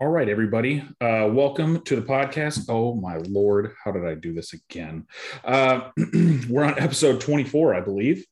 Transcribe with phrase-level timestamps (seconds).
[0.00, 0.84] All right, everybody.
[1.00, 2.66] Uh, welcome to the podcast.
[2.68, 3.74] Oh, my Lord.
[3.82, 5.08] How did I do this again?
[5.42, 5.90] Uh,
[6.48, 8.24] we're on episode 24, I believe.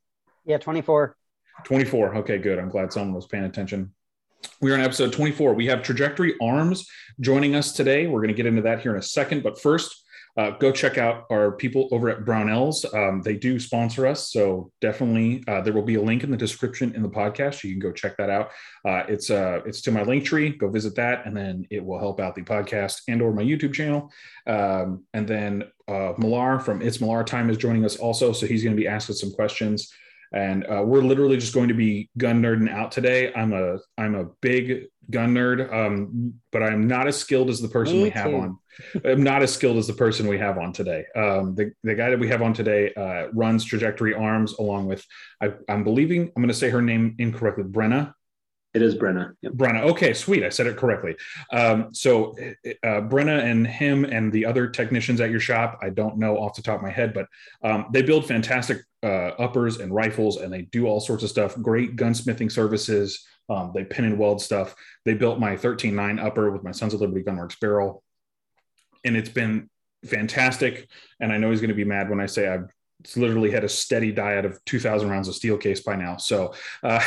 [0.45, 1.17] Yeah, 24.
[1.65, 2.17] 24.
[2.19, 2.61] Okay, good.
[2.61, 3.93] I'm glad someone was paying attention.
[4.61, 5.55] We're on episode 24.
[5.55, 8.07] We have Trajectory Arms joining us today.
[8.07, 9.43] We're going to get into that here in a second.
[9.43, 10.05] But first,
[10.37, 12.85] uh, go check out our people over at Brownells.
[12.95, 16.37] Um, they do sponsor us, so definitely uh, there will be a link in the
[16.37, 17.65] description in the podcast.
[17.65, 18.51] You can go check that out.
[18.85, 20.51] Uh, it's uh, it's to my link tree.
[20.51, 23.73] Go visit that, and then it will help out the podcast and or my YouTube
[23.73, 24.13] channel.
[24.47, 28.63] Um, and then uh, Millar from It's Millar Time is joining us also, so he's
[28.63, 29.91] going to be asking some questions
[30.33, 33.33] and uh, we're literally just going to be gun nerding out today.
[33.35, 37.69] I'm a I'm a big gun nerd, um, but I'm not as skilled as the
[37.69, 38.59] person Me we have on.
[39.05, 41.05] I'm not as skilled as the person we have on today.
[41.15, 45.05] Um, the the guy that we have on today uh, runs Trajectory Arms along with
[45.41, 48.13] I, am believing I'm going to say her name incorrectly, Brenna.
[48.75, 49.33] It is Brenna.
[49.41, 49.55] Yep.
[49.55, 49.81] Brenna.
[49.85, 50.45] Okay, sweet.
[50.45, 51.17] I said it correctly.
[51.51, 56.19] Um, so uh, Brenna and him and the other technicians at your shop, I don't
[56.19, 57.27] know off the top of my head, but
[57.63, 61.57] um, they build fantastic uh, uppers and rifles, and they do all sorts of stuff.
[61.63, 63.25] Great gunsmithing services.
[63.49, 64.75] Um, they pin and weld stuff.
[65.05, 68.03] They built my 13.9 upper with my Sons of Liberty Gunworks barrel,
[69.05, 69.71] and it's been
[70.05, 70.89] fantastic.
[71.21, 72.71] And I know he's going to be mad when I say I've
[73.15, 76.17] literally had a steady diet of 2000 rounds of steel case by now.
[76.17, 77.03] So uh,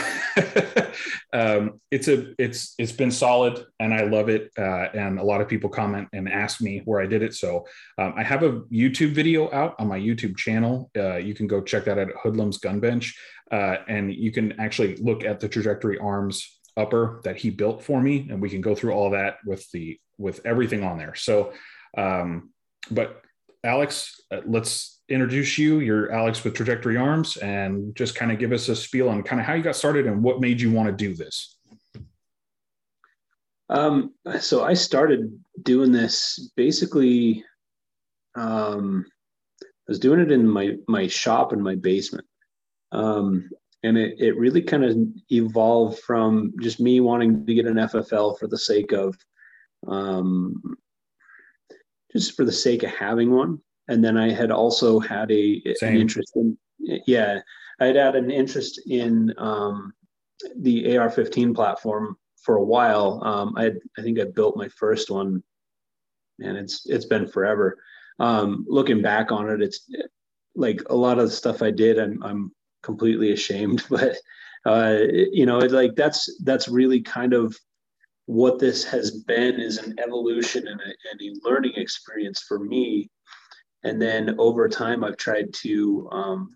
[1.33, 5.41] um, it's a it's it's been solid and i love it uh, and a lot
[5.41, 7.33] of people comment and ask me where i did it.
[7.33, 7.65] So
[7.97, 10.91] um, i have a youtube video out on my youtube channel.
[10.95, 13.17] Uh, you can go check that out at hoodlums gun bench
[13.51, 17.99] uh, and you can actually look at the trajectory arms upper that he built for
[17.99, 21.15] me and we can go through all that with the with everything on there.
[21.15, 21.53] So
[21.97, 22.51] um,
[22.91, 23.21] but
[23.63, 25.79] alex uh, let's introduce you.
[25.79, 29.39] You're Alex with Trajectory Arms, and just kind of give us a spiel on kind
[29.39, 31.57] of how you got started and what made you want to do this.
[33.69, 37.43] Um, so I started doing this basically.
[38.35, 39.05] Um,
[39.61, 42.25] I was doing it in my my shop in my basement,
[42.91, 43.49] um,
[43.83, 44.97] and it it really kind of
[45.31, 49.15] evolved from just me wanting to get an FFL for the sake of,
[49.87, 50.61] um,
[52.11, 53.59] just for the sake of having one
[53.89, 56.57] and then I had also had a an interest in
[57.05, 57.39] yeah
[57.79, 59.93] I had had an interest in um,
[60.57, 63.21] the AR-15 platform for a while.
[63.23, 65.43] Um, I had, I think I built my first one,
[66.39, 67.77] and it's it's been forever.
[68.19, 69.89] Um, looking back on it, it's
[70.55, 72.51] like a lot of the stuff I did, I'm I'm
[72.83, 74.17] completely ashamed, but
[74.65, 74.97] uh,
[75.31, 77.55] you know, it, like that's that's really kind of
[78.25, 83.09] what this has been is an evolution and a, and a learning experience for me
[83.83, 86.55] and then over time i've tried to um,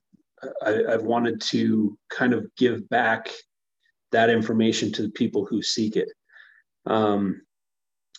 [0.61, 3.29] I, have wanted to kind of give back
[4.11, 6.09] that information to the people who seek it.
[6.85, 7.41] Um,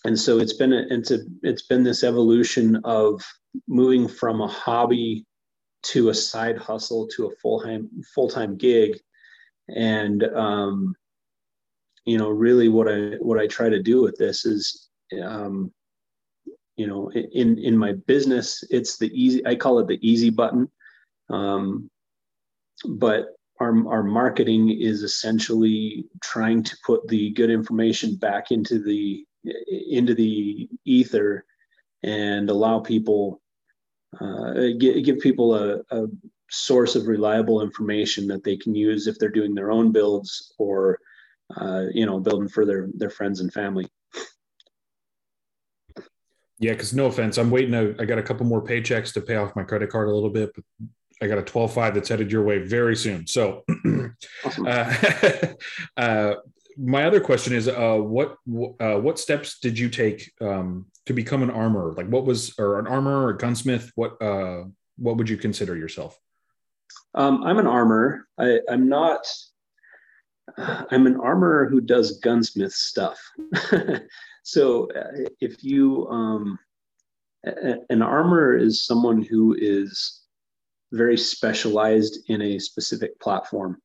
[0.04, 3.22] and so it's been a, it's a it's been this evolution of
[3.68, 5.24] moving from a hobby
[5.84, 8.98] to a side hustle to a full-time full-time gig.
[9.68, 10.94] And um,
[12.04, 14.90] you know really what i what i try to do with this is
[15.22, 15.72] um,
[16.76, 20.68] you know in in my business it's the easy i call it the easy button.
[21.30, 21.90] Um,
[22.84, 23.28] but
[23.60, 29.24] our, our marketing is essentially trying to put the good information back into the
[29.90, 31.44] into the ether
[32.02, 33.40] and allow people
[34.20, 36.06] uh, give, give people a, a
[36.50, 40.98] source of reliable information that they can use if they're doing their own builds or
[41.56, 43.86] uh, you know building for their their friends and family
[46.58, 47.72] yeah, because no offense, I'm waiting.
[47.72, 50.30] To, I got a couple more paychecks to pay off my credit card a little
[50.30, 50.64] bit, but
[51.20, 53.26] I got a 12.5 that's headed your way very soon.
[53.26, 53.64] So,
[54.66, 54.94] uh,
[55.96, 56.34] uh,
[56.76, 58.36] my other question is, uh, what
[58.80, 61.92] uh, what steps did you take um, to become an armorer?
[61.92, 63.90] Like, what was or an armorer or a gunsmith?
[63.94, 64.64] What uh,
[64.96, 66.18] what would you consider yourself?
[67.14, 68.26] Um, I'm an armorer.
[68.38, 69.26] I, I'm not.
[70.58, 73.18] I'm an armorer who does gunsmith stuff.
[74.44, 76.58] So uh, if you, um,
[77.44, 80.22] an armorer is someone who is
[80.92, 83.78] very specialized in a specific platform.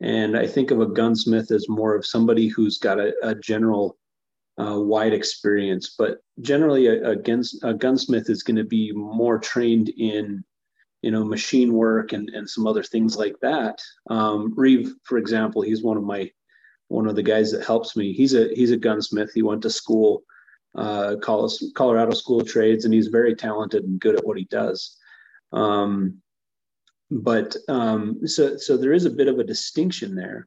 [0.00, 3.98] And I think of a gunsmith as more of somebody who's got a, a general
[4.60, 9.38] uh, wide experience, but generally a, a, guns, a gunsmith is going to be more
[9.38, 10.44] trained in,
[11.02, 13.80] you know, machine work and, and some other things like that.
[14.08, 16.30] Um, Reeve, for example, he's one of my
[16.88, 18.12] one of the guys that helps me.
[18.12, 19.30] He's a he's a gunsmith.
[19.34, 20.22] He went to school,
[20.74, 24.96] uh, Colorado School of Trades, and he's very talented and good at what he does.
[25.52, 26.20] Um,
[27.10, 30.46] but um, so so there is a bit of a distinction there.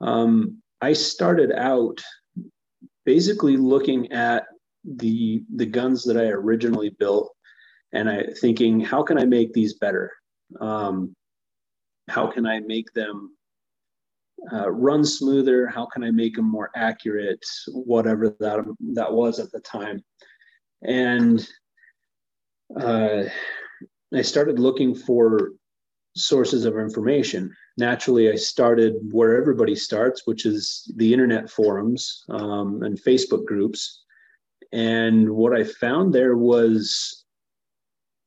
[0.00, 2.00] Um, I started out
[3.04, 4.44] basically looking at
[4.84, 7.34] the the guns that I originally built
[7.92, 10.10] and I thinking, how can I make these better?
[10.60, 11.14] Um,
[12.08, 13.36] how can I make them
[14.52, 15.66] uh, run smoother?
[15.68, 17.44] How can I make them more accurate?
[17.68, 20.02] Whatever that that was at the time,
[20.82, 21.46] and
[22.78, 23.24] uh,
[24.14, 25.52] I started looking for
[26.16, 27.54] sources of information.
[27.78, 34.04] Naturally, I started where everybody starts, which is the internet forums um, and Facebook groups.
[34.72, 37.24] And what I found there was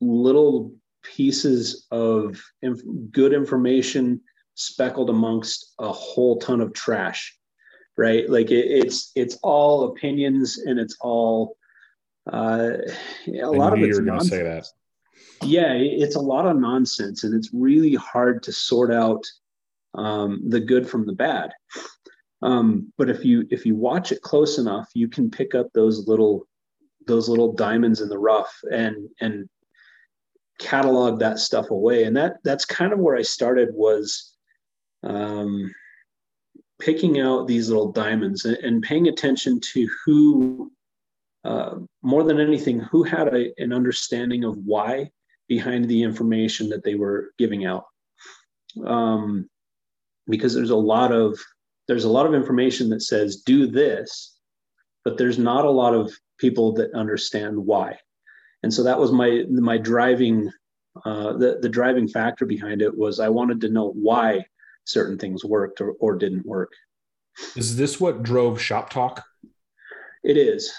[0.02, 0.74] little
[1.04, 4.22] pieces of inf- good information
[4.56, 7.38] speckled amongst a whole ton of trash
[7.98, 8.30] right?
[8.30, 11.58] Like it, it's it's all opinions and it's all
[12.32, 12.72] uh
[13.28, 14.66] a I lot of it's going to say that.
[15.44, 19.24] yeah it's a lot of nonsense and it's really hard to sort out
[19.94, 21.52] um, the good from the bad.
[22.42, 26.08] Um, but if you if you watch it close enough you can pick up those
[26.08, 26.48] little
[27.08, 29.48] those little diamonds in the rough and and
[30.60, 32.06] catalog that stuff away.
[32.06, 34.35] And that that's kind of where i started was
[35.06, 35.74] um,
[36.80, 40.72] picking out these little diamonds and, and paying attention to who
[41.44, 45.10] uh, more than anything who had a, an understanding of why
[45.48, 47.86] behind the information that they were giving out.
[48.84, 49.48] Um,
[50.28, 51.40] because there's a lot of
[51.88, 54.36] there's a lot of information that says do this
[55.06, 57.98] but there's not a lot of people that understand why.
[58.64, 60.52] And so that was my my driving
[61.06, 64.44] uh, the the driving factor behind it was I wanted to know why
[64.86, 66.72] certain things worked or, or didn't work.
[67.56, 69.24] Is this what drove Shop Talk?
[70.24, 70.74] It is.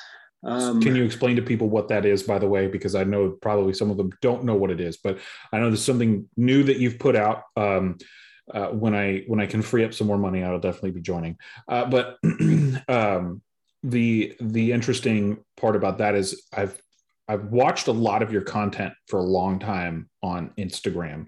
[0.44, 2.68] Um, Can you explain to people what that is, by the way?
[2.68, 5.18] Because I know probably some of them don't know what it is, but
[5.52, 7.42] I know there's something new that you've put out.
[7.56, 7.98] Um,
[8.52, 11.36] uh, when I when I can free up some more money, I'll definitely be joining.
[11.68, 12.18] Uh, but
[12.88, 13.42] um,
[13.82, 16.80] the the interesting part about that is I've
[17.28, 21.26] I've watched a lot of your content for a long time on Instagram,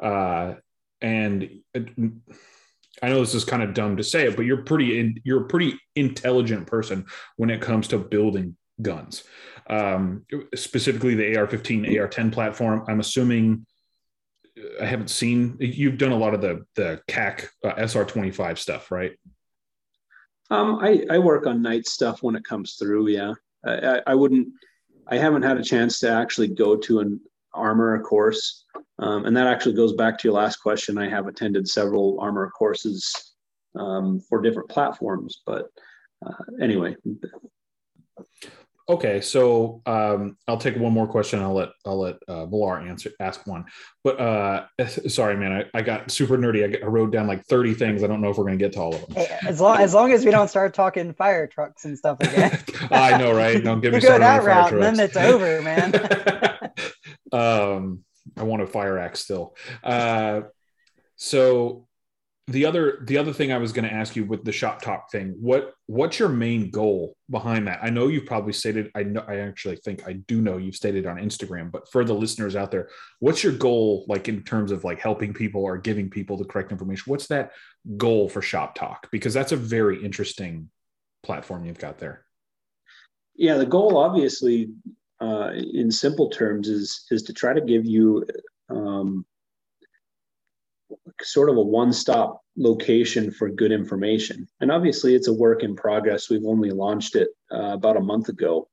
[0.00, 0.54] uh,
[1.00, 1.60] and
[3.02, 5.44] I know this is kind of dumb to say it, but you're pretty in, you're
[5.44, 7.06] a pretty intelligent person
[7.36, 9.24] when it comes to building guns,
[9.68, 10.24] um,
[10.54, 12.84] specifically the AR-15, AR-10 platform.
[12.88, 13.66] I'm assuming
[14.80, 19.12] I haven't seen you've done a lot of the the KAC uh, SR25 stuff, right?
[20.50, 23.08] Um, I, I work on Knight stuff when it comes through.
[23.08, 24.48] Yeah, I, I wouldn't
[25.06, 27.20] I haven't had a chance to actually go to an
[27.54, 28.64] armor course.
[29.00, 30.98] Um, and that actually goes back to your last question.
[30.98, 33.34] I have attended several armor courses
[33.78, 35.68] um, for different platforms, but
[36.24, 36.94] uh, anyway.
[38.90, 41.40] Okay, so um, I'll take one more question.
[41.40, 43.64] I'll let I'll let uh, Millar answer ask one.
[44.02, 44.66] But uh,
[45.06, 46.64] sorry, man, I, I got super nerdy.
[46.64, 48.02] I, I, wrote down like thirty things.
[48.02, 49.26] I don't know if we're gonna get to all of them.
[49.46, 52.58] As long as long as we don't start talking fire trucks and stuff again.
[52.90, 53.62] I know, right?
[53.62, 56.72] Don't give me go that route, and then it's over, man.
[57.32, 58.04] um,
[58.36, 59.56] I want a fire axe still.
[59.82, 60.42] Uh,
[61.16, 61.86] so
[62.50, 65.10] the other the other thing I was going to ask you with the shop talk
[65.10, 67.78] thing, what what's your main goal behind that?
[67.82, 68.90] I know you've probably stated.
[68.94, 69.24] I know.
[69.28, 71.70] I actually think I do know you've stated on Instagram.
[71.70, 72.88] But for the listeners out there,
[73.20, 76.72] what's your goal like in terms of like helping people or giving people the correct
[76.72, 77.04] information?
[77.06, 77.52] What's that
[77.96, 79.08] goal for Shop Talk?
[79.12, 80.70] Because that's a very interesting
[81.22, 82.24] platform you've got there.
[83.36, 84.70] Yeah, the goal obviously,
[85.20, 88.24] uh, in simple terms, is is to try to give you.
[88.68, 89.24] Um,
[91.22, 94.48] sort of a one-stop location for good information.
[94.60, 96.28] And obviously, it's a work in progress.
[96.28, 98.68] We've only launched it uh, about a month ago,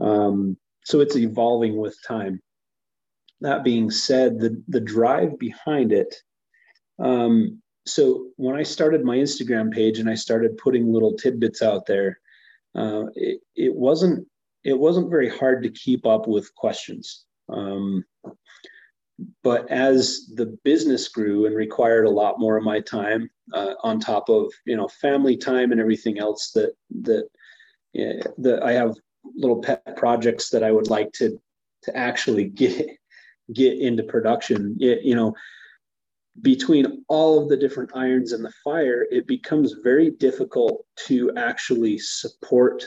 [0.00, 2.40] um, so it's evolving with time.
[3.40, 6.14] That being said, the the drive behind it.
[6.98, 11.86] Um, so when I started my Instagram page and I started putting little tidbits out
[11.86, 12.18] there,
[12.74, 14.26] uh, it, it wasn't
[14.64, 17.24] it wasn't very hard to keep up with questions.
[17.48, 18.04] Um,
[19.42, 23.98] but as the business grew and required a lot more of my time uh, on
[23.98, 26.72] top of you know family time and everything else that
[27.02, 27.28] that
[28.36, 28.94] that I have
[29.36, 31.40] little pet projects that I would like to
[31.82, 32.86] to actually get
[33.52, 35.34] get into production it, you know
[36.40, 41.98] between all of the different irons in the fire it becomes very difficult to actually
[41.98, 42.86] support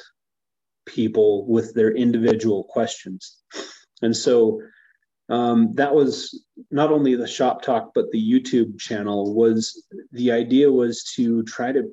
[0.94, 3.38] people with their individual questions.
[4.02, 4.62] And so
[5.30, 10.70] um, that was not only the shop talk but the youtube channel was the idea
[10.70, 11.90] was to try to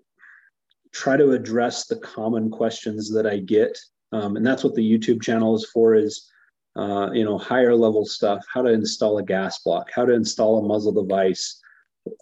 [0.92, 3.78] try to address the common questions that i get.
[4.10, 6.28] Um, and that's what the youtube channel is for is
[6.76, 10.58] uh, you know higher level stuff how to install a gas block how to install
[10.58, 11.60] a muzzle device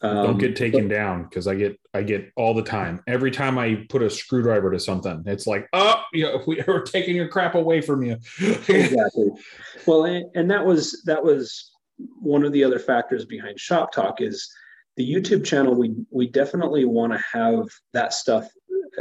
[0.02, 3.02] Um, Don't get taken down because I get I get all the time.
[3.06, 6.82] Every time I put a screwdriver to something, it's like, oh, you know, we are
[6.82, 8.18] taking your crap away from you.
[8.40, 9.30] exactly.
[9.86, 11.72] Well, and, and that was that was
[12.20, 14.50] one of the other factors behind Shop Talk is
[14.96, 15.74] the YouTube channel.
[15.74, 18.48] We we definitely want to have that stuff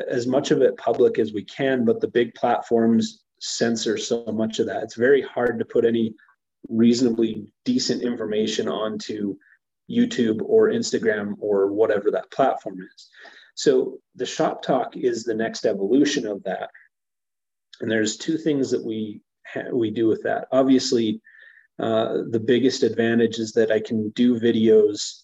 [0.09, 4.59] as much of it public as we can, but the big platforms censor so much
[4.59, 4.83] of that.
[4.83, 6.13] It's very hard to put any
[6.69, 9.35] reasonably decent information onto
[9.89, 13.09] YouTube or Instagram or whatever that platform is.
[13.55, 16.69] So the shop talk is the next evolution of that.
[17.81, 20.47] And there's two things that we ha- we do with that.
[20.51, 21.21] Obviously,
[21.79, 25.21] uh, the biggest advantage is that I can do videos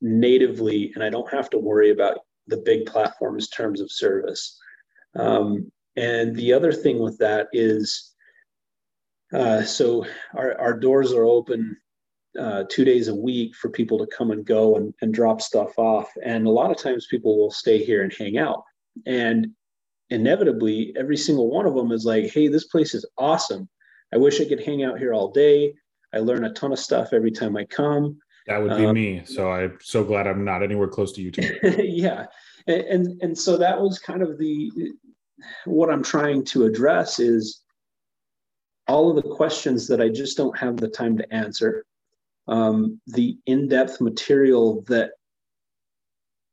[0.00, 4.58] natively and I don't have to worry about the big platforms terms of service.
[5.16, 8.14] Um, and the other thing with that is,
[9.32, 11.76] uh, so our, our doors are open
[12.38, 15.78] uh, two days a week for people to come and go and, and drop stuff
[15.78, 16.10] off.
[16.24, 18.62] And a lot of times people will stay here and hang out.
[19.06, 19.48] And
[20.10, 23.68] inevitably, every single one of them is like, hey, this place is awesome.
[24.12, 25.74] I wish I could hang out here all day.
[26.14, 28.18] I learn a ton of stuff every time I come.
[28.46, 29.22] That would be um, me.
[29.26, 31.76] So I'm so glad I'm not anywhere close to YouTube.
[31.84, 32.26] yeah.
[32.66, 34.70] And, and and so that was kind of the
[35.66, 37.62] what I'm trying to address is
[38.88, 41.84] all of the questions that I just don't have the time to answer.
[42.48, 45.10] Um, the in-depth material that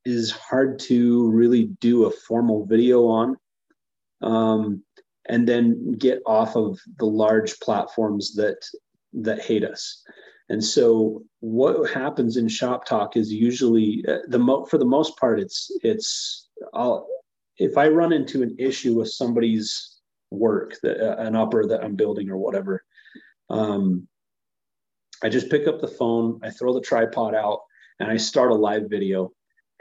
[0.04, 3.38] is hard to really do a formal video on.
[4.22, 4.84] Um,
[5.28, 8.58] and then get off of the large platforms that
[9.14, 10.04] that hate us.
[10.50, 15.18] And so what happens in shop talk is usually uh, the mo- for the most
[15.18, 17.08] part it's it's I'll
[17.58, 20.00] if I run into an issue with somebody's
[20.30, 22.84] work uh, an upper that I'm building or whatever
[23.50, 24.08] um,
[25.25, 27.62] I just pick up the phone, I throw the tripod out
[28.00, 29.32] and I start a live video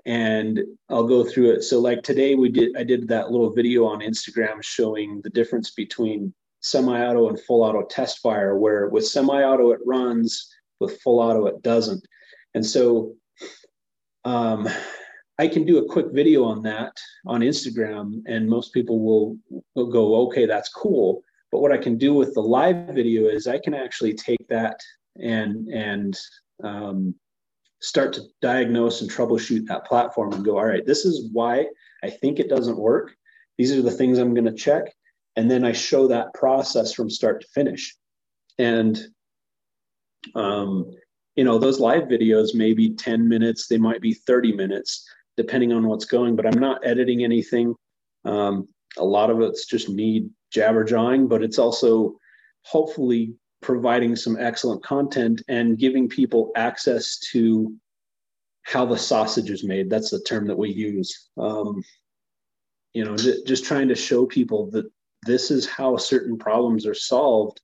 [0.06, 0.58] and
[0.88, 1.64] I'll go through it.
[1.64, 5.72] So like today we did I did that little video on Instagram showing the difference
[5.72, 10.48] between semi-auto and full auto test fire where with semi-auto it runs
[10.80, 12.02] with full auto it doesn't
[12.54, 13.12] and so
[14.24, 14.66] um,
[15.38, 16.96] i can do a quick video on that
[17.26, 19.36] on instagram and most people will,
[19.74, 21.20] will go okay that's cool
[21.52, 24.80] but what i can do with the live video is i can actually take that
[25.22, 26.16] and and
[26.62, 27.14] um,
[27.80, 31.66] start to diagnose and troubleshoot that platform and go all right this is why
[32.02, 33.14] i think it doesn't work
[33.58, 34.86] these are the things i'm going to check
[35.36, 37.96] and then I show that process from start to finish.
[38.58, 38.98] And
[40.34, 40.92] um,
[41.34, 45.06] you know, those live videos may be 10 minutes, they might be 30 minutes,
[45.36, 47.74] depending on what's going, but I'm not editing anything.
[48.24, 52.16] Um, a lot of it's just me jabber jawing, but it's also
[52.62, 57.74] hopefully providing some excellent content and giving people access to
[58.62, 59.88] how the sausage is made.
[59.88, 61.30] That's the term that we use.
[61.38, 61.82] Um,
[62.92, 64.84] you know, just trying to show people that
[65.26, 67.60] this is how certain problems are solved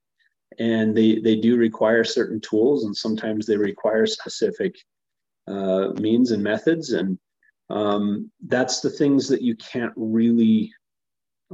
[0.59, 4.75] and they they do require certain tools and sometimes they require specific
[5.47, 7.19] uh, means and methods and
[7.69, 10.73] um, that's the things that you can't really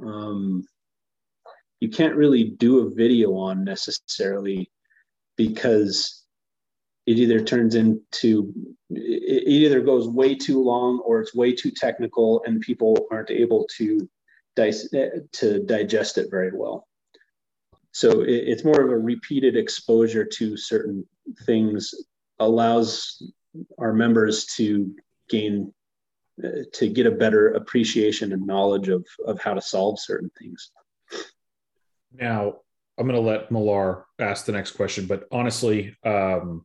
[0.02, 0.64] um,
[1.80, 4.70] you can't really do a video on necessarily
[5.36, 6.24] because
[7.06, 8.52] it either turns into
[8.90, 13.66] it either goes way too long or it's way too technical and people aren't able
[13.76, 14.08] to
[15.32, 16.88] to digest it very well.
[17.92, 21.06] So it's more of a repeated exposure to certain
[21.44, 21.94] things
[22.38, 23.22] allows
[23.78, 24.94] our members to
[25.28, 25.72] gain
[26.44, 30.70] uh, to get a better appreciation and knowledge of of how to solve certain things.
[32.18, 32.56] Now,
[32.98, 36.64] I'm going to let Millar ask the next question, but honestly, um,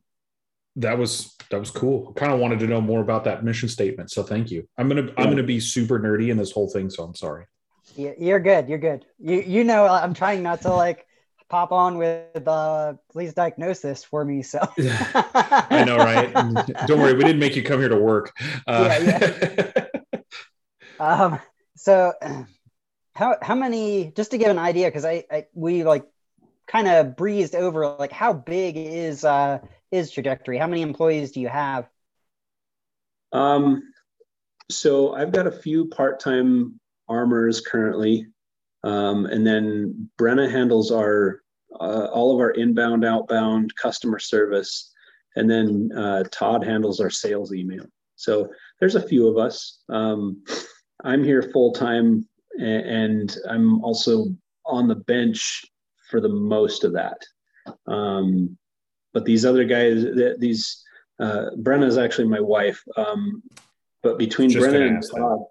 [0.76, 2.12] that was that was cool.
[2.14, 4.66] Kind of wanted to know more about that mission statement, so thank you.
[4.78, 5.12] I'm gonna.
[5.18, 7.44] I'm gonna be super nerdy in this whole thing, so I'm sorry.
[7.94, 8.68] You're good.
[8.68, 9.04] You're good.
[9.18, 11.06] You you know I'm trying not to like
[11.50, 14.42] pop on with uh please diagnose this for me.
[14.42, 16.32] So I know, right?
[16.86, 18.32] Don't worry, we didn't make you come here to work.
[18.66, 19.84] Uh, yeah,
[20.16, 20.20] yeah.
[21.00, 21.38] um.
[21.76, 22.14] So
[23.14, 24.12] how how many?
[24.16, 26.06] Just to give an idea, because I, I we like
[26.66, 29.58] kind of breezed over like how big is uh
[29.90, 30.58] is trajectory?
[30.58, 31.88] How many employees do you have?
[33.32, 33.82] Um.
[34.70, 38.26] So I've got a few part-time armors currently.
[38.84, 41.42] Um, and then Brenna handles our
[41.78, 44.92] uh, all of our inbound, outbound customer service,
[45.36, 47.84] and then uh, Todd handles our sales email.
[48.16, 48.50] So
[48.80, 49.82] there's a few of us.
[49.88, 50.42] Um,
[51.04, 52.28] I'm here full time,
[52.58, 54.26] and I'm also
[54.66, 55.64] on the bench
[56.10, 57.18] for the most of that.
[57.86, 58.56] Um,
[59.12, 60.04] but these other guys,
[60.38, 60.82] these
[61.20, 62.82] uh, Brenna is actually my wife.
[62.96, 63.42] Um,
[64.02, 65.02] but between Just Brenna and.
[65.02, 65.44] Todd,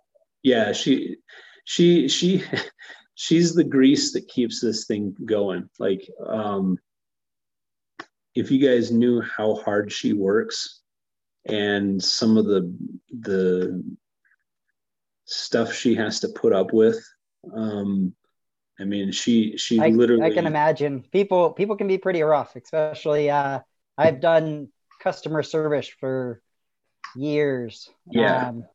[0.44, 1.18] yeah, she,
[1.66, 2.44] she, she,
[3.16, 5.70] she's the grease that keeps this thing going.
[5.80, 6.78] Like, um,
[8.36, 10.82] if you guys knew how hard she works
[11.46, 12.74] and some of the
[13.22, 13.84] the
[15.32, 17.04] stuff she has to put up with,
[17.54, 18.14] um,
[18.80, 20.24] I mean, she she I, literally.
[20.24, 23.60] I can imagine people people can be pretty rough, especially uh,
[23.98, 24.70] I've done
[25.00, 26.42] customer service for
[27.16, 27.90] years.
[28.10, 28.50] Yeah.
[28.50, 28.66] Um,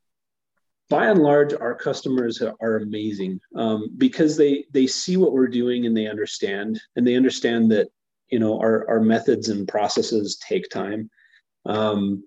[0.88, 5.86] by and large our customers are amazing um, because they they see what we're doing
[5.86, 7.88] and they understand and they understand that
[8.28, 11.10] you know our, our methods and processes take time
[11.64, 12.22] um,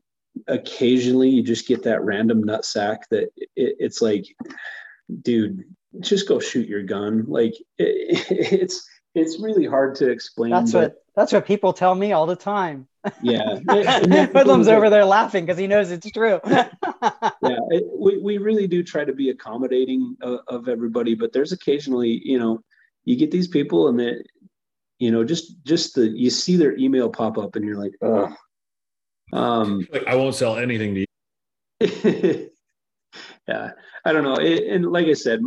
[0.48, 4.25] occasionally you just get that random nut sack that it, it's like
[5.22, 5.63] dude
[6.00, 10.81] just go shoot your gun like it, it's it's really hard to explain that's but
[10.81, 12.88] what that's what people tell me all the time.
[13.22, 16.39] yeah Hoodlum's over there laughing because he knows it's true.
[16.46, 16.67] yeah
[17.41, 22.22] it, we, we really do try to be accommodating of, of everybody but there's occasionally
[22.24, 22.62] you know
[23.05, 24.24] you get these people and that
[25.00, 28.34] you know just just the you see their email pop up and you're like oh
[29.33, 31.05] um Like, I won't sell anything to you.
[33.48, 33.71] yeah
[34.05, 34.36] i don't know.
[34.36, 35.41] It, and like i said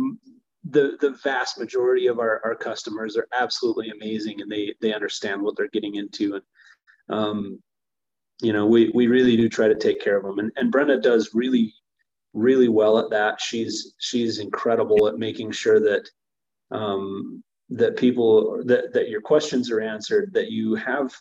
[0.69, 5.41] the the vast majority of our, our customers are absolutely amazing and they they understand
[5.41, 6.35] what they're getting into.
[6.35, 6.43] And
[7.09, 7.61] um
[8.41, 10.39] you know we we really do try to take care of them.
[10.39, 11.73] And, and Brenna does really
[12.33, 13.41] really well at that.
[13.41, 16.09] She's she's incredible at making sure that
[16.71, 21.13] um that people that that your questions are answered that you have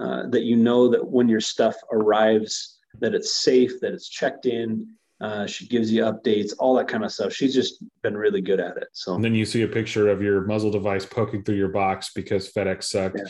[0.00, 4.46] uh, that you know that when your stuff arrives that it's safe that it's checked
[4.46, 4.86] in
[5.20, 8.60] uh, she gives you updates all that kind of stuff she's just been really good
[8.60, 11.56] at it so And then you see a picture of your muzzle device poking through
[11.56, 13.20] your box because FedEx sucked.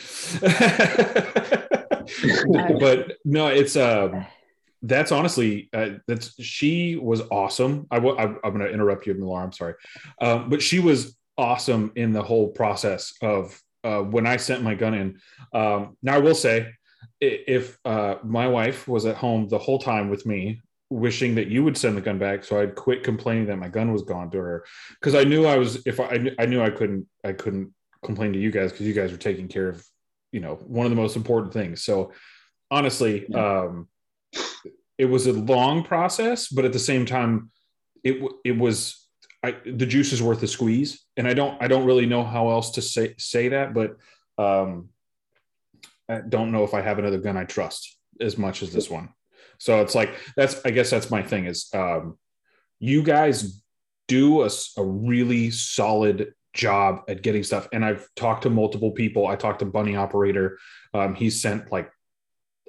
[2.80, 4.26] but no, it's um
[4.84, 7.86] that's honestly uh, that's she was awesome.
[7.90, 8.18] I will.
[8.18, 9.42] I'm, I'm going to interrupt you, Millar.
[9.42, 9.74] I'm sorry,
[10.20, 14.74] um, but she was awesome in the whole process of uh, when I sent my
[14.74, 15.20] gun in.
[15.52, 16.72] Um, now I will say,
[17.20, 21.64] if uh, my wife was at home the whole time with me, wishing that you
[21.64, 24.38] would send the gun back, so I'd quit complaining that my gun was gone to
[24.38, 24.64] her,
[25.00, 27.72] because I knew I was if I, I knew- I couldn't I couldn't
[28.04, 29.84] complain to you guys because you guys were taking care of
[30.32, 31.82] you know one of the most important things.
[31.84, 32.12] So
[32.70, 33.88] honestly, um,
[34.98, 37.50] it was a long process, but at the same time,
[38.02, 39.03] it it was
[39.44, 42.48] I, the juice is worth the squeeze, and I don't I don't really know how
[42.48, 43.96] else to say say that, but
[44.38, 44.88] um,
[46.08, 49.10] I don't know if I have another gun I trust as much as this one.
[49.58, 52.16] So it's like that's I guess that's my thing is um,
[52.78, 53.62] you guys
[54.08, 54.50] do a
[54.82, 59.26] really solid job at getting stuff, and I've talked to multiple people.
[59.26, 60.58] I talked to Bunny Operator.
[60.94, 61.90] Um, he sent like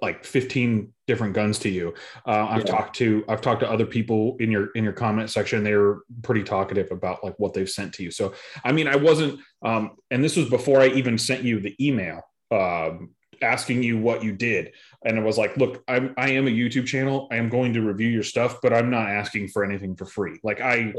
[0.01, 1.93] like 15 different guns to you.
[2.27, 2.71] Uh, I've Yeah.
[2.71, 5.63] talked to I've talked to other people in your in your comment section.
[5.63, 8.12] They were pretty talkative about like what they've sent to you.
[8.12, 11.75] So I mean, I wasn't, um, and this was before I even sent you the
[11.86, 14.73] email um, asking you what you did.
[15.05, 17.27] And it was like, look, I'm I am a YouTube channel.
[17.31, 20.39] I am going to review your stuff, but I'm not asking for anything for free.
[20.43, 20.93] Like I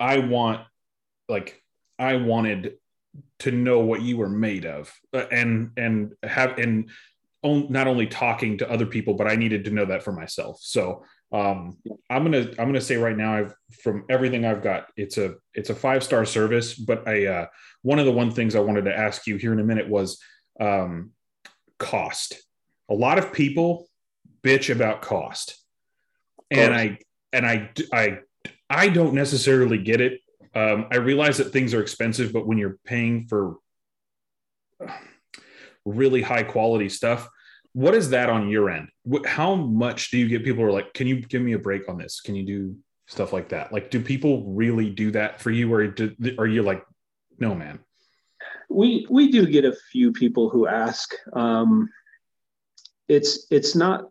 [0.00, 0.66] I want
[1.28, 1.62] like
[1.98, 2.78] I wanted
[3.40, 6.90] to know what you were made of uh, and and have and
[7.42, 10.58] on, not only talking to other people but i needed to know that for myself.
[10.60, 11.76] So um
[12.08, 15.68] i'm gonna i'm gonna say right now i've from everything i've got it's a it's
[15.68, 17.46] a five star service but i uh
[17.82, 20.18] one of the one things i wanted to ask you here in a minute was
[20.58, 21.10] um
[21.78, 22.42] cost.
[22.88, 23.88] A lot of people
[24.42, 25.62] bitch about cost.
[26.50, 26.98] And i
[27.32, 28.18] and i i
[28.70, 30.20] i don't necessarily get it.
[30.54, 33.56] Um, I realize that things are expensive, but when you're paying for
[35.88, 37.28] really high quality stuff,
[37.72, 38.88] what is that on your end?
[39.26, 41.98] How much do you get people are like, can you give me a break on
[41.98, 42.20] this?
[42.20, 43.72] Can you do stuff like that?
[43.72, 46.84] Like, do people really do that for you, or do, are you like,
[47.38, 47.78] no, man?
[48.68, 51.88] we we do get a few people who ask um
[53.08, 54.04] it's it's not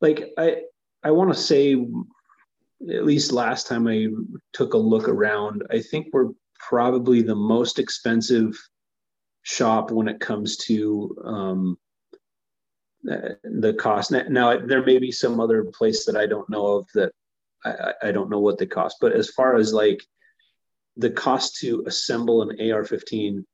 [0.00, 0.62] like i
[1.02, 1.74] i want to say
[2.90, 4.06] at least last time i
[4.52, 8.56] took a look around i think we're probably the most expensive
[9.42, 11.78] shop when it comes to um
[13.02, 17.12] the cost now there may be some other place that i don't know of that
[17.64, 20.00] I, I don't know what they cost but as far as like
[20.96, 23.44] the cost to assemble an AR-15.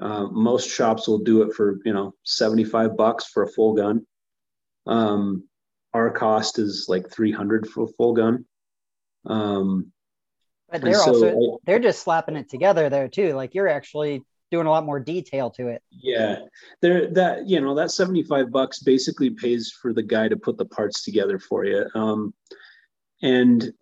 [0.00, 4.06] Uh, most shops will do it for you know 75 bucks for a full gun.
[4.86, 5.48] Um,
[5.92, 8.46] our cost is like 300 for a full gun.
[9.26, 9.92] Um,
[10.70, 13.34] But they're so also they're just slapping it together there too.
[13.34, 15.82] Like you're actually doing a lot more detail to it.
[15.90, 16.40] Yeah,
[16.82, 20.58] there that you know that seventy five bucks basically pays for the guy to put
[20.58, 21.86] the parts together for you.
[21.96, 22.32] Um,
[23.22, 23.72] and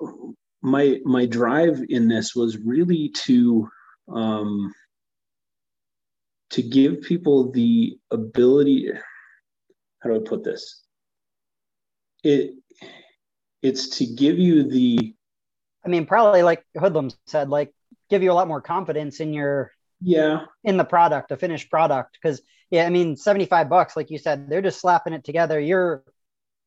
[0.62, 3.68] my my drive in this was really to
[4.08, 4.72] um,
[6.50, 8.90] to give people the ability.
[9.98, 10.82] How do I put this?
[12.22, 12.54] It
[13.60, 15.14] it's to give you the.
[15.84, 17.74] I mean, probably like Hoodlum said, like
[18.08, 22.18] give you a lot more confidence in your yeah in the product, a finished product.
[22.20, 25.58] Because yeah, I mean, seventy five bucks, like you said, they're just slapping it together.
[25.58, 26.04] You're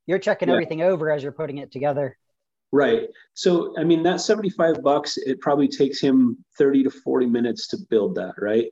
[0.06, 0.56] you're checking yeah.
[0.56, 2.18] everything over as you're putting it together.
[2.74, 3.08] Right.
[3.36, 7.78] So, I mean, that 75 bucks, it probably takes him 30 to 40 minutes to
[7.90, 8.66] build that, right?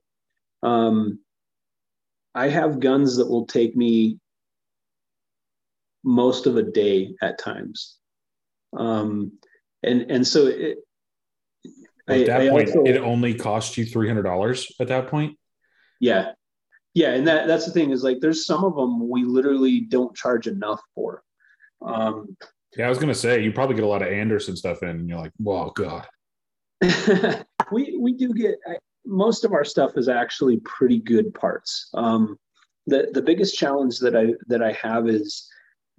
[0.64, 1.20] Um,
[2.34, 4.18] I have guns that will take me
[6.04, 7.98] most of a day at times.
[8.76, 9.34] Um,
[9.84, 10.80] and, and so it,
[12.08, 15.38] at that I point, also, it only cost you $300 at that point.
[16.00, 16.32] Yeah.
[16.94, 17.14] Yeah.
[17.14, 20.48] And that, that's the thing is like, there's some of them we literally don't charge
[20.48, 21.24] enough for.
[21.82, 22.36] Um,
[22.78, 25.10] yeah, I was gonna say you probably get a lot of Anderson stuff in, and
[25.10, 26.08] you're like, "Whoa, god."
[27.72, 31.90] we we do get I, most of our stuff is actually pretty good parts.
[31.94, 32.38] Um,
[32.88, 35.50] the the biggest challenge that I that I have is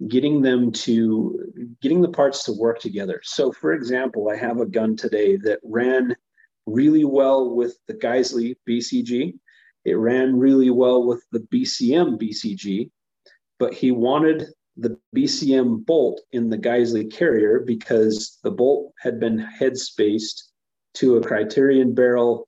[0.07, 1.39] getting them to
[1.81, 3.21] getting the parts to work together.
[3.23, 6.15] So, for example, I have a gun today that ran
[6.65, 9.33] really well with the Geissele BCG.
[9.85, 12.89] It ran really well with the BCM BCG,
[13.59, 19.37] but he wanted the BCM bolt in the Geissele carrier because the bolt had been
[19.37, 20.51] head spaced
[20.95, 22.47] to a Criterion barrel.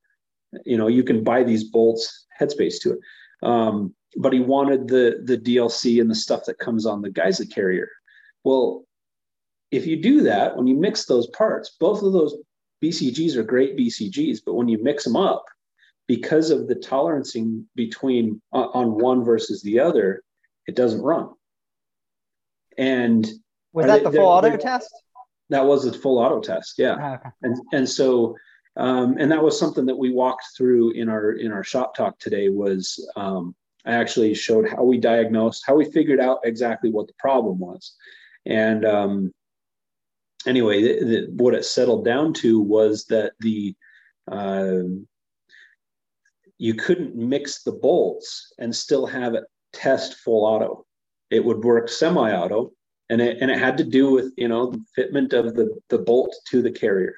[0.65, 2.99] You know, you can buy these bolts headspace to it.
[3.43, 7.53] Um, but he wanted the the DLC and the stuff that comes on the Geissele
[7.53, 7.89] carrier.
[8.43, 8.85] Well,
[9.71, 12.35] if you do that, when you mix those parts, both of those
[12.83, 15.45] BCGs are great BCGs, but when you mix them up,
[16.07, 20.23] because of the tolerancing between uh, on one versus the other,
[20.67, 21.29] it doesn't run.
[22.77, 23.27] And
[23.73, 24.91] was that they, the full auto test?
[25.49, 26.95] That was a full auto test, yeah.
[26.99, 27.29] Oh, okay.
[27.41, 28.35] And and so
[28.77, 32.19] um, and that was something that we walked through in our in our shop talk
[32.19, 37.07] today was um, I actually showed how we diagnosed, how we figured out exactly what
[37.07, 37.95] the problem was.
[38.45, 39.33] And um,
[40.45, 43.75] anyway, what it settled down to was that the
[44.31, 44.79] uh,
[46.57, 49.43] you couldn't mix the bolts and still have it
[49.73, 50.85] test full auto
[51.29, 52.71] it would work semi-auto
[53.09, 55.97] and it, and it had to do with you know the fitment of the the
[55.97, 57.15] bolt to the carrier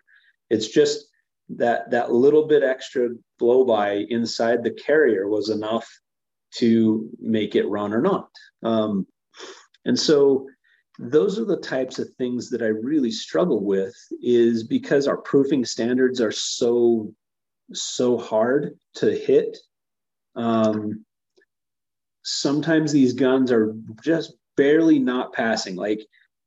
[0.50, 1.06] it's just
[1.50, 5.88] that that little bit extra blow by inside the carrier was enough
[6.58, 8.30] to make it run or not
[8.64, 9.06] um,
[9.86, 10.48] and so
[11.00, 15.64] those are the types of things that i really struggle with is because our proofing
[15.64, 17.12] standards are so
[17.74, 19.58] so hard to hit
[20.36, 21.04] um,
[22.24, 25.76] sometimes these guns are just barely not passing.
[25.76, 26.06] Like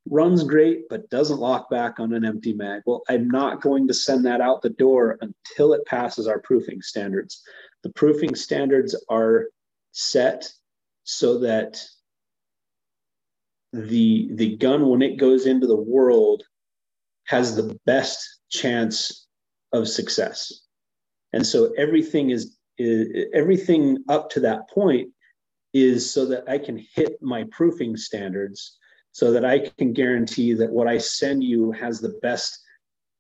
[0.09, 2.83] runs great, but doesn't lock back on an empty mag.
[2.85, 6.83] Well, I'm not going to send that out the door until it passes our proofing
[6.83, 7.43] standards.
[7.83, 9.47] The proofing standards are
[9.93, 10.51] set
[11.05, 11.83] so that
[13.73, 16.43] the the gun when it goes into the world
[17.27, 19.27] has the best chance
[19.73, 20.67] of success.
[21.33, 25.11] And so everything is, is everything up to that point
[25.73, 28.77] is so that I can hit my proofing standards
[29.13, 32.59] so that I can guarantee that what I send you has the best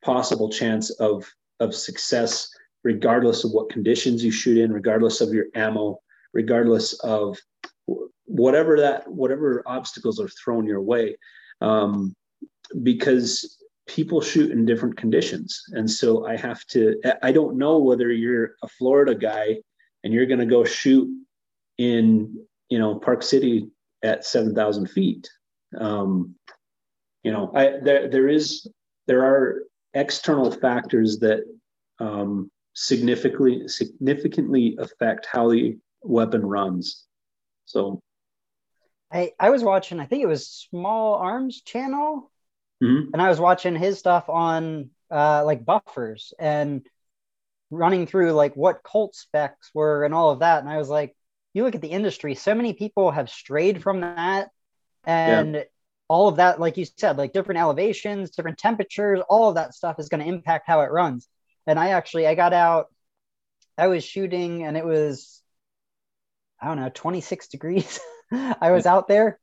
[0.02, 1.28] possible chance of,
[1.59, 2.48] of success,
[2.85, 5.98] regardless of what conditions you shoot in, regardless of your ammo,
[6.33, 7.37] regardless of
[8.25, 11.16] whatever that whatever obstacles are thrown your way.
[11.61, 12.14] Um,
[12.83, 15.61] because people shoot in different conditions.
[15.73, 19.57] And so I have to, I don't know whether you're a Florida guy
[20.05, 21.09] and you're going to go shoot
[21.79, 23.69] in you know Park City
[24.03, 25.29] at seven thousand feet.
[25.79, 26.35] Um,
[27.23, 28.66] you know, I, there there is
[29.07, 29.62] there are
[29.95, 31.40] external factors that
[31.99, 37.07] um, significantly significantly affect how the weapon runs.
[37.67, 38.01] So,
[39.13, 40.01] I I was watching.
[40.01, 42.31] I think it was Small Arms Channel,
[42.83, 43.13] mm-hmm.
[43.13, 46.87] and I was watching his stuff on uh, like buffers and
[47.71, 50.61] running through like what Colt specs were and all of that.
[50.61, 51.17] And I was like,
[51.55, 54.51] you look at the industry, so many people have strayed from that.
[55.05, 55.63] And yeah.
[56.09, 59.99] all of that, like you said, like different elevations, different temperatures, all of that stuff
[59.99, 61.29] is going to impact how it runs.
[61.67, 62.87] And I actually, I got out,
[63.79, 65.39] I was shooting and it was,
[66.61, 68.01] I don't know, 26 degrees.
[68.33, 69.38] I was out there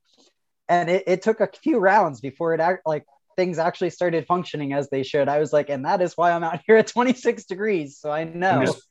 [0.70, 4.74] and it, it took a few rounds before it act like things actually started functioning
[4.74, 5.30] as they should.
[5.30, 7.98] I was like, and that is why I'm out here at 26 degrees.
[7.98, 8.50] So I know.
[8.50, 8.82] I'm just,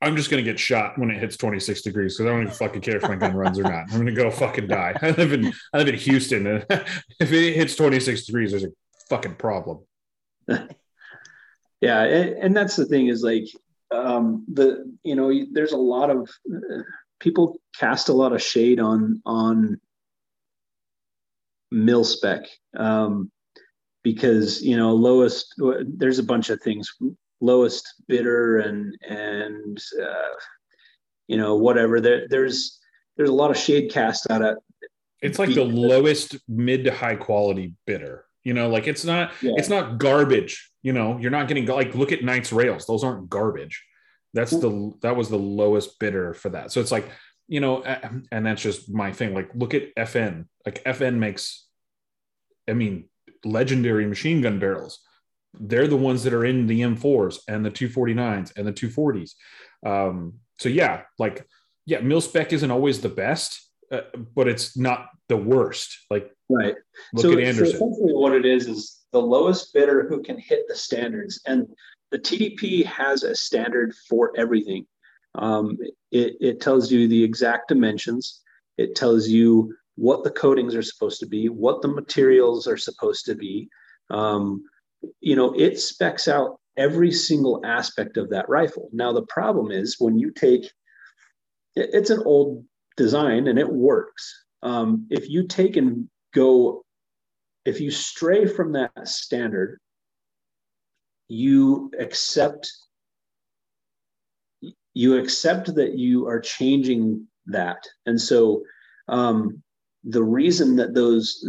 [0.00, 2.80] I'm just gonna get shot when it hits 26 degrees because I don't even fucking
[2.80, 3.92] care if my gun runs or not.
[3.92, 4.94] I'm gonna go fucking die.
[5.02, 8.72] I live in I live in Houston, and if it hits 26 degrees, there's a
[9.08, 9.80] fucking problem.
[10.48, 13.46] yeah, and, and that's the thing is like
[13.90, 16.82] um, the you know there's a lot of uh,
[17.20, 19.80] people cast a lot of shade on on
[21.70, 23.30] mil spec um,
[24.02, 25.54] because you know lowest
[25.84, 26.92] there's a bunch of things
[27.40, 30.34] lowest bidder and and uh,
[31.26, 32.78] you know whatever there there's
[33.16, 34.56] there's a lot of shade cast out it
[35.20, 39.52] it's like the lowest mid to high quality bidder you know like it's not yeah.
[39.56, 43.28] it's not garbage you know you're not getting like look at Knight's rails those aren't
[43.28, 43.84] garbage
[44.34, 47.08] that's the that was the lowest bidder for that so it's like
[47.46, 47.82] you know
[48.30, 51.66] and that's just my thing like look at fn like fn makes
[52.68, 53.08] i mean
[53.44, 55.00] legendary machine gun barrels
[55.60, 59.32] they're the ones that are in the M4s and the 249s and the 240s.
[59.84, 61.46] Um, so yeah, like
[61.86, 64.02] yeah, mil spec isn't always the best, uh,
[64.34, 65.96] but it's not the worst.
[66.10, 66.74] Like right.
[67.14, 67.78] Look so, at Anderson.
[67.78, 71.66] So essentially, what it is is the lowest bidder who can hit the standards, and
[72.10, 74.86] the TDP has a standard for everything.
[75.34, 75.78] Um,
[76.10, 78.40] it, it tells you the exact dimensions.
[78.76, 83.26] It tells you what the coatings are supposed to be, what the materials are supposed
[83.26, 83.68] to be.
[84.10, 84.64] Um,
[85.20, 88.88] you know, it specs out every single aspect of that rifle.
[88.92, 90.70] Now, the problem is when you take
[91.74, 92.64] it's an old
[92.96, 94.44] design and it works.
[94.62, 96.84] Um, if you take and go,
[97.64, 99.78] if you stray from that standard,
[101.28, 102.70] you accept
[104.94, 107.86] you accept that you are changing that.
[108.06, 108.62] And so
[109.06, 109.62] um,
[110.02, 111.46] the reason that those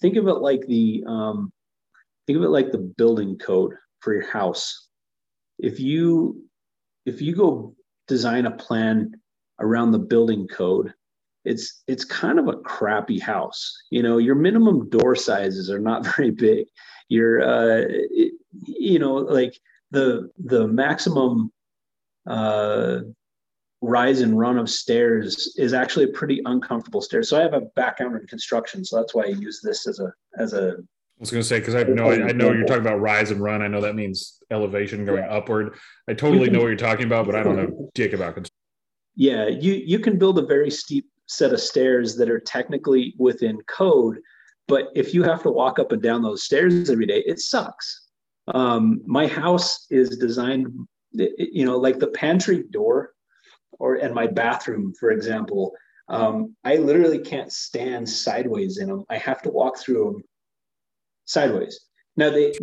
[0.00, 1.52] think of it like the um,
[2.26, 4.88] think of it like the building code for your house.
[5.58, 6.42] If you
[7.04, 7.74] if you go
[8.08, 9.12] design a plan
[9.58, 10.94] around the building code
[11.44, 13.74] it's it's kind of a crappy house.
[13.90, 16.66] You know your minimum door sizes are not very big.
[17.08, 19.58] Your uh it, you know like
[19.90, 21.52] the the maximum
[22.26, 23.00] uh
[23.82, 27.62] rise and run of stairs is actually a pretty uncomfortable stair so i have a
[27.76, 30.76] background in construction so that's why i use this as a as a
[31.20, 33.42] I was going to say because I know I, know you're talking about rise and
[33.42, 33.60] run.
[33.60, 35.30] I know that means elevation going yeah.
[35.30, 35.74] upward.
[36.08, 38.50] I totally know what you're talking about, but I don't know dick about.
[39.16, 43.60] Yeah, you you can build a very steep set of stairs that are technically within
[43.68, 44.20] code,
[44.66, 48.08] but if you have to walk up and down those stairs every day, it sucks.
[48.48, 50.68] Um, my house is designed,
[51.12, 53.12] you know, like the pantry door,
[53.72, 55.72] or and my bathroom, for example.
[56.08, 59.04] Um, I literally can't stand sideways in them.
[59.08, 60.24] I have to walk through them
[61.24, 61.80] sideways.
[62.16, 62.54] Now they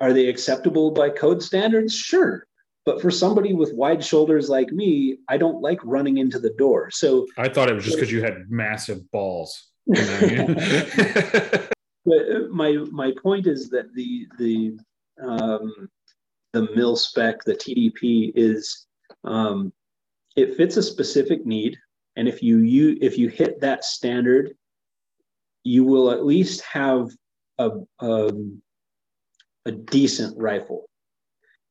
[0.00, 1.94] are they acceptable by code standards?
[1.94, 2.46] Sure.
[2.84, 6.90] But for somebody with wide shoulders like me, I don't like running into the door.
[6.90, 9.70] So I thought it was just because you had massive balls.
[12.04, 14.78] but my my point is that the the
[15.22, 15.88] um,
[16.52, 18.86] the mil spec, the TDP is
[19.24, 19.72] um,
[20.36, 21.78] it fits a specific need,
[22.16, 24.54] and if you you if you hit that standard,
[25.64, 27.10] you will at least have
[27.58, 28.32] a, a,
[29.66, 30.88] a decent rifle.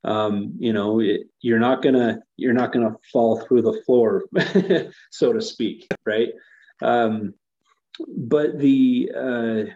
[0.03, 4.23] Um, you know, it, you're not gonna you're not gonna fall through the floor,
[5.11, 6.29] so to speak, right?
[6.81, 7.33] Um,
[8.17, 9.71] but the uh,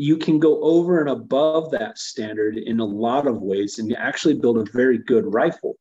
[0.00, 4.32] you can go over and above that standard in a lot of ways and actually
[4.32, 5.76] build a very good rifle.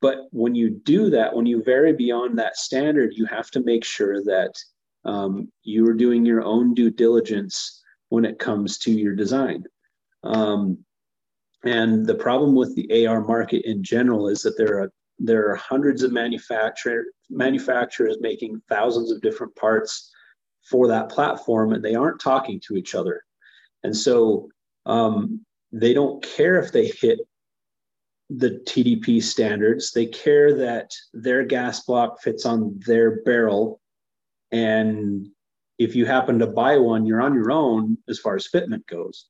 [0.00, 3.84] But when you do that, when you vary beyond that standard, you have to make
[3.84, 4.52] sure that
[5.04, 9.62] um, you are doing your own due diligence when it comes to your design.
[10.24, 10.78] Um,
[11.62, 15.54] and the problem with the AR market in general is that there are there are
[15.54, 20.10] hundreds of manufacturer manufacturers making thousands of different parts
[20.68, 23.22] for that platform, and they aren't talking to each other.
[23.82, 24.48] And so
[24.86, 27.18] um, they don't care if they hit
[28.28, 29.92] the TDP standards.
[29.92, 33.80] They care that their gas block fits on their barrel
[34.52, 35.28] and
[35.78, 39.26] if you happen to buy one, you're on your own as far as fitment goes.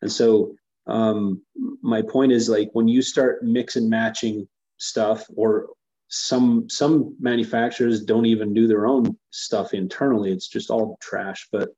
[0.00, 0.54] And so
[0.86, 1.42] um,
[1.82, 5.66] my point is like when you start mix and matching stuff or
[6.06, 11.68] some some manufacturers don't even do their own stuff internally it's just all trash but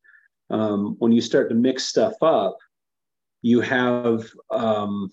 [0.50, 2.56] um, when you start to mix stuff up
[3.42, 5.10] you have um,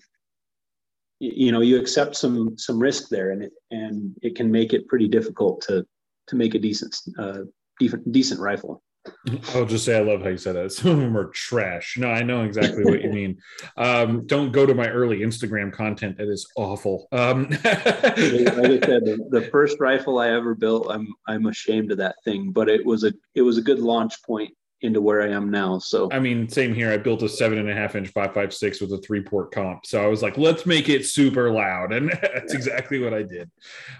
[1.20, 4.88] you know you accept some some risk there and it and it can make it
[4.88, 5.86] pretty difficult to
[6.26, 7.40] to make a decent uh,
[7.78, 8.82] decent decent rifle
[9.54, 10.72] I'll just say I love how you said that.
[10.72, 11.96] Some of them are trash.
[11.96, 13.38] No, I know exactly what you mean.
[13.76, 16.18] Um, don't go to my early Instagram content.
[16.18, 17.06] It is awful.
[17.12, 21.98] Um, like I said, the, the, first rifle I ever built, I'm I'm ashamed of
[21.98, 25.30] that thing, but it was a it was a good launch point into where I
[25.30, 25.78] am now.
[25.78, 26.92] So I mean, same here.
[26.92, 29.52] I built a seven and a half inch five five six with a three port
[29.52, 29.86] comp.
[29.86, 32.58] So I was like, let's make it super loud, and that's yeah.
[32.58, 33.50] exactly what I did.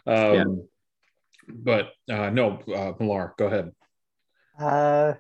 [0.06, 0.44] Um, yeah.
[1.48, 3.72] But uh, no, uh, Millar, go ahead.
[4.58, 5.14] Uh,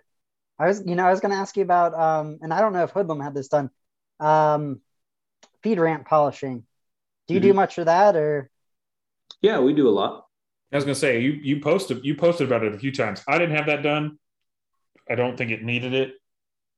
[0.58, 2.72] I was, you know, I was going to ask you about, um, and I don't
[2.72, 3.70] know if Hoodlum had this done,
[4.20, 4.80] um,
[5.62, 6.64] feed ramp polishing.
[7.28, 7.50] Do you mm-hmm.
[7.50, 8.50] do much of that, or?
[9.40, 10.26] Yeah, we do a lot.
[10.72, 13.22] I was going to say you you posted you posted about it a few times.
[13.26, 14.18] I didn't have that done.
[15.10, 16.14] I don't think it needed it,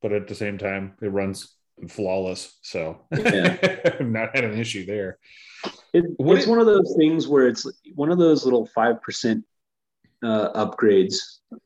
[0.02, 1.54] but at the same time, it runs
[1.88, 2.58] flawless.
[2.62, 3.56] So yeah.
[3.84, 5.18] I've not had an issue there.
[5.92, 9.44] It, it's it, one of those things where it's one of those little five percent
[10.22, 11.16] uh, upgrades.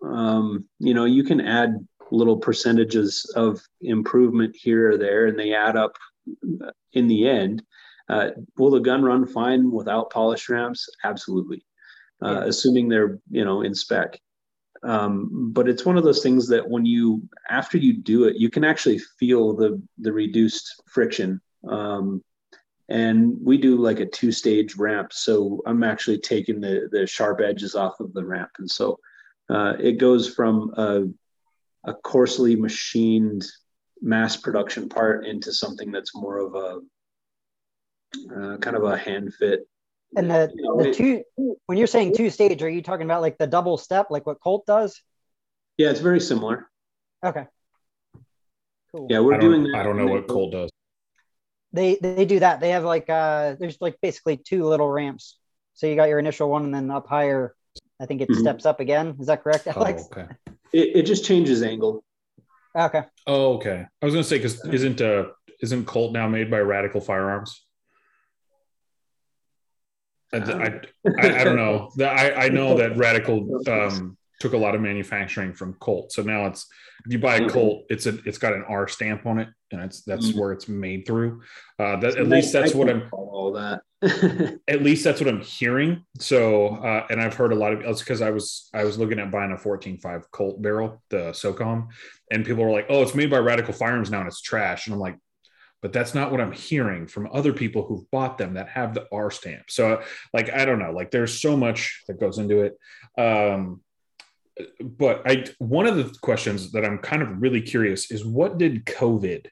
[0.03, 5.55] Um, you know, you can add little percentages of improvement here or there, and they
[5.55, 5.96] add up
[6.92, 7.62] in the end.
[8.09, 10.88] Uh, will the gun run fine without polished ramps?
[11.05, 11.64] Absolutely,
[12.22, 12.44] uh, yeah.
[12.44, 14.20] assuming they're you know in spec.
[14.85, 18.51] Um, but it's one of those things that when you after you do it, you
[18.51, 21.40] can actually feel the the reduced friction.
[21.68, 22.23] Um,
[22.88, 27.40] and we do like a two stage ramp so i'm actually taking the the sharp
[27.40, 28.99] edges off of the ramp and so
[29.51, 31.03] uh, it goes from a,
[31.85, 33.44] a coarsely machined
[34.01, 36.81] mass production part into something that's more of a
[38.35, 39.66] uh, kind of a hand fit
[40.16, 43.05] and the, you know, the it, two when you're saying two stage are you talking
[43.05, 45.00] about like the double step like what colt does
[45.77, 46.68] yeah it's very similar
[47.24, 47.46] okay
[48.92, 50.70] cool yeah we're doing that i don't know what colt does
[51.74, 52.61] they they do that.
[52.61, 55.37] They have like uh there's like basically two little ramps.
[55.74, 57.55] So you got your initial one and then up higher,
[58.00, 58.40] I think it mm-hmm.
[58.40, 59.16] steps up again.
[59.18, 60.05] Is that correct, oh, Alex?
[60.05, 60.33] Oh, okay.
[60.72, 62.05] It, it just changes angle.
[62.77, 63.03] Okay.
[63.27, 63.85] Oh, okay.
[64.00, 65.24] I was gonna say because isn't uh
[65.61, 67.63] isn't Colt now made by Radical Firearms?
[70.35, 70.81] I,
[71.20, 71.90] I, I, don't know.
[72.01, 76.12] I, I know that Radical um, took a lot of manufacturing from Colt.
[76.12, 76.66] So now it's
[77.07, 79.83] if you buy a Colt, it's a it's got an R stamp on it, and
[79.83, 80.40] it's that's mm-hmm.
[80.40, 81.42] where it's made through.
[81.79, 83.09] Uh, that, at least that's what I'm.
[83.12, 83.83] All that.
[84.68, 86.05] at least that's what I'm hearing.
[86.18, 89.18] So, uh, and I've heard a lot of it's because I was I was looking
[89.18, 91.88] at buying a 14.5 Colt barrel, the SOCOM,
[92.31, 94.94] and people were like, "Oh, it's made by Radical Firearms now, and it's trash." And
[94.94, 95.18] I'm like,
[95.85, 99.07] but that's not what I'm hearing from other people who've bought them that have the
[99.12, 99.64] R stamp.
[99.68, 100.92] So, like, I don't know.
[100.92, 102.79] Like, there's so much that goes into it.
[103.18, 103.83] Um,
[104.81, 108.87] but I one of the questions that I'm kind of really curious is what did
[108.87, 109.49] COVID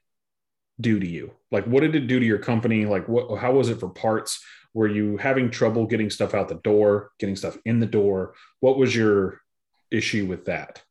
[0.81, 1.33] do to you?
[1.51, 2.87] Like, what did it do to your company?
[2.87, 4.43] Like, what how was it for parts?
[4.73, 8.33] Were you having trouble getting stuff out the door, getting stuff in the door?
[8.59, 9.39] What was your
[9.91, 10.81] issue with that?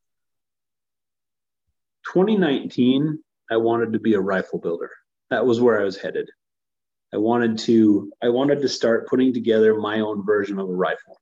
[2.15, 3.19] 2019,
[3.51, 4.91] I wanted to be a rifle builder.
[5.33, 6.29] That was where I was headed.
[7.15, 11.19] I wanted to I wanted to start putting together my own version of a rifle.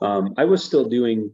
[0.00, 1.30] Um, I was still doing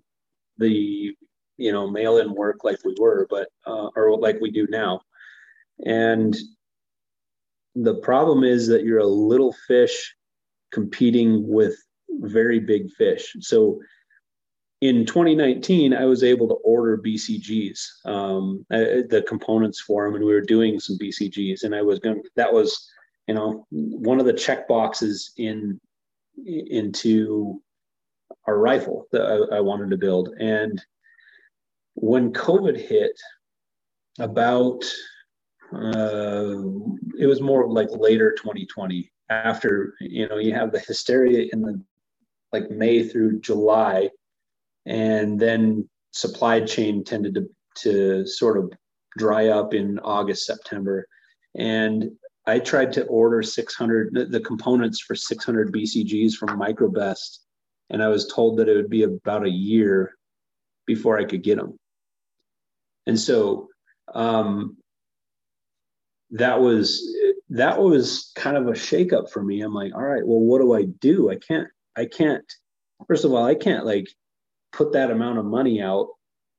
[0.59, 1.15] the
[1.57, 5.03] you know mail-in work like we were, but uh, or like we do now.
[5.87, 6.37] And
[7.77, 10.13] the problem is that you're a little fish
[10.73, 11.77] competing with
[12.09, 13.37] very big fish.
[13.39, 13.81] So
[14.81, 20.25] in 2019, I was able to order BCGs, um, uh, the components for them, and
[20.25, 21.65] we were doing some BCGs.
[21.65, 22.23] And I was going.
[22.37, 22.91] That was,
[23.27, 25.81] you know, one of the check boxes in
[26.47, 27.61] into
[28.47, 30.31] our rifle that I, I wanted to build.
[30.39, 30.83] And
[31.95, 33.13] when COVID hit,
[34.19, 34.85] about
[35.73, 36.59] uh,
[37.19, 41.83] it was more like later 2020 after you know you have the hysteria in the
[42.53, 44.11] like May through July,
[44.91, 48.73] and then supply chain tended to to sort of
[49.17, 51.07] dry up in August September,
[51.57, 52.11] and
[52.47, 57.39] I tried to order 600 the, components for 600 BCGs from Microbest
[57.91, 60.17] and I was told that it would be about a year
[60.87, 61.79] before I could get them.
[63.07, 63.69] And so
[64.15, 64.77] um,
[66.31, 67.05] that was
[67.51, 69.61] that was kind of a shakeup for me.
[69.61, 71.31] I'm like, all right, well, what do I do?
[71.31, 72.45] I can't, I can't.
[73.09, 74.09] First of all, I can't like
[74.73, 76.09] put that amount of money out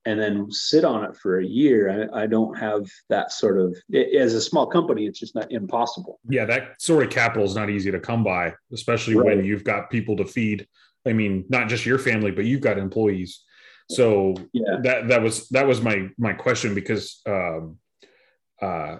[0.05, 2.09] and then sit on it for a year.
[2.11, 5.05] I, I don't have that sort of it, as a small company.
[5.05, 6.19] It's just not impossible.
[6.27, 9.37] Yeah, that sort of capital is not easy to come by, especially right.
[9.37, 10.67] when you've got people to feed
[11.05, 13.43] I mean, not just your family, but you've got employees.
[13.89, 14.77] So yeah.
[14.83, 17.77] that that was that was my my question because um
[18.61, 18.97] uh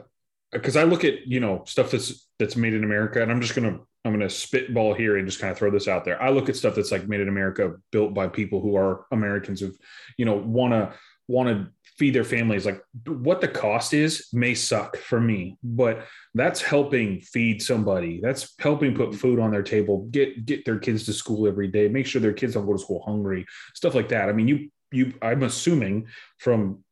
[0.52, 3.56] because I look at you know stuff that's that's made in America, and I'm just
[3.56, 6.22] gonna I'm gonna spitball here and just kind of throw this out there.
[6.22, 9.62] I look at stuff that's like made in America, built by people who are Americans
[9.62, 9.74] who,
[10.18, 12.66] you know, want to feed their families.
[12.66, 18.20] Like what the cost is may suck for me but that's helping feed somebody.
[18.22, 21.88] That's helping put food on their table get get their kids to school every day
[21.88, 23.46] make sure their kids don't go to school hungry
[23.76, 24.30] stuff like that.
[24.30, 26.84] I mean you you i'm assuming from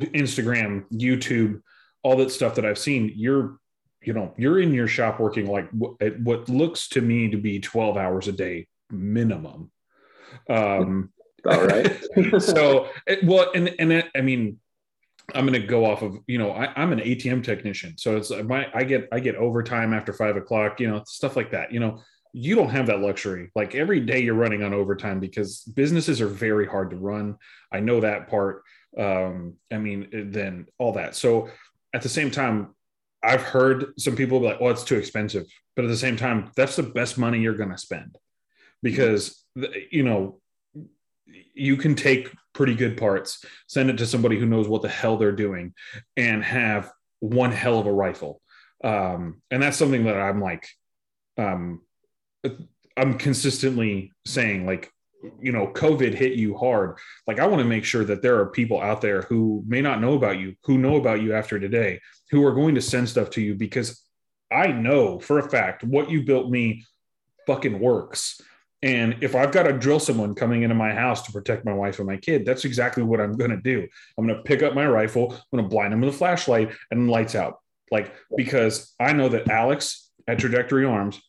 [0.00, 1.60] instagram youtube
[2.02, 3.58] all that stuff that i've seen you're
[4.02, 7.60] you know you're in your shop working like what, what looks to me to be
[7.60, 9.70] 12 hours a day minimum.
[10.48, 11.10] Um
[11.46, 12.00] all right.
[12.38, 12.88] so
[13.22, 14.58] well and and it, i mean
[15.34, 17.96] i'm going to go off of you know I, i'm an atm technician.
[17.98, 21.50] So it's my i get i get overtime after five o'clock you know stuff like
[21.52, 21.72] that.
[21.72, 22.02] You know
[22.34, 23.50] you don't have that luxury.
[23.54, 27.36] Like every day you're running on overtime because businesses are very hard to run.
[27.72, 28.62] I know that part.
[28.96, 31.14] Um i mean then all that.
[31.14, 31.50] So
[31.92, 32.74] at the same time
[33.22, 36.50] I've heard some people be like, "Oh, it's too expensive," but at the same time,
[36.56, 38.16] that's the best money you're going to spend
[38.82, 39.44] because
[39.90, 40.40] you know
[41.26, 45.16] you can take pretty good parts, send it to somebody who knows what the hell
[45.16, 45.74] they're doing,
[46.16, 48.40] and have one hell of a rifle.
[48.84, 50.68] Um, and that's something that I'm like,
[51.36, 51.82] um,
[52.96, 54.92] I'm consistently saying like
[55.40, 56.96] you know covid hit you hard
[57.26, 60.00] like i want to make sure that there are people out there who may not
[60.00, 62.00] know about you who know about you after today
[62.30, 64.04] who are going to send stuff to you because
[64.52, 66.84] i know for a fact what you built me
[67.48, 68.40] fucking works.
[68.82, 71.98] And if i've got to drill someone coming into my house to protect my wife
[71.98, 73.88] and my kid that's exactly what i'm going to do.
[74.16, 76.72] I'm going to pick up my rifle i'm going to blind them with a flashlight
[76.92, 77.58] and lights out.
[77.90, 81.20] Like because i know that alex at trajectory arms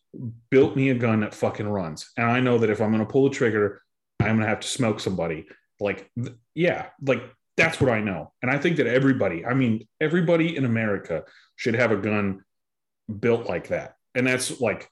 [0.49, 2.11] built me a gun that fucking runs.
[2.17, 3.81] And I know that if I'm going to pull the trigger,
[4.19, 5.47] I'm going to have to smoke somebody.
[5.79, 6.09] Like,
[6.55, 7.23] yeah, like
[7.55, 8.33] that's what I know.
[8.41, 11.23] And I think that everybody, I mean, everybody in America
[11.55, 12.43] should have a gun
[13.19, 13.95] built like that.
[14.15, 14.89] And that's like,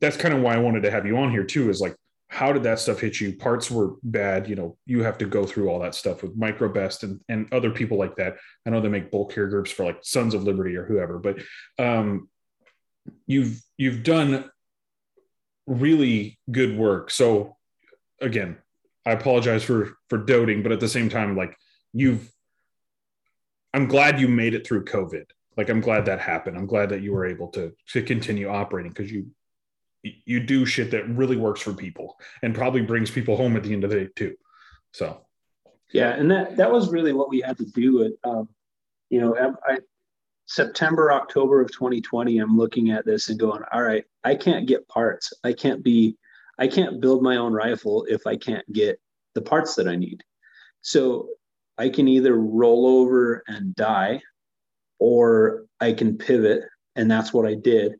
[0.00, 1.96] that's kind of why I wanted to have you on here too, is like,
[2.28, 3.36] how did that stuff hit you?
[3.36, 4.48] Parts were bad.
[4.48, 7.70] You know, you have to go through all that stuff with Microbest and, and other
[7.70, 8.36] people like that.
[8.66, 11.38] I know they make bolt carrier groups for like Sons of Liberty or whoever, but
[11.78, 12.28] um,
[13.26, 14.50] you've you've done
[15.66, 17.10] really good work.
[17.10, 17.56] So
[18.20, 18.58] again,
[19.06, 21.56] I apologize for for doting, but at the same time, like
[21.92, 22.30] you've
[23.72, 25.24] I'm glad you made it through COVID.
[25.56, 26.56] Like I'm glad that happened.
[26.56, 29.26] I'm glad that you were able to to continue operating because you
[30.02, 33.72] you do shit that really works for people and probably brings people home at the
[33.72, 34.34] end of the day too.
[34.92, 35.20] So
[35.92, 38.02] yeah, and that that was really what we had to do.
[38.02, 38.48] It um,
[39.10, 39.36] you know
[39.66, 39.78] I
[40.46, 44.86] September, October of 2020, I'm looking at this and going, all right, I can't get
[44.88, 45.32] parts.
[45.42, 46.16] I can't be,
[46.58, 49.00] I can't build my own rifle if I can't get
[49.34, 50.22] the parts that I need.
[50.82, 51.28] So
[51.78, 54.20] I can either roll over and die
[54.98, 56.62] or I can pivot.
[56.96, 57.94] And that's what I did.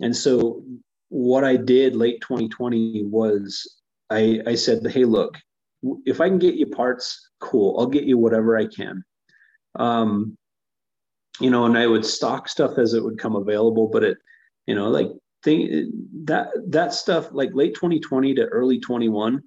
[0.00, 0.62] And so
[1.08, 5.38] what I did late 2020 was I, I said, hey, look,
[6.04, 7.78] if I can get you parts, cool.
[7.78, 9.02] I'll get you whatever I can.
[9.76, 10.36] Um,
[11.40, 14.18] you know, and I would stock stuff as it would come available, but it,
[14.66, 15.08] you know, like
[15.42, 15.90] thing
[16.24, 19.42] that that stuff like late 2020 to early 21,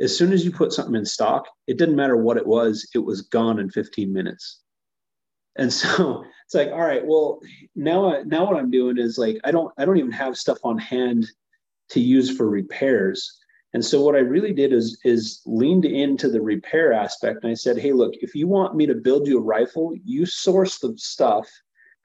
[0.00, 2.98] as soon as you put something in stock, it didn't matter what it was, it
[2.98, 4.60] was gone in 15 minutes.
[5.56, 7.40] And so it's like, all right, well,
[7.74, 10.58] now I, now what I'm doing is like I don't I don't even have stuff
[10.64, 11.26] on hand
[11.90, 13.38] to use for repairs.
[13.74, 17.44] And so what I really did is is leaned into the repair aspect.
[17.44, 20.24] And I said, hey, look, if you want me to build you a rifle, you
[20.24, 21.48] source the stuff.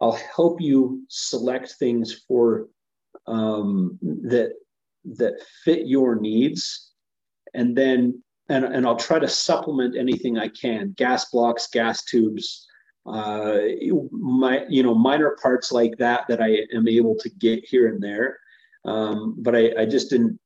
[0.02, 2.68] I'll help you select things for
[3.28, 4.54] um, that
[5.06, 6.92] that fit your needs,
[7.54, 12.68] and then and and I'll try to supplement anything I can: gas blocks, gas tubes,
[13.06, 13.60] uh,
[14.12, 18.04] my you know minor parts like that that I am able to get here and
[18.04, 18.38] there.
[18.84, 20.38] Um, but I, I just didn't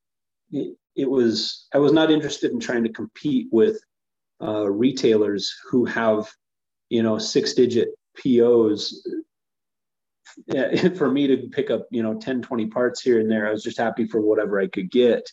[0.98, 3.80] it was I was not interested in trying to compete with
[4.41, 6.30] uh, retailers who have
[6.89, 9.08] you know six digit POs
[10.98, 13.64] for me to pick up you know 10 20 parts here and there I was
[13.64, 15.32] just happy for whatever I could get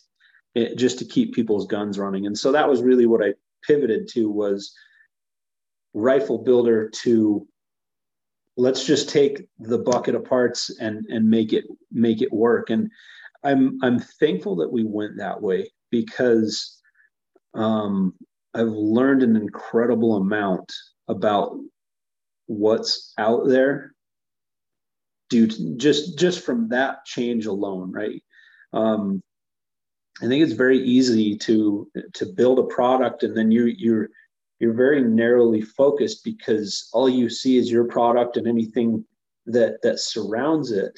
[0.53, 2.27] it, eh, just to keep people's guns running.
[2.27, 4.73] And so that was really what I pivoted to was
[5.93, 7.47] rifle builder to
[8.57, 12.69] let's just take the bucket of parts and and make it make it work.
[12.69, 12.91] And
[13.45, 16.81] I'm I'm thankful that we went that way because
[17.53, 18.13] um,
[18.53, 20.73] I've learned an incredible amount
[21.07, 21.57] about
[22.47, 23.93] what's out there
[25.29, 28.21] due to just just from that change alone, right?
[28.73, 29.21] Um,
[30.21, 34.09] I think it's very easy to to build a product and then you you're
[34.59, 39.05] you're very narrowly focused because all you see is your product and anything
[39.45, 40.97] that that surrounds it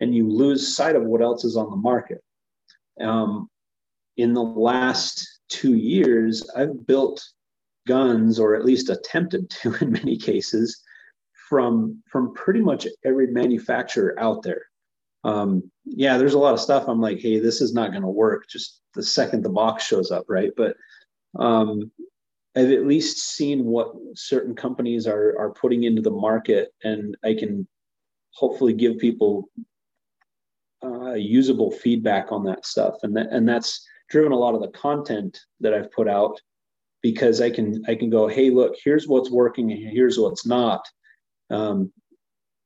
[0.00, 2.22] and you lose sight of what else is on the market.
[3.00, 3.48] Um,
[4.16, 7.24] in the last two years, I've built
[7.86, 10.82] guns, or at least attempted to in many cases,
[11.48, 14.62] from from pretty much every manufacturer out there.
[15.24, 16.84] Um, yeah, there's a lot of stuff.
[16.86, 18.48] I'm like, hey, this is not going to work.
[18.48, 20.52] Just the second the box shows up, right?
[20.56, 20.76] But
[21.38, 21.90] um,
[22.56, 27.34] I've at least seen what certain companies are are putting into the market, and I
[27.34, 27.66] can
[28.32, 29.48] hopefully give people
[30.84, 34.68] uh, usable feedback on that stuff, and that and that's driven a lot of the
[34.68, 36.40] content that I've put out
[37.02, 40.86] because I can I can go, hey, look, here's what's working and here's what's not,
[41.50, 41.92] um,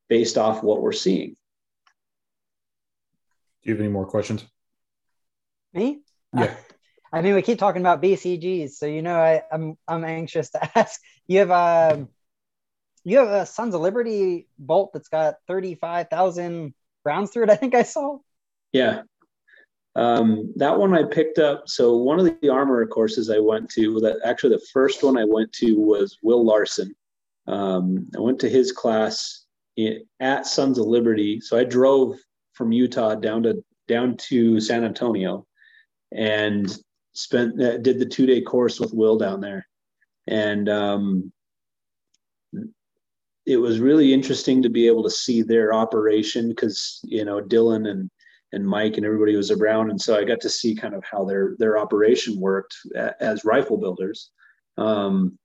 [0.07, 1.35] based off what we're seeing.
[3.63, 4.45] Do you have any more questions?
[5.73, 5.99] Me?
[6.33, 6.55] Yeah.
[7.11, 10.77] I mean, we keep talking about BCGs, so you know, I, I'm I'm anxious to
[10.77, 11.01] ask.
[11.27, 12.09] You have a um,
[13.03, 16.73] you have a Sons of Liberty bolt that's got thirty five thousand
[17.27, 17.49] through it.
[17.49, 18.17] I think I saw.
[18.71, 19.01] Yeah,
[19.95, 21.63] um, that one I picked up.
[21.67, 25.25] So one of the armor courses I went to, that actually the first one I
[25.25, 26.95] went to was Will Larson.
[27.47, 29.45] Um, I went to his class
[29.75, 31.41] in, at Sons of Liberty.
[31.41, 32.17] So I drove
[32.53, 35.47] from Utah down to down to San Antonio,
[36.13, 36.77] and
[37.13, 39.67] spent uh, did the two day course with Will down there,
[40.27, 41.31] and um,
[43.49, 47.89] it was really interesting to be able to see their operation because you know Dylan
[47.89, 48.09] and
[48.51, 51.25] and Mike and everybody was around, and so I got to see kind of how
[51.25, 52.75] their their operation worked
[53.19, 54.29] as rifle builders.
[54.77, 55.37] Um,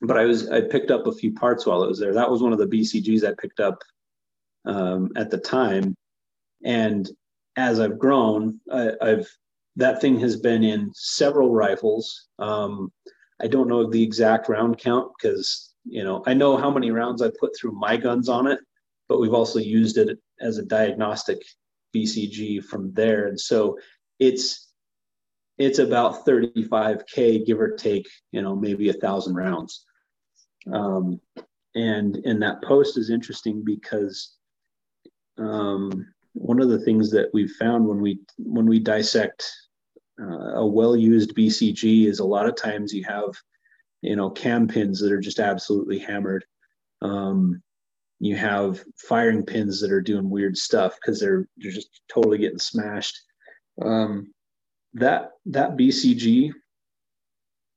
[0.00, 2.12] but I was I picked up a few parts while I was there.
[2.12, 3.78] That was one of the BCGs I picked up
[4.64, 5.94] um, at the time,
[6.64, 7.08] and
[7.54, 9.28] as I've grown, I, have
[9.76, 12.28] that thing has been in several rifles.
[12.40, 12.92] Um,
[13.40, 17.22] I don't know the exact round count because you know I know how many rounds
[17.22, 18.58] I put through my guns on it,
[19.08, 21.42] but we've also used it as a diagnostic
[21.94, 23.78] BCG from there, and so
[24.18, 24.72] it's
[25.58, 29.84] it's about 35k give or take you know maybe a thousand rounds.
[30.72, 31.20] Um,
[31.74, 34.36] and and that post is interesting because
[35.38, 39.50] um, one of the things that we've found when we when we dissect
[40.20, 43.30] uh, a well-used BCG is a lot of times you have
[44.02, 46.44] you know cam pins that are just absolutely hammered.
[47.00, 47.62] Um,
[48.20, 52.58] you have firing pins that are doing weird stuff because they're they're just totally getting
[52.58, 53.18] smashed.
[53.80, 54.32] Um,
[54.94, 56.52] that that BCG,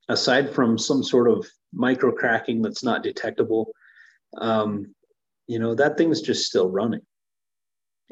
[0.09, 3.71] aside from some sort of micro cracking that's not detectable,
[4.37, 4.93] um,
[5.47, 7.01] you know that thing's just still running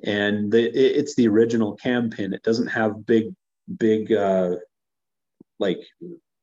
[0.03, 2.33] and the, it's the original cam pin.
[2.33, 3.33] It doesn't have big,
[3.77, 4.55] big uh,
[5.59, 5.79] like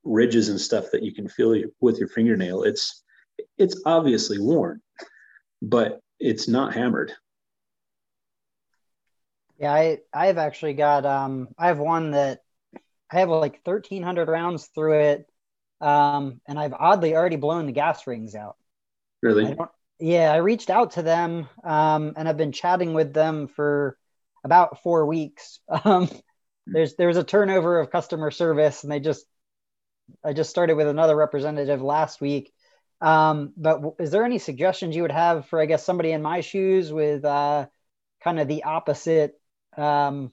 [0.03, 2.63] ridges and stuff that you can feel with your fingernail.
[2.63, 3.03] It's
[3.57, 4.81] it's obviously worn,
[5.61, 7.13] but it's not hammered.
[9.59, 12.41] Yeah, I I've actually got um I have one that
[13.11, 15.27] I have like 1300 rounds through it.
[15.81, 18.55] Um, and I've oddly already blown the gas rings out.
[19.21, 19.45] Really?
[19.45, 19.65] I
[19.99, 23.97] yeah, I reached out to them um, and I've been chatting with them for
[24.43, 25.59] about four weeks.
[25.85, 26.09] Um,
[26.67, 29.25] there's there's a turnover of customer service, and they just
[30.23, 32.53] I just started with another representative last week.
[33.01, 36.41] Um, but is there any suggestions you would have for I guess somebody in my
[36.41, 37.65] shoes with uh,
[38.23, 39.39] kind of the opposite?
[39.75, 40.31] Um,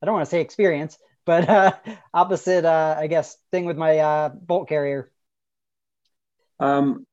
[0.00, 0.96] I don't want to say experience,
[1.26, 1.72] but uh,
[2.14, 5.10] opposite uh, I guess thing with my uh, bolt carrier.
[6.60, 7.06] Um,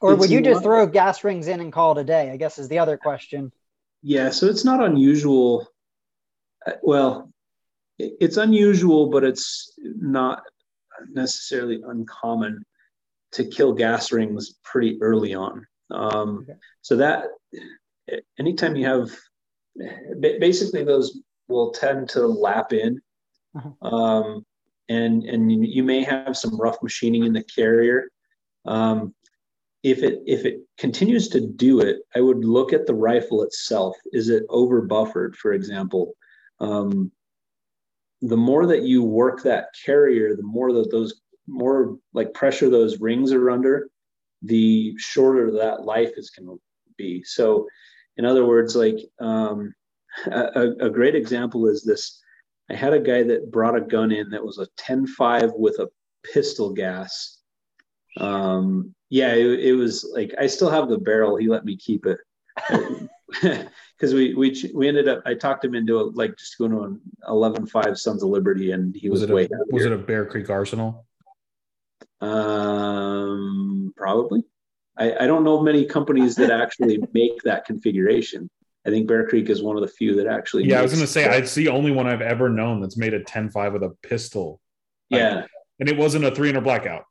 [0.00, 2.30] or would you just throw gas rings in and call it a day?
[2.30, 3.52] I guess is the other question.
[4.02, 5.66] Yeah, so it's not unusual.
[6.66, 7.32] Uh, well,
[7.98, 10.42] it's unusual, but it's not
[11.12, 12.64] necessarily uncommon
[13.32, 15.66] to kill gas rings pretty early on.
[15.90, 16.58] Um, okay.
[16.82, 17.26] So that
[18.38, 19.10] anytime you have,
[20.20, 21.18] basically those
[21.48, 23.00] will tend to lap in,
[23.56, 23.94] uh-huh.
[23.94, 24.46] um,
[24.88, 28.08] and and you may have some rough machining in the carrier.
[28.66, 29.14] Um,
[29.82, 33.96] if it if it continues to do it, I would look at the rifle itself.
[34.12, 36.14] Is it over buffered, for example?
[36.60, 37.10] Um,
[38.24, 43.00] the more that you work that carrier, the more that those more like pressure those
[43.00, 43.90] rings are under,
[44.42, 46.60] the shorter that life is going to
[46.96, 47.22] be.
[47.24, 47.68] So,
[48.16, 49.74] in other words, like um,
[50.26, 52.20] a, a great example is this.
[52.70, 55.90] I had a guy that brought a gun in that was a 10.5 with a
[56.32, 57.40] pistol gas.
[58.18, 61.36] Um, yeah, it, it, was like I still have the barrel.
[61.36, 62.18] He let me keep it
[63.96, 65.22] because we we we ended up.
[65.24, 68.94] I talked him into a, like just going to an 11.5 Sons of Liberty, and
[68.94, 69.44] he was, was way.
[69.44, 71.06] A, was it a Bear Creek Arsenal?
[72.20, 74.44] Um, probably.
[74.96, 78.48] I, I don't know many companies that actually make that configuration.
[78.86, 80.64] I think Bear Creek is one of the few that actually.
[80.64, 82.96] Yeah, I was going to say I it's the only one I've ever known that's
[82.96, 84.60] made a 10.5 with a pistol.
[85.08, 85.46] Yeah,
[85.80, 87.04] and it wasn't a 300 blackout.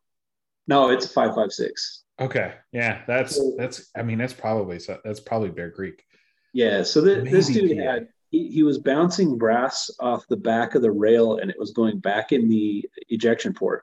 [0.66, 2.04] No, it's a five five six.
[2.20, 3.90] Okay, yeah, that's that's.
[3.96, 6.04] I mean, that's probably that's probably Bear Creek.
[6.54, 10.90] Yeah, so this dude had he, he was bouncing brass off the back of the
[10.90, 13.82] rail and it was going back in the ejection port.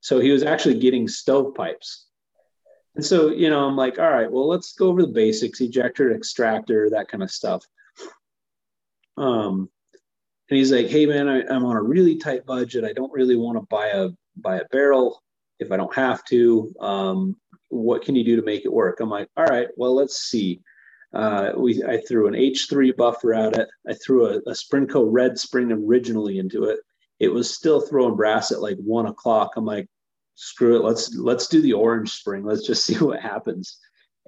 [0.00, 2.06] So he was actually getting stovepipes.
[2.94, 6.14] And so, you know, I'm like, all right, well, let's go over the basics, ejector,
[6.14, 7.64] extractor, that kind of stuff.
[9.16, 9.68] Um,
[10.48, 12.84] and he's like, hey man, I, I'm on a really tight budget.
[12.84, 15.22] I don't really want to buy a buy a barrel
[15.58, 16.72] if I don't have to.
[16.80, 17.36] Um,
[17.68, 19.00] what can you do to make it work?
[19.00, 20.60] I'm like, all right, well, let's see.
[21.12, 23.68] Uh, we I threw an H3 buffer at it.
[23.88, 26.78] I threw a, a Sprinco red spring originally into it.
[27.18, 29.52] It was still throwing brass at like one o'clock.
[29.56, 29.88] I'm like,
[30.36, 30.84] screw it.
[30.84, 32.44] Let's let's do the orange spring.
[32.44, 33.78] Let's just see what happens.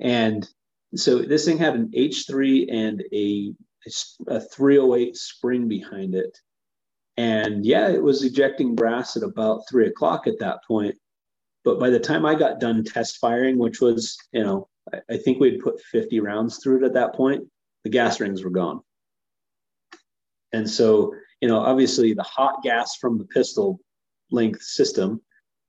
[0.00, 0.48] And
[0.94, 3.54] so this thing had an H3 and a
[4.28, 6.38] a 308 spring behind it.
[7.16, 10.96] And yeah, it was ejecting brass at about three o'clock at that point.
[11.64, 15.16] But by the time I got done test firing, which was, you know, I, I
[15.16, 17.46] think we'd put 50 rounds through it at that point,
[17.84, 18.80] the gas rings were gone.
[20.52, 23.80] And so, you know, obviously the hot gas from the pistol
[24.30, 25.20] length system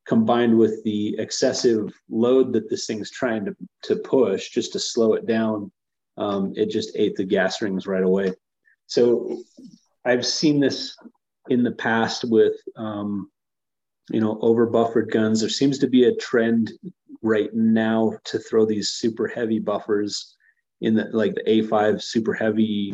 [0.06, 5.14] combined with the excessive load that this thing's trying to, to push just to slow
[5.14, 5.72] it down,
[6.18, 8.34] um, it just ate the gas rings right away.
[8.88, 9.42] So
[10.06, 10.98] I've seen this
[11.50, 13.32] in the past with um,
[14.10, 15.40] you know, over buffered guns.
[15.40, 16.72] There seems to be a trend
[17.24, 20.36] right now to throw these super heavy buffers
[20.82, 22.94] in the like the A5 super heavy.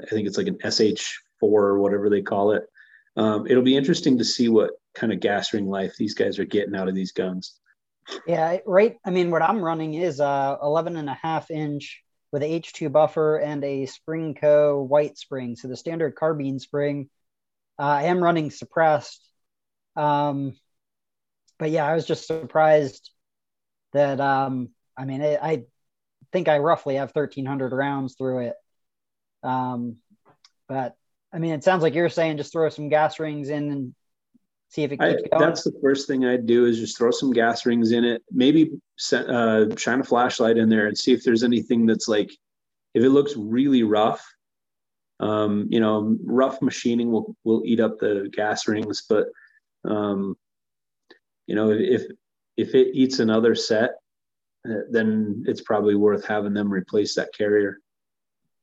[0.00, 1.06] I think it's like an SH4
[1.42, 2.64] or whatever they call it.
[3.16, 6.44] Um, it'll be interesting to see what kind of gas ring life these guys are
[6.44, 7.60] getting out of these guns.
[8.26, 8.96] Yeah, right.
[9.04, 12.02] I mean, what I'm running is a 11 and a half inch
[12.32, 15.56] with a H2 buffer and a Sprinco white spring.
[15.56, 17.10] So the standard carbine spring.
[17.78, 19.30] Uh, I am running suppressed
[19.96, 20.54] um,
[21.58, 23.10] but yeah, I was just surprised
[23.92, 25.62] that um, I mean, I, I
[26.32, 28.54] think I roughly have 1,300 rounds through it.
[29.42, 29.96] Um,
[30.68, 30.96] but
[31.32, 33.94] I mean, it sounds like you're saying just throw some gas rings in and
[34.68, 35.48] see if it keeps I, going.
[35.48, 38.22] That's the first thing I'd do is just throw some gas rings in it.
[38.30, 42.30] Maybe set, uh, shine a flashlight in there and see if there's anything that's like,
[42.94, 44.24] if it looks really rough,
[45.20, 49.26] um, you know, rough machining will will eat up the gas rings, but
[49.84, 50.34] um,
[51.46, 52.02] you know, if
[52.60, 53.90] if it eats another set,
[54.68, 57.78] uh, then it's probably worth having them replace that carrier.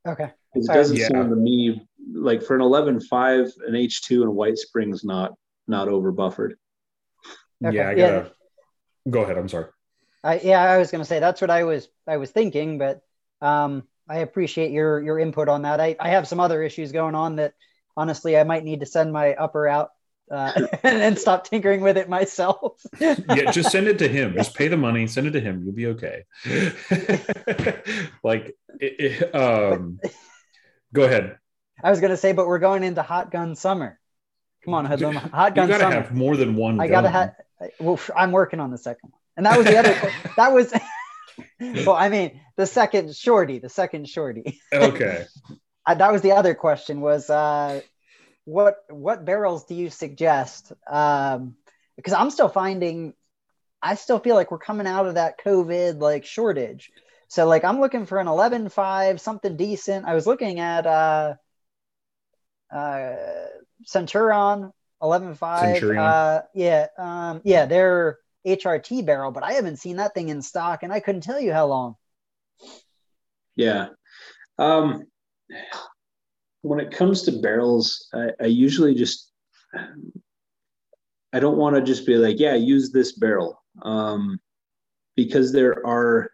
[0.08, 0.32] Okay.
[0.54, 1.08] It doesn't yeah.
[1.08, 1.82] sound to me
[2.14, 5.34] like for an 11.5, an H2 and a white spring's not
[5.68, 6.58] not over buffered.
[7.64, 7.76] Okay.
[7.76, 8.32] Yeah, I gotta
[9.06, 9.12] yeah.
[9.12, 9.38] go ahead.
[9.38, 9.66] I'm sorry.
[10.24, 13.02] I yeah, I was gonna say that's what I was I was thinking, but
[13.42, 15.82] um I appreciate your your input on that.
[15.82, 17.54] I, I have some other issues going on that
[17.98, 19.90] honestly I might need to send my upper out
[20.30, 22.82] uh, and stop tinkering with it myself.
[23.00, 24.34] yeah, just send it to him.
[24.34, 25.64] Just pay the money, send it to him.
[25.64, 26.24] You'll be okay.
[28.24, 30.00] like, it, it, um,
[30.94, 31.38] go ahead.
[31.84, 34.00] I was gonna say, but we're going into hot gun summer.
[34.66, 35.16] Come on, Hoodlum.
[35.16, 35.96] Hot gun you gotta summer.
[35.96, 36.80] have more than one.
[36.80, 37.36] I gotta have.
[37.80, 40.12] Well, I'm working on the second one, and that was the other.
[40.36, 40.74] that was.
[41.86, 44.60] well, I mean, the second shorty, the second shorty.
[44.74, 45.26] okay.
[45.86, 47.00] I, that was the other question.
[47.00, 47.82] Was uh,
[48.48, 50.72] what what barrels do you suggest?
[50.90, 51.58] Um,
[51.98, 53.14] because I'm still finding,
[53.82, 56.90] I still feel like we're coming out of that COVID like shortage.
[57.28, 60.06] So like I'm looking for an 11.5, something decent.
[60.06, 61.34] I was looking at uh,
[62.74, 63.16] uh,
[63.84, 64.72] Centurion
[65.04, 65.60] 11.5.
[65.60, 66.02] Centurion.
[66.02, 70.84] Uh, yeah, um, yeah, they're HRT barrel, but I haven't seen that thing in stock,
[70.84, 71.96] and I couldn't tell you how long.
[73.58, 73.90] Yeah.
[74.58, 75.04] Um,
[76.62, 79.32] when it comes to barrels, I, I usually just
[81.34, 84.40] I don't want to just be like, yeah, use this barrel, um,
[85.16, 86.32] because there are.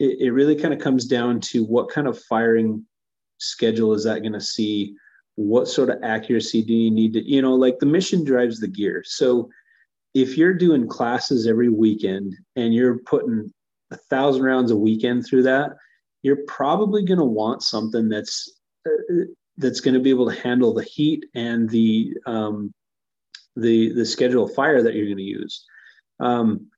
[0.00, 2.84] It, it really kind of comes down to what kind of firing
[3.38, 4.94] schedule is that going to see?
[5.36, 8.68] What sort of accuracy do you need to, you know, like the mission drives the
[8.68, 9.02] gear.
[9.06, 9.48] So
[10.14, 13.52] if you're doing classes every weekend and you're putting
[13.90, 15.72] a thousand rounds a weekend through that,
[16.24, 18.50] you're probably going to want something that's
[18.86, 19.24] uh,
[19.58, 22.72] that's going to be able to handle the heat and the um,
[23.54, 25.64] the the schedule fire that you're going to use.
[26.18, 26.68] Um,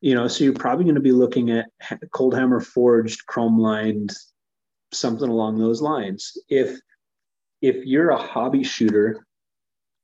[0.00, 1.70] you know, so you're probably going to be looking at
[2.12, 4.12] cold hammer forged, chrome lined,
[4.92, 6.36] something along those lines.
[6.48, 6.78] If
[7.62, 9.24] if you're a hobby shooter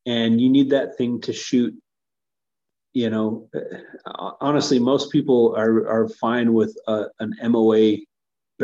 [0.07, 1.75] and you need that thing to shoot
[2.93, 3.49] you know
[4.07, 7.97] uh, honestly most people are are fine with a, an moa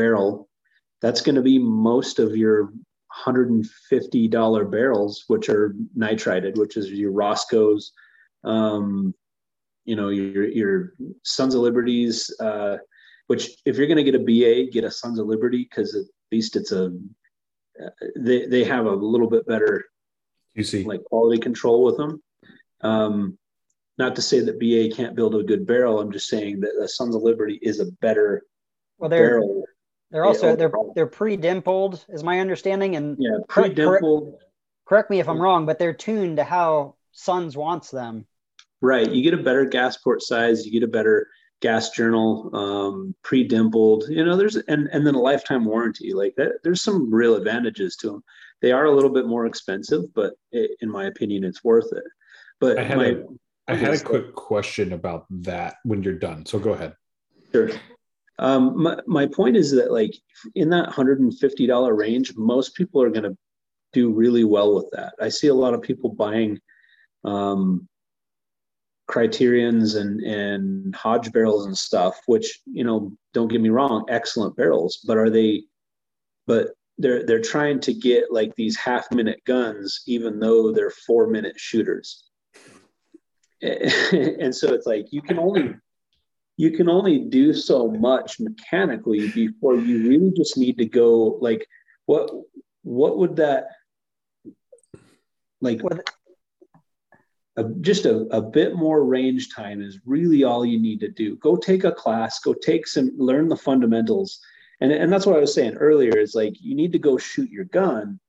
[0.01, 0.49] barrel,
[1.03, 2.73] that's going to be most of your
[3.27, 7.93] $150 barrels, which are nitrided, which is your Rosco's,
[8.45, 9.15] Um,
[9.85, 10.95] you know, your your
[11.25, 12.77] Sons of Liberties, uh,
[13.27, 16.07] which if you're going to get a BA, get a Sons of Liberty because at
[16.33, 16.85] least it's a
[17.83, 19.85] uh, they they have a little bit better
[20.55, 22.23] you see like quality control with them.
[22.83, 23.39] Um,
[23.99, 26.01] not to say that BA can't build a good barrel.
[26.01, 28.43] I'm just saying that the Sons of Liberty is a better
[28.99, 29.65] well, barrel.
[30.11, 34.25] They're also they're they're pre-dimpled, is my understanding, and yeah, pre-dimpled.
[34.25, 34.45] Correct,
[34.87, 38.27] correct me if I'm wrong, but they're tuned to how Sons wants them.
[38.81, 39.11] Right.
[39.11, 40.65] You get a better gas port size.
[40.65, 41.29] You get a better
[41.61, 44.05] gas journal, um, pre-dimpled.
[44.09, 46.13] You know, there's and and then a lifetime warranty.
[46.13, 48.25] Like that, there's some real advantages to them.
[48.63, 52.05] They are a little bit more expensive, but it, in my opinion, it's worth it.
[52.59, 53.23] But I had my, a,
[53.69, 56.45] I had a quick question about that when you're done.
[56.47, 56.95] So go ahead.
[57.53, 57.71] Sure.
[58.41, 60.15] Um, my, my point is that like
[60.55, 63.37] in that $150 range, most people are going to
[63.93, 65.15] do really well with that.
[65.21, 66.59] I see a lot of people buying
[67.25, 67.87] um,
[69.11, 74.55] criterions and and hodge barrels and stuff which you know don't get me wrong excellent
[74.57, 75.65] barrels but are they
[76.47, 81.27] but they're they're trying to get like these half minute guns even though they're four
[81.27, 82.31] minute shooters
[83.63, 85.75] and so it's like you can only
[86.61, 91.67] you can only do so much mechanically before you really just need to go like
[92.05, 92.31] what
[92.83, 93.69] what would that
[95.63, 95.81] like
[97.57, 101.37] a, just a, a bit more range time is really all you need to do.
[101.37, 104.39] Go take a class go take some learn the fundamentals.
[104.83, 107.51] And, and that's what i was saying earlier is like you need to go shoot
[107.51, 108.21] your gun.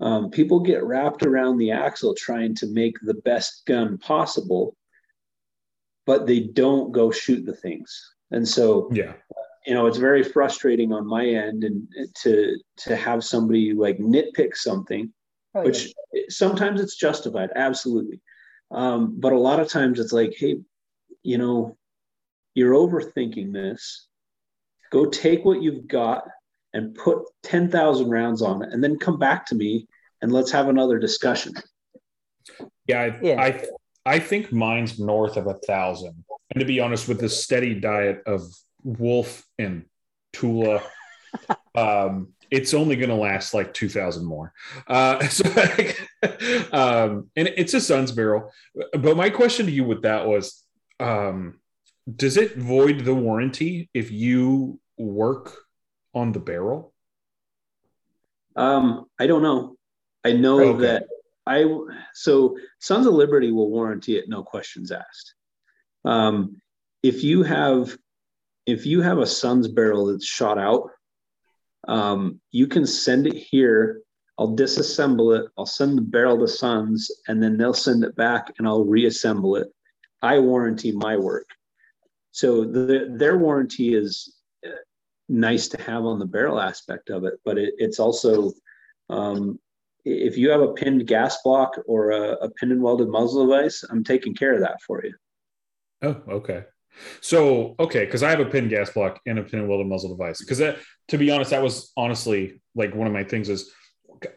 [0.00, 4.76] Um, people get wrapped around the axle trying to make the best gun possible
[6.06, 8.14] but they don't go shoot the things.
[8.30, 9.14] And so, yeah,
[9.66, 11.88] you know, it's very frustrating on my end and
[12.22, 15.12] to to have somebody like nitpick something,
[15.54, 16.22] oh, which yeah.
[16.28, 18.20] sometimes it's justified, absolutely.
[18.70, 20.56] Um, but a lot of times it's like, hey,
[21.22, 21.76] you know,
[22.54, 24.08] you're overthinking this.
[24.90, 26.24] Go take what you've got
[26.72, 29.86] and put 10,000 rounds on it and then come back to me
[30.22, 31.52] and let's have another discussion.
[32.86, 33.42] Yeah, I, yeah.
[33.42, 33.64] I
[34.06, 36.24] I think mine's north of a thousand.
[36.50, 38.42] And to be honest, with the steady diet of
[38.82, 39.86] wolf and
[40.32, 40.82] Tula,
[41.74, 44.52] um, it's only going to last like 2000 more.
[44.86, 45.44] Uh, so,
[46.72, 48.50] um, and it's a Sons barrel.
[48.92, 50.62] But my question to you with that was
[51.00, 51.60] um,
[52.14, 55.56] Does it void the warranty if you work
[56.14, 56.92] on the barrel?
[58.56, 59.76] Um, I don't know.
[60.24, 60.82] I know okay.
[60.82, 61.06] that
[61.46, 61.64] I
[62.14, 65.34] so Sons of Liberty will warranty it, no questions asked.
[66.04, 66.60] Um,
[67.02, 67.96] if you have
[68.66, 70.90] if you have a Sons barrel that's shot out,
[71.86, 74.00] um, you can send it here.
[74.38, 75.46] I'll disassemble it.
[75.56, 79.56] I'll send the barrel to Sons, and then they'll send it back, and I'll reassemble
[79.56, 79.68] it.
[80.22, 81.46] I warranty my work.
[82.32, 84.34] So the, their warranty is
[84.66, 84.70] uh,
[85.28, 88.52] nice to have on the barrel aspect of it, but it, it's also
[89.08, 89.60] um,
[90.04, 93.84] if you have a pinned gas block or a, a pin and welded muzzle device,
[93.90, 95.14] I'm taking care of that for you.
[96.02, 96.64] Oh, okay.
[97.20, 100.10] So okay, because I have a pin gas block and a pin and welded muzzle
[100.10, 100.38] device.
[100.38, 100.78] Because that,
[101.08, 103.72] to be honest, that was honestly like one of my things is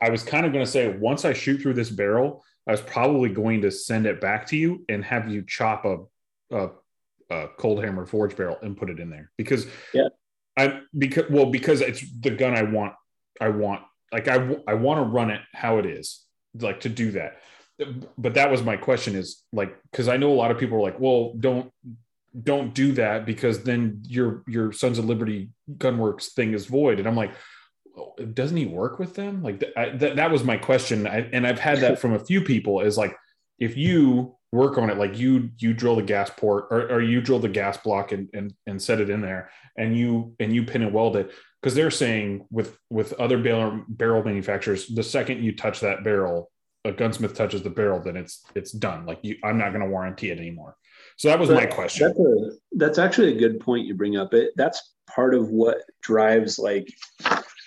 [0.01, 2.81] I was kind of going to say once I shoot through this barrel, I was
[2.81, 5.97] probably going to send it back to you and have you chop a,
[6.51, 6.69] a,
[7.29, 10.07] a cold hammer forge barrel and put it in there because yeah,
[10.57, 12.93] I because well because it's the gun I want
[13.39, 16.23] I want like I, I want to run it how it is
[16.59, 17.41] like to do that.
[18.17, 20.81] But that was my question is like because i know a lot of people are
[20.81, 21.71] like well don't
[22.43, 26.99] don't do that because then your your sons of liberty gunworks thing is void.
[26.99, 27.31] And i'm like
[27.95, 29.43] oh, doesn't he work with them?
[29.43, 31.05] Like I, that, that was my question.
[31.05, 33.15] I, and i've had that from a few people is like
[33.59, 37.21] if you work on it like you you drill the gas port or, or you
[37.21, 40.63] drill the gas block and, and and set it in there and you and you
[40.63, 41.31] pin and weld it
[41.67, 46.49] because they're saying with with other barrel barrel manufacturers, the second you touch that barrel,
[46.85, 49.05] a gunsmith touches the barrel, then it's it's done.
[49.05, 50.77] Like you, I'm not going to warranty it anymore.
[51.17, 52.07] So that was but my question.
[52.07, 54.33] That's, a, that's actually a good point you bring up.
[54.33, 56.87] It that's part of what drives like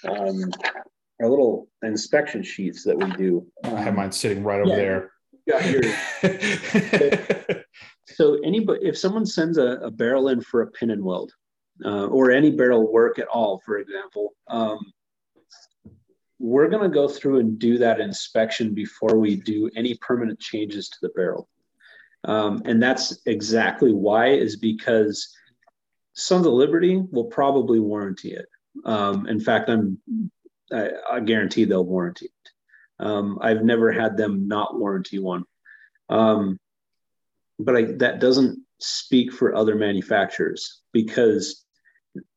[0.09, 0.51] um,
[1.21, 3.47] our little inspection sheets that we do.
[3.65, 5.13] Um, I have mine sitting right over yeah, there.
[8.07, 11.33] so anybody, if someone sends a, a barrel in for a pin and weld,
[11.85, 14.79] uh, or any barrel work at all, for example, um,
[16.39, 20.89] we're going to go through and do that inspection before we do any permanent changes
[20.89, 21.49] to the barrel.
[22.25, 25.35] Um, and that's exactly why is because
[26.15, 28.47] Sons of Liberty will probably warranty it.
[28.85, 29.99] Um, in fact, I'm
[30.73, 33.05] I, I, guarantee they'll warranty it.
[33.05, 35.45] Um, I've never had them not warranty one.
[36.09, 36.59] Um,
[37.59, 41.65] but I, that doesn't speak for other manufacturers because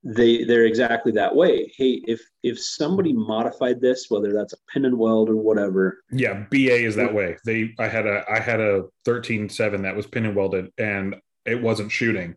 [0.03, 1.71] they they're exactly that way.
[1.75, 6.45] Hey, if if somebody modified this, whether that's a pin and weld or whatever, yeah,
[6.51, 7.37] BA is that way.
[7.45, 11.15] They I had a I had a thirteen seven that was pin and welded and
[11.45, 12.35] it wasn't shooting.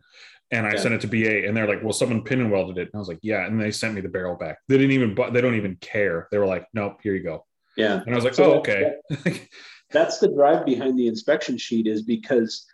[0.52, 0.80] And I yeah.
[0.80, 2.98] sent it to BA, and they're like, "Well, someone pin and welded it." And I
[2.98, 4.58] was like, "Yeah." And they sent me the barrel back.
[4.68, 6.28] They didn't even, they don't even care.
[6.30, 7.44] They were like, "Nope, here you go."
[7.76, 8.00] Yeah.
[8.06, 8.94] And I was like, so "Oh, okay."
[9.90, 12.64] That's the drive behind the inspection sheet, is because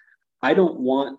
[0.42, 1.18] I don't want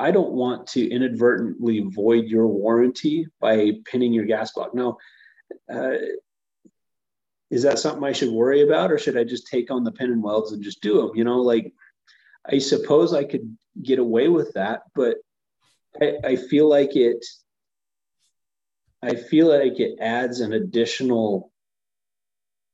[0.00, 4.74] I don't want to inadvertently void your warranty by pinning your gas block.
[4.74, 4.96] Now,
[5.70, 5.96] uh,
[7.50, 10.10] is that something I should worry about, or should I just take on the pin
[10.10, 11.10] and welds and just do them?
[11.14, 11.74] You know, like
[12.50, 15.18] I suppose I could get away with that, but
[16.00, 17.24] I, I feel like it.
[19.02, 21.52] I feel like it adds an additional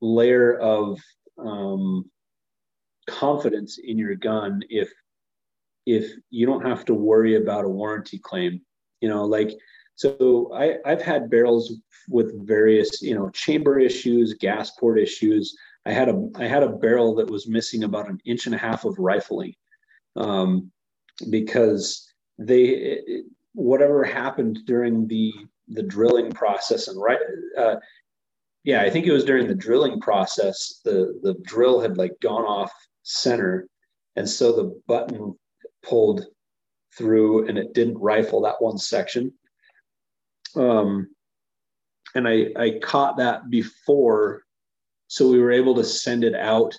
[0.01, 1.01] layer of
[1.39, 2.11] um,
[3.09, 4.93] confidence in your gun if
[5.87, 8.61] if you don't have to worry about a warranty claim
[9.01, 9.53] you know like
[9.95, 11.75] so I, i've had barrels
[12.09, 15.57] with various you know chamber issues gas port issues.
[15.85, 18.59] I had a i had a barrel that was missing about an inch and a
[18.59, 19.55] half of rifling
[20.17, 20.71] um,
[21.31, 25.33] because they it, whatever happened during the
[25.69, 27.19] the drilling process and right
[27.57, 27.77] uh,
[28.65, 32.45] yeah i think it was during the drilling process the the drill had like gone
[32.45, 32.73] off
[33.07, 33.69] center.
[34.17, 35.35] And so the button
[35.89, 36.27] pulled
[36.97, 39.33] through and it didn't rifle that one section.
[40.55, 41.09] Um,
[42.15, 44.43] and I, I caught that before,
[45.09, 46.75] so we were able to send it out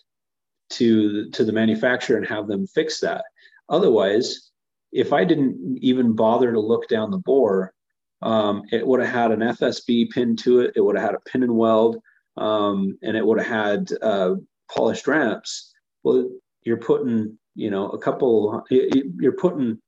[0.71, 3.23] to, to the manufacturer and have them fix that.
[3.69, 4.51] Otherwise,
[4.91, 7.73] if I didn't even bother to look down the bore,
[8.21, 10.73] um, it would have had an FSB pin to it.
[10.75, 11.97] It would have had a pin and weld,
[12.35, 14.35] um, and it would have had uh,
[14.73, 15.73] polished ramps.
[16.03, 16.29] Well,
[16.63, 19.79] you're putting you know, a couple, you're putting.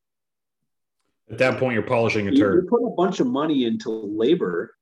[1.31, 2.63] At that point, you're polishing a turd.
[2.63, 4.75] You're putting a bunch of money into labor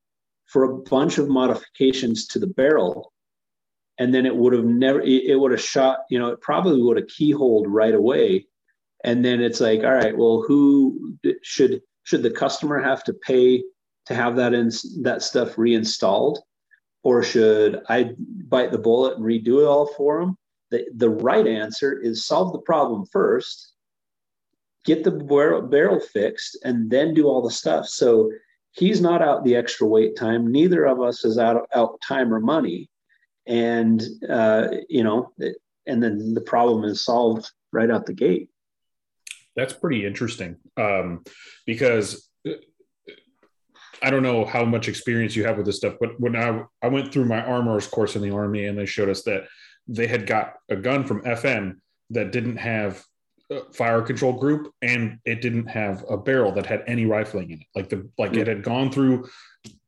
[0.45, 3.11] for a bunch of modifications to the barrel.
[3.99, 6.97] And then it would have never, it would have shot, you know, it probably would
[6.97, 8.47] have keyholed right away.
[9.03, 13.63] And then it's like, all right, well, who should, should the customer have to pay
[14.05, 14.71] to have that in
[15.01, 16.39] that stuff reinstalled?
[17.03, 20.37] Or should I bite the bullet and redo it all for them?
[20.71, 23.73] The, the right answer is solve the problem first,
[24.85, 27.87] get the barrel, barrel fixed, and then do all the stuff.
[27.87, 28.31] So
[28.71, 30.51] he's not out the extra wait time.
[30.51, 32.89] Neither of us is out, out time or money.
[33.47, 35.31] And, uh, you know,
[35.85, 38.49] and then the problem is solved right out the gate.
[39.55, 41.23] That's pretty interesting um,
[41.65, 42.51] because uh,
[44.03, 46.87] I don't know how much experience you have with this stuff, but when I, I
[46.87, 49.47] went through my armorer's course in the army and they showed us that
[49.87, 51.77] they had got a gun from FN
[52.09, 53.03] that didn't have
[53.49, 57.59] a fire control group and it didn't have a barrel that had any rifling in
[57.59, 57.67] it.
[57.75, 59.29] Like the like it had gone through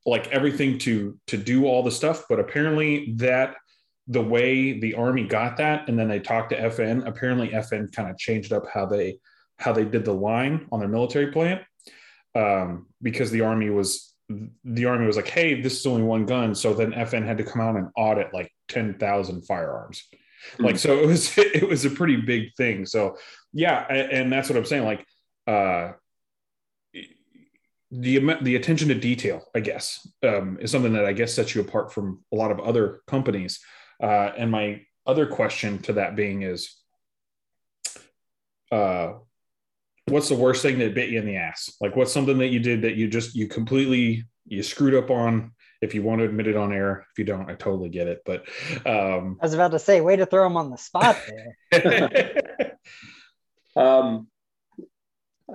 [0.06, 3.56] like everything to to do all the stuff, but apparently that
[4.08, 8.10] the way the army got that and then they talked to FN, apparently FN kind
[8.10, 9.20] of changed up how they
[9.58, 11.62] how they did the line on their military plant
[12.34, 14.09] um, because the army was
[14.64, 17.44] the army was like, "Hey, this is only one gun," so then FN had to
[17.44, 20.04] come out and audit like ten thousand firearms.
[20.54, 20.66] Mm-hmm.
[20.66, 22.86] Like, so it was it was a pretty big thing.
[22.86, 23.18] So
[23.54, 24.86] yeah, and that's what I'm saying.
[24.86, 25.06] Like,
[25.48, 25.94] uh,
[27.92, 31.62] the the attention to detail, I guess, um, is something that I guess sets you
[31.62, 33.60] apart from a lot of other companies.
[34.02, 36.76] Uh, and my other question to that being is,
[38.72, 39.14] uh,
[40.10, 41.76] what's the worst thing that bit you in the ass?
[41.82, 45.52] Like what's something that you did that you just you completely you screwed up on?
[45.82, 48.22] If you want to admit it on air, if you don't, I totally get it.
[48.26, 48.42] But
[48.86, 51.18] um, I was about to say, way to throw him on the spot
[51.72, 52.78] there.
[53.78, 54.28] um,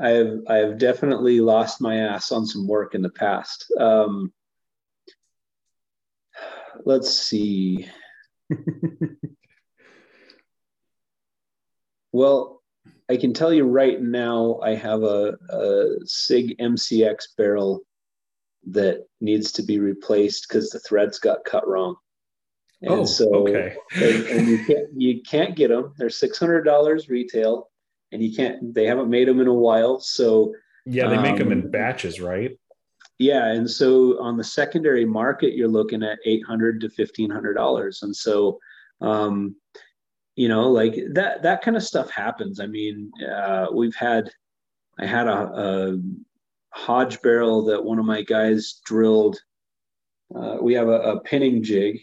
[0.01, 3.71] I've I've definitely lost my ass on some work in the past.
[3.79, 4.33] Um,
[6.85, 7.89] let's see.
[12.13, 12.63] well,
[13.11, 17.83] I can tell you right now, I have a, a SIG MCX barrel
[18.67, 21.97] that needs to be replaced because the threads got cut wrong.
[22.81, 23.77] And oh, so, okay.
[23.95, 25.95] and, and, you can't you can't get them.
[25.97, 27.71] They're six hundred dollars retail,
[28.13, 28.75] and you can't.
[28.75, 30.01] They haven't made them in a while.
[30.01, 32.59] So yeah, they make um, them in batches, right?
[33.19, 37.55] Yeah, and so on the secondary market, you're looking at eight hundred to fifteen hundred
[37.55, 38.59] dollars, and so
[39.01, 39.57] um,
[40.37, 42.61] you know like that that kind of stuff happens.
[42.61, 44.31] I mean uh, we've had
[44.99, 45.99] i had a, a,
[46.71, 49.39] hodge barrel that one of my guys drilled.
[50.35, 52.01] Uh, we have a, a, pinning jig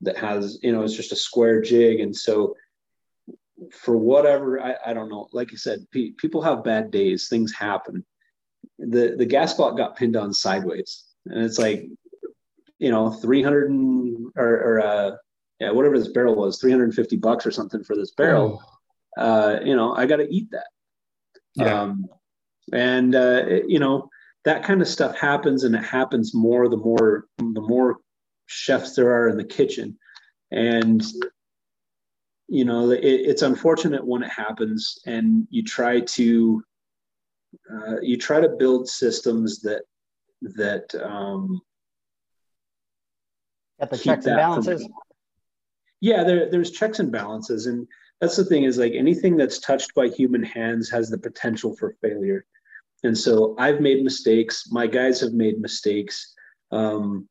[0.00, 2.00] that has you know it's just a square jig.
[2.00, 2.54] And so
[3.72, 5.28] for whatever I, I don't know.
[5.32, 7.28] Like i said pe- people have bad days.
[7.28, 8.04] Things happen.
[8.78, 11.04] The the gas block got pinned on sideways.
[11.26, 11.86] And it's like
[12.78, 15.10] you know 300 and, or, or uh
[15.60, 18.62] yeah whatever this barrel was 350 bucks or something for this barrel
[19.18, 19.22] oh.
[19.22, 20.68] uh you know i got to eat that
[21.54, 21.82] yeah.
[21.82, 22.06] um
[22.72, 24.08] and uh it, you know
[24.44, 27.98] that kind of stuff happens and it happens more the more the more
[28.46, 29.98] chefs there are in the kitchen
[30.52, 31.02] and
[32.48, 36.62] you know it, it's unfortunate when it happens and you try to
[37.72, 39.82] uh, you try to build systems that
[40.42, 41.60] that um
[43.80, 44.92] Got the checks and balances from,
[46.00, 47.86] yeah there, there's checks and balances and
[48.20, 51.96] that's the thing is like anything that's touched by human hands has the potential for
[52.00, 52.44] failure.
[53.04, 54.68] And so i've made mistakes.
[54.70, 56.34] My guys have made mistakes.
[56.70, 57.28] Um,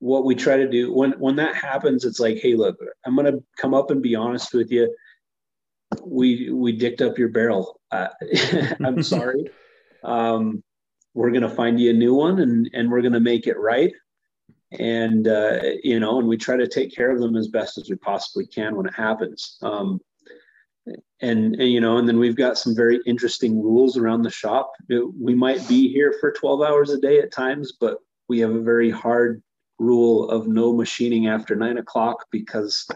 [0.00, 3.32] what we try to do when when that happens it's like hey look i'm going
[3.32, 4.94] to come up and be honest with you.
[6.02, 7.80] We we dicked up your barrel.
[7.90, 8.08] Uh,
[8.84, 9.50] i'm sorry.
[10.02, 10.62] Um,
[11.14, 13.58] we're going to find you a new one and and we're going to make it
[13.58, 13.92] right
[14.78, 17.88] and uh, you know and we try to take care of them as best as
[17.88, 20.00] we possibly can when it happens um,
[21.20, 24.72] and, and, you know and then we've got some very interesting rules around the shop
[25.20, 27.98] we might be here for 12 hours a day at times but
[28.28, 29.42] we have a very hard
[29.78, 32.86] rule of no machining after nine o'clock because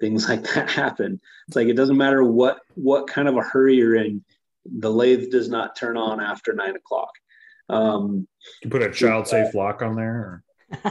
[0.00, 1.20] things like that happen.
[1.48, 4.22] It's like it doesn't matter what what kind of a hurry you're in,
[4.64, 7.10] the lathe does not turn on after nine o'clock.
[7.68, 8.28] Um,
[8.62, 10.14] you put a child safe lock on there.
[10.14, 10.44] Or?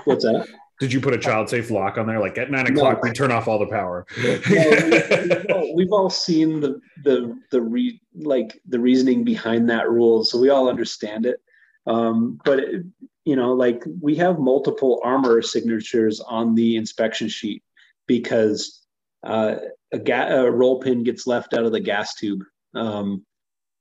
[0.06, 0.48] What's that?
[0.82, 2.20] Did you put a child safe lock on there?
[2.20, 3.10] Like at nine o'clock, no.
[3.10, 4.06] we turn off all the power.
[4.18, 9.92] no, we've, all, we've, all, seen the the the re, like the reasoning behind that
[9.92, 11.40] rule, so we all understand it.
[11.86, 12.84] Um, but it,
[13.26, 17.64] you know, like we have multiple armor signatures on the inspection sheet
[18.08, 18.82] because
[19.24, 19.58] uh,
[19.92, 22.42] a, ga- a roll pin gets left out of the gas tube,
[22.74, 23.24] um,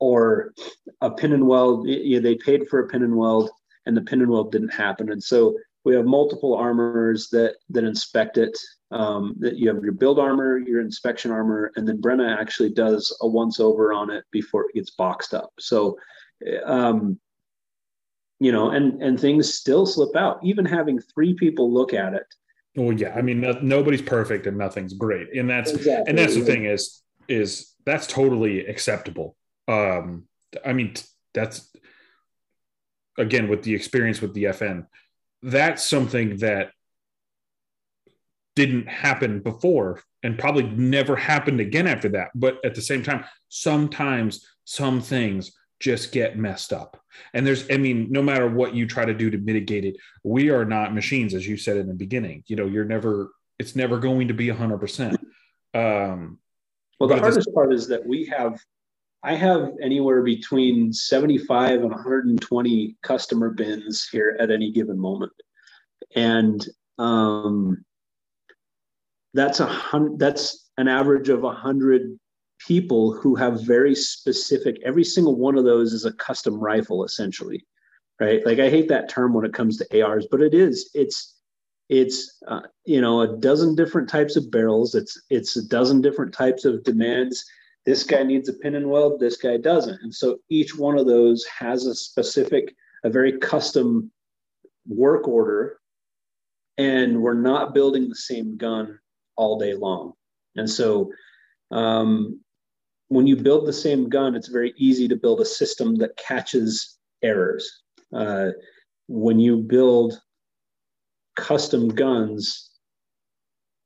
[0.01, 0.53] or
[1.01, 1.89] a pin and weld.
[1.89, 3.49] You know, they paid for a pin and weld,
[3.87, 7.85] and the pin and weld didn't happen, and so we have multiple armors that that
[7.85, 8.57] inspect it.
[8.93, 13.17] Um, that you have your build armor, your inspection armor, and then Brenna actually does
[13.21, 15.53] a once over on it before it gets boxed up.
[15.61, 15.97] So
[16.65, 17.19] um,
[18.39, 20.41] you know, and and things still slip out.
[20.43, 22.27] Even having three people look at it.
[22.75, 26.05] Well, yeah, I mean, no, nobody's perfect and nothing's great, and that's exactly.
[26.09, 29.37] and that's the thing is is that's totally acceptable.
[29.69, 30.25] Um,
[30.65, 30.95] I mean,
[31.35, 31.71] that's
[33.19, 34.87] again with the experience with the FN,
[35.43, 36.73] that's something that
[38.57, 42.29] didn't happen before and probably never happened again after that.
[42.35, 47.01] But at the same time, sometimes some things just get messed up.
[47.33, 50.51] And there's, I mean, no matter what you try to do to mitigate it, we
[50.51, 52.45] are not machines, as you said in the beginning.
[52.47, 55.17] You know, you're never, it's never going to be 100%.
[55.73, 56.39] Um,
[56.99, 58.61] well, the hardest part is that we have,
[59.23, 65.33] I have anywhere between 75 and 120 customer bins here at any given moment.
[66.17, 66.67] And
[66.99, 67.85] um,
[69.35, 72.19] that's a hundred, that's an average of a hundred
[72.67, 77.65] people who have very specific every single one of those is a custom rifle essentially
[78.21, 81.37] right like i hate that term when it comes to ars but it is it's
[81.89, 86.35] it's uh, you know a dozen different types of barrels it's it's a dozen different
[86.35, 87.45] types of demands
[87.87, 91.07] this guy needs a pin and weld this guy doesn't and so each one of
[91.07, 92.75] those has a specific
[93.05, 94.11] a very custom
[94.87, 95.79] work order
[96.79, 98.99] and we're not building the same gun
[99.37, 100.13] all day long
[100.57, 101.11] and so
[101.71, 102.41] um,
[103.11, 106.99] when you build the same gun, it's very easy to build a system that catches
[107.23, 107.83] errors.
[108.15, 108.51] Uh,
[109.09, 110.21] when you build
[111.37, 112.70] custom guns,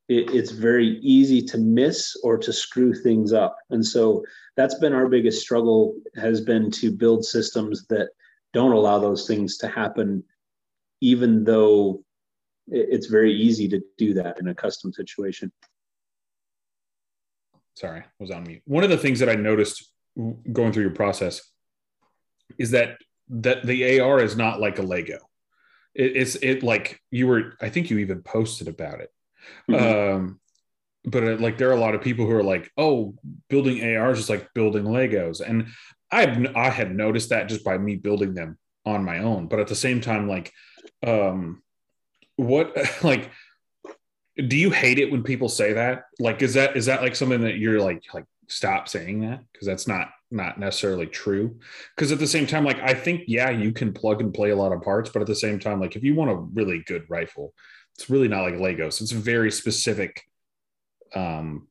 [0.09, 3.57] it, it's very easy to miss or to screw things up.
[3.71, 4.25] And so
[4.57, 8.11] that's been our biggest struggle has been to build systems that
[8.53, 10.23] don't allow those things to happen,
[11.01, 12.05] even though
[12.69, 15.53] it's very easy to do that in a custom situation
[17.75, 18.63] sorry, I was on mute.
[18.65, 19.91] One of the things that I noticed
[20.53, 21.43] going through your process
[22.59, 22.99] is that
[23.29, 25.19] that the AR is not like a Lego.
[25.95, 27.55] It, it's it like you were.
[27.61, 29.11] I think you even posted about it.
[29.71, 30.15] Mm-hmm.
[30.17, 30.41] Um,
[31.05, 33.15] but it, like there are a lot of people who are like, oh,
[33.49, 35.69] building ARs is like building Legos, and
[36.11, 39.49] I I had noticed that just by me building them on my own.
[39.49, 40.53] But at the same time, like,
[41.07, 41.63] um,
[42.37, 43.31] what like
[44.37, 47.43] do you hate it when people say that like is that is that like something
[47.43, 51.57] that you're like like stop saying that because that's not not necessarily true
[51.95, 54.57] because at the same time like i think yeah you can plug and play a
[54.57, 57.05] lot of parts but at the same time like if you want a really good
[57.09, 57.55] rifle
[57.97, 60.23] it's really not like legos it's a very specific
[61.15, 61.69] um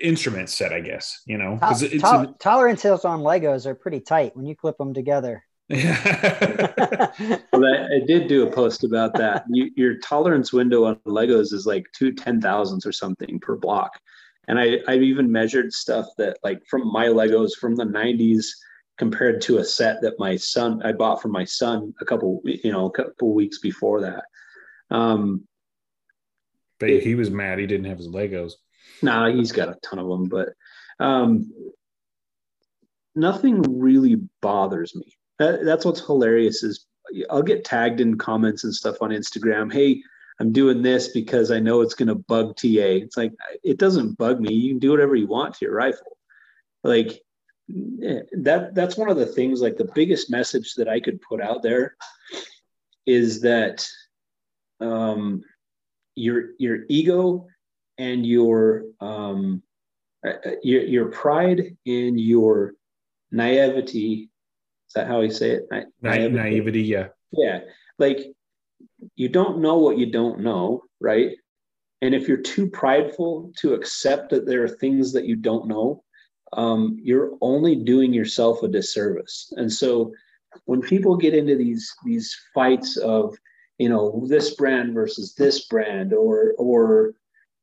[0.00, 1.22] instrument set, I guess.
[1.26, 4.94] You know, to- it's, to- tolerances on Legos are pretty tight when you clip them
[4.94, 5.44] together.
[5.70, 7.08] well, I,
[7.52, 9.44] I, did do a post about that.
[9.48, 13.98] You, your tolerance window on Legos is like two ten thousandths or something per block,
[14.48, 18.46] and I I've even measured stuff that like from my Legos from the '90s
[18.98, 22.72] compared to a set that my son I bought for my son a couple you
[22.72, 24.24] know a couple weeks before that.
[24.92, 25.46] Um,
[26.78, 28.52] but it, he was mad he didn't have his Legos.
[29.00, 30.50] Nah, he's got a ton of them, but
[31.00, 31.52] um,
[33.14, 35.16] nothing really bothers me.
[35.38, 36.86] That, that's what's hilarious is
[37.30, 39.72] I'll get tagged in comments and stuff on Instagram.
[39.72, 40.02] Hey,
[40.40, 43.00] I'm doing this because I know it's going to bug TA.
[43.02, 43.32] It's like
[43.62, 44.52] it doesn't bug me.
[44.52, 46.16] You can do whatever you want to your rifle.
[46.84, 47.22] Like
[47.70, 51.40] eh, that that's one of the things like the biggest message that I could put
[51.40, 51.96] out there
[53.06, 53.86] is that
[54.82, 55.42] um
[56.14, 57.46] your your ego
[57.98, 59.62] and your um
[60.26, 62.74] uh, uh, your, your pride and your
[63.30, 64.30] naivety
[64.92, 65.66] is that how we say it?
[65.70, 66.34] Na- naivety.
[66.34, 67.08] naivety, yeah.
[67.32, 67.60] Yeah.
[67.98, 68.26] Like
[69.16, 71.30] you don't know what you don't know, right?
[72.02, 76.04] And if you're too prideful to accept that there are things that you don't know,
[76.52, 79.50] um, you're only doing yourself a disservice.
[79.56, 80.12] And so
[80.66, 83.34] when people get into these these fights of,
[83.82, 87.14] you know, this brand versus this brand or or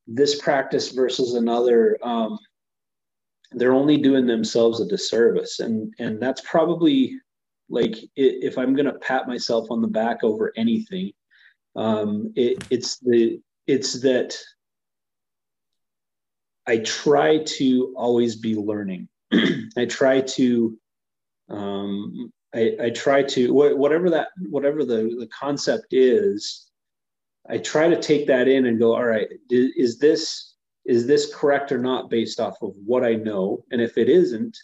[0.08, 2.38] this practice versus another, um,
[3.52, 5.60] they're only doing themselves a disservice.
[5.60, 7.20] And and that's probably
[7.70, 11.12] like if i'm going to pat myself on the back over anything
[11.76, 14.36] um it, it's the it's that
[16.68, 19.08] i try to always be learning.
[19.78, 20.78] I try to
[21.50, 26.68] um I, I try to whatever that whatever the, the concept is
[27.48, 30.50] i try to take that in and go all right is this
[30.90, 33.64] is this correct or not based off of what I know?
[33.72, 34.58] And if it isn't,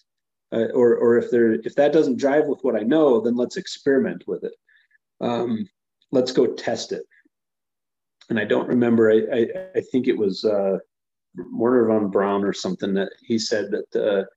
[0.51, 3.57] uh, or or if there if that doesn't drive with what I know, then let's
[3.57, 4.53] experiment with it.
[5.21, 5.69] Um,
[6.11, 7.03] let's go test it.
[8.29, 9.11] And I don't remember.
[9.11, 10.79] I I, I think it was uh,
[11.35, 14.27] Wernher von Braun or something that he said that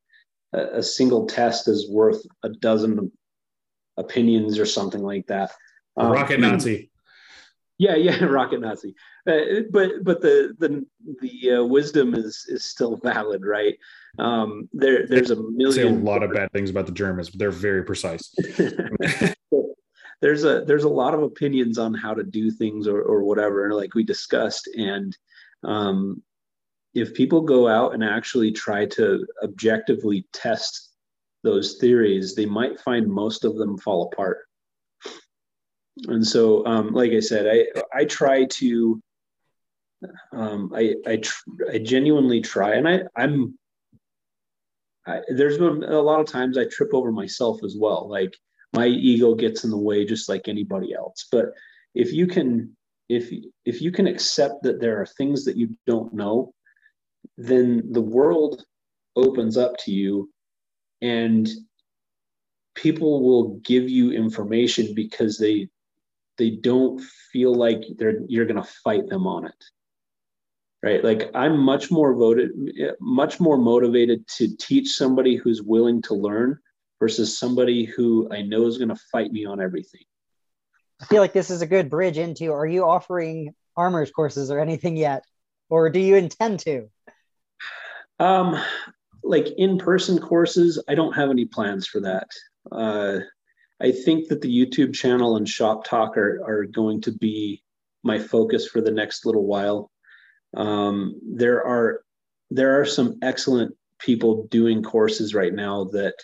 [0.53, 3.11] uh, a single test is worth a dozen
[3.99, 5.53] opinions or something like that.
[5.97, 6.91] Um, Rocket Nazi.
[7.79, 8.95] Yeah, yeah, rocket Nazi.
[9.27, 10.85] Uh, but but the the
[11.21, 13.77] the uh, wisdom is is still valid, right?
[14.19, 15.73] Um, there there's a million.
[15.73, 18.35] Say a lot of bad things about the Germans, but they're very precise.
[20.21, 23.73] there's a there's a lot of opinions on how to do things or or whatever,
[23.75, 25.17] like we discussed, and
[25.65, 26.23] um,
[26.95, 30.88] if people go out and actually try to objectively test
[31.43, 34.39] those theories, they might find most of them fall apart.
[36.07, 39.03] And so um, like i said i i try to
[40.33, 43.59] um, i I, tr- I genuinely try and i i'm
[45.05, 48.33] I, there's been a lot of times i trip over myself as well like
[48.73, 51.27] my ego gets in the way just like anybody else.
[51.31, 51.47] But
[51.95, 52.77] if you can
[53.09, 53.33] if
[53.65, 56.53] if you can accept that there are things that you don't know
[57.39, 58.65] then the world
[59.17, 60.31] opens up to you
[61.01, 61.49] and
[62.75, 65.69] people will give you information because they
[66.37, 69.65] they don't feel like they're you're going to fight them on it.
[70.83, 71.03] Right?
[71.03, 72.51] Like i'm much more voted
[73.01, 76.59] much more motivated to teach somebody who's willing to learn
[77.01, 80.03] versus somebody who i know is going to fight me on everything.
[81.01, 84.61] I feel like this is a good bridge into are you offering armors courses or
[84.61, 85.25] anything yet?
[85.69, 86.89] Or do you intend to?
[88.21, 88.61] Um
[89.29, 92.29] like in-person courses i don't have any plans for that
[92.73, 93.19] uh
[93.81, 97.63] I think that the YouTube channel and Shop Talk are, are going to be
[98.03, 99.91] my focus for the next little while.
[100.57, 102.03] Um, there are
[102.51, 106.15] there are some excellent people doing courses right now that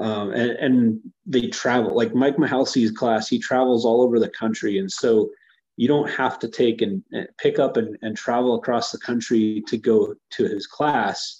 [0.00, 3.28] um, and, and they travel like Mike Mahalsey's class.
[3.28, 5.30] He travels all over the country, and so
[5.76, 7.04] you don't have to take and,
[7.38, 11.37] pick up and, and travel across the country to go to his class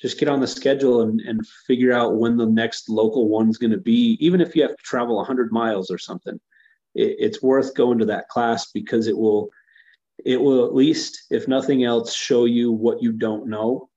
[0.00, 3.70] just get on the schedule and, and figure out when the next local one's going
[3.70, 4.16] to be.
[4.20, 6.40] Even if you have to travel 100 miles or something
[6.94, 9.50] it, it's worth going to that class because it will
[10.24, 13.88] it will at least if nothing else show you what you don't know.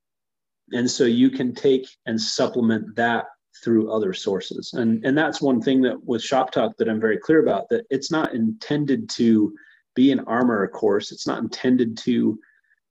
[0.72, 3.26] And so you can take and supplement that
[3.62, 4.74] through other sources.
[4.74, 7.86] And and that's one thing that with shop talk that i'm very clear about that
[7.90, 9.54] it's not intended to
[9.96, 11.12] be an armor course.
[11.12, 12.40] It's not intended to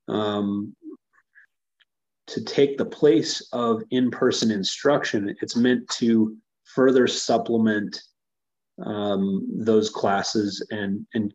[0.08, 0.74] um,
[2.32, 5.36] to take the place of in-person instruction.
[5.42, 8.00] It's meant to further supplement
[8.82, 11.34] um, those classes and and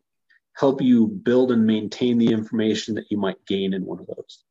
[0.56, 4.44] help you build and maintain the information that you might gain in one of those.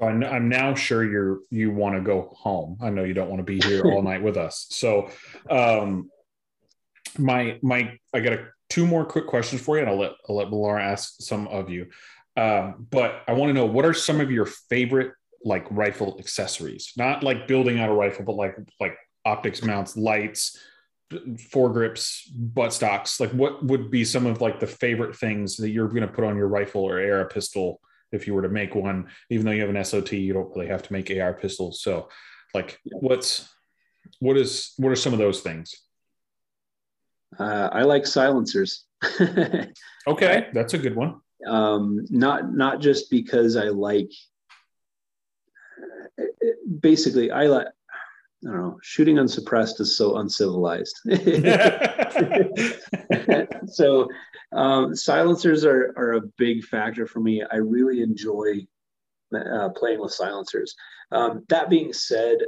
[0.00, 2.78] I'm now sure you're you want to go home.
[2.80, 4.66] I know you don't want to be here all night with us.
[4.70, 5.10] So,
[5.50, 6.10] um,
[7.18, 10.36] my my I got a, two more quick questions for you, and I'll let I'll
[10.36, 11.88] let Laura ask some of you.
[12.34, 15.12] Um, but I want to know what are some of your favorite
[15.44, 16.92] like rifle accessories?
[16.96, 20.58] Not like building out a rifle, but like like optics mounts, lights,
[21.12, 23.20] foregrips, butt stocks.
[23.20, 26.24] Like what would be some of like the favorite things that you're going to put
[26.24, 27.80] on your rifle or AR pistol
[28.12, 29.08] if you were to make one?
[29.30, 31.82] Even though you have an SOT, you don't really have to make AR pistols.
[31.82, 32.08] So,
[32.54, 33.48] like, what's
[34.18, 35.74] what is what are some of those things?
[37.38, 38.84] Uh, I like silencers.
[40.06, 41.20] okay, that's a good one.
[41.46, 44.10] Um, not not just because I like.
[46.80, 47.66] Basically, I like.
[48.42, 48.78] I don't know.
[48.82, 50.98] Shooting unsuppressed is so uncivilized.
[53.66, 54.08] so,
[54.52, 57.42] um, silencers are are a big factor for me.
[57.50, 58.66] I really enjoy
[59.34, 60.74] uh, playing with silencers.
[61.12, 62.38] Um, that being said,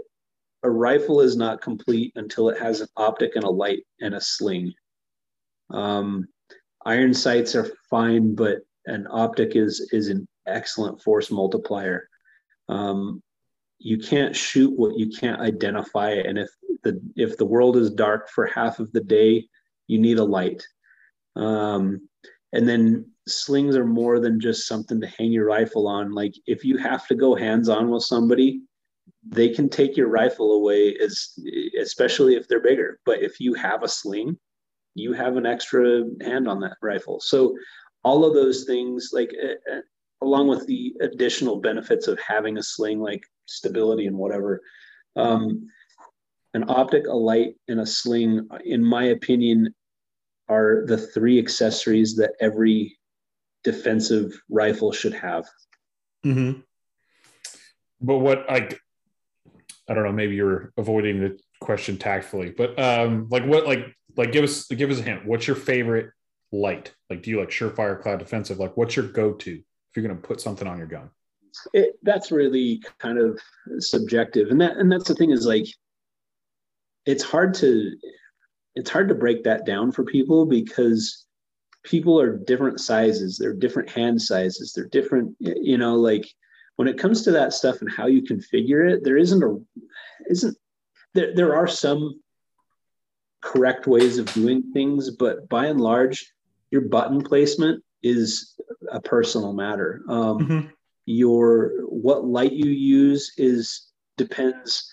[0.63, 4.21] a rifle is not complete until it has an optic and a light and a
[4.21, 4.73] sling.
[5.71, 6.27] Um,
[6.85, 12.09] iron sights are fine, but an optic is is an excellent force multiplier.
[12.69, 13.23] Um,
[13.83, 16.49] you can't shoot what you can't identify, and if
[16.85, 19.47] the if the world is dark for half of the day,
[19.89, 20.67] you need a light.
[21.37, 22.09] Um,
[22.53, 26.13] and then slings are more than just something to hang your rifle on.
[26.13, 28.63] Like if you have to go hands on with somebody,
[29.25, 31.39] they can take your rifle away as
[31.81, 32.99] especially if they're bigger.
[33.07, 34.37] But if you have a sling,
[34.95, 37.21] you have an extra hand on that rifle.
[37.21, 37.57] So
[38.05, 39.81] all of those things, like uh,
[40.23, 44.63] along with the additional benefits of having a sling, like stability and whatever,
[45.17, 45.69] um,
[46.55, 49.75] an optic, a light, and a sling, in my opinion,
[50.49, 52.99] are the three accessories that every
[53.65, 55.45] defensive rifle should have.
[56.25, 56.61] Mm-hmm.
[58.01, 58.69] But what I,
[59.89, 64.33] I don't know, maybe you're avoiding the question tactfully, but um, like what, like, like
[64.33, 65.25] give us, give us a hint.
[65.25, 66.11] What's your favorite
[66.51, 66.95] light?
[67.09, 68.59] Like, do you like surefire cloud defensive?
[68.59, 69.63] Like, what's your go-to
[69.93, 71.11] if you're going to put something on your gun?
[71.75, 73.39] It, that's really kind of
[73.79, 75.67] subjective, and that, and that's the thing is like,
[77.05, 77.93] it's hard to
[78.75, 81.27] it's hard to break that down for people because
[81.83, 83.37] people are different sizes.
[83.37, 84.73] They're different hand sizes.
[84.73, 86.27] They're different you know like
[86.77, 89.59] when it comes to that stuff and how you configure it there isn't a
[90.31, 90.57] isn't
[91.15, 92.21] there, there are some
[93.43, 96.33] correct ways of doing things but by and large
[96.71, 98.55] your button placement is
[98.91, 100.69] a personal matter um, mm-hmm.
[101.07, 104.91] your what light you use is depends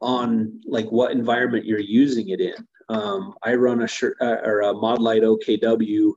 [0.00, 2.54] on like what environment you're using it in
[2.90, 6.10] um, I run a sure, uh, or a Modlite OKW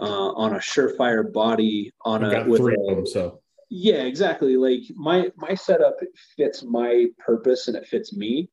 [0.00, 3.06] uh, on a Surefire body on I've a got with three a, of them.
[3.06, 3.40] So
[3.70, 4.56] yeah, exactly.
[4.56, 5.96] Like my my setup
[6.36, 8.50] fits my purpose and it fits me.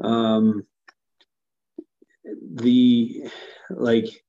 [0.00, 0.66] Um,
[2.54, 3.30] the
[3.70, 4.24] like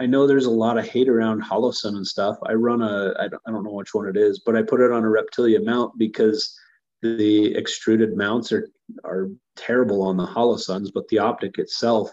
[0.00, 2.38] I know there's a lot of hate around Holosun and stuff.
[2.46, 4.80] I run a I don't, I don't know which one it is, but I put
[4.80, 6.58] it on a Reptilia mount because
[7.02, 8.70] the extruded mounts are
[9.04, 12.10] are terrible on the Holosuns, but the optic itself,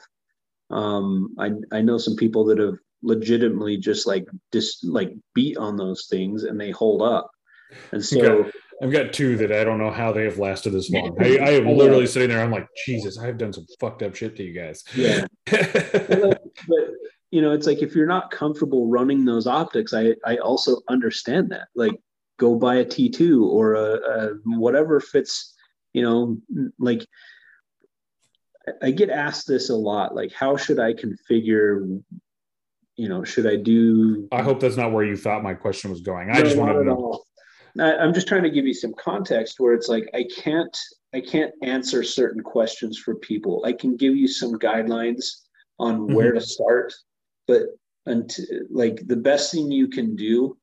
[0.69, 5.77] um, I I know some people that have legitimately just like just like beat on
[5.77, 7.31] those things and they hold up.
[7.93, 8.51] And so okay.
[8.83, 11.15] I've got two that I don't know how they have lasted this long.
[11.21, 12.43] I, I am literally sitting there.
[12.43, 14.83] I'm like, Jesus, I've done some fucked up shit to you guys.
[14.93, 16.41] Yeah, but
[17.31, 21.49] you know, it's like if you're not comfortable running those optics, I I also understand
[21.51, 21.67] that.
[21.75, 21.99] Like
[22.37, 25.53] go buy a T2 or a, a whatever fits,
[25.93, 26.37] you know,
[26.79, 27.05] like
[28.81, 32.01] I get asked this a lot, like how should I configure,
[32.95, 34.27] you know, should I do?
[34.31, 36.29] I hope that's not where you thought my question was going.
[36.29, 37.23] I no, just wanted to know.
[37.79, 40.75] I'm just trying to give you some context where it's like I can't
[41.13, 43.63] I can't answer certain questions for people.
[43.65, 45.25] I can give you some guidelines
[45.79, 46.13] on mm-hmm.
[46.13, 46.93] where to start,
[47.47, 47.61] but
[48.05, 50.57] until, like the best thing you can do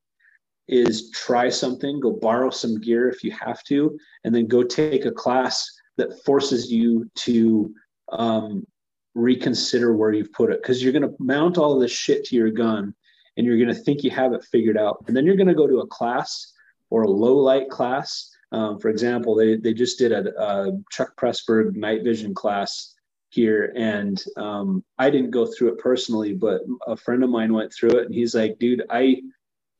[0.69, 5.05] is try something, go borrow some gear if you have to, and then go take
[5.05, 7.73] a class that forces you to
[8.11, 8.66] um,
[9.15, 10.62] reconsider where you've put it.
[10.62, 12.94] Because you're going to mount all this shit to your gun
[13.36, 15.05] and you're going to think you have it figured out.
[15.06, 16.52] And then you're going to go to a class
[16.90, 18.31] or a low light class.
[18.52, 22.93] Um, for example, they, they just did a, a, Chuck Pressburg night vision class
[23.35, 23.73] here.
[23.77, 27.98] And um, I didn't go through it personally, but a friend of mine went through
[27.98, 29.23] it and he's like, dude, I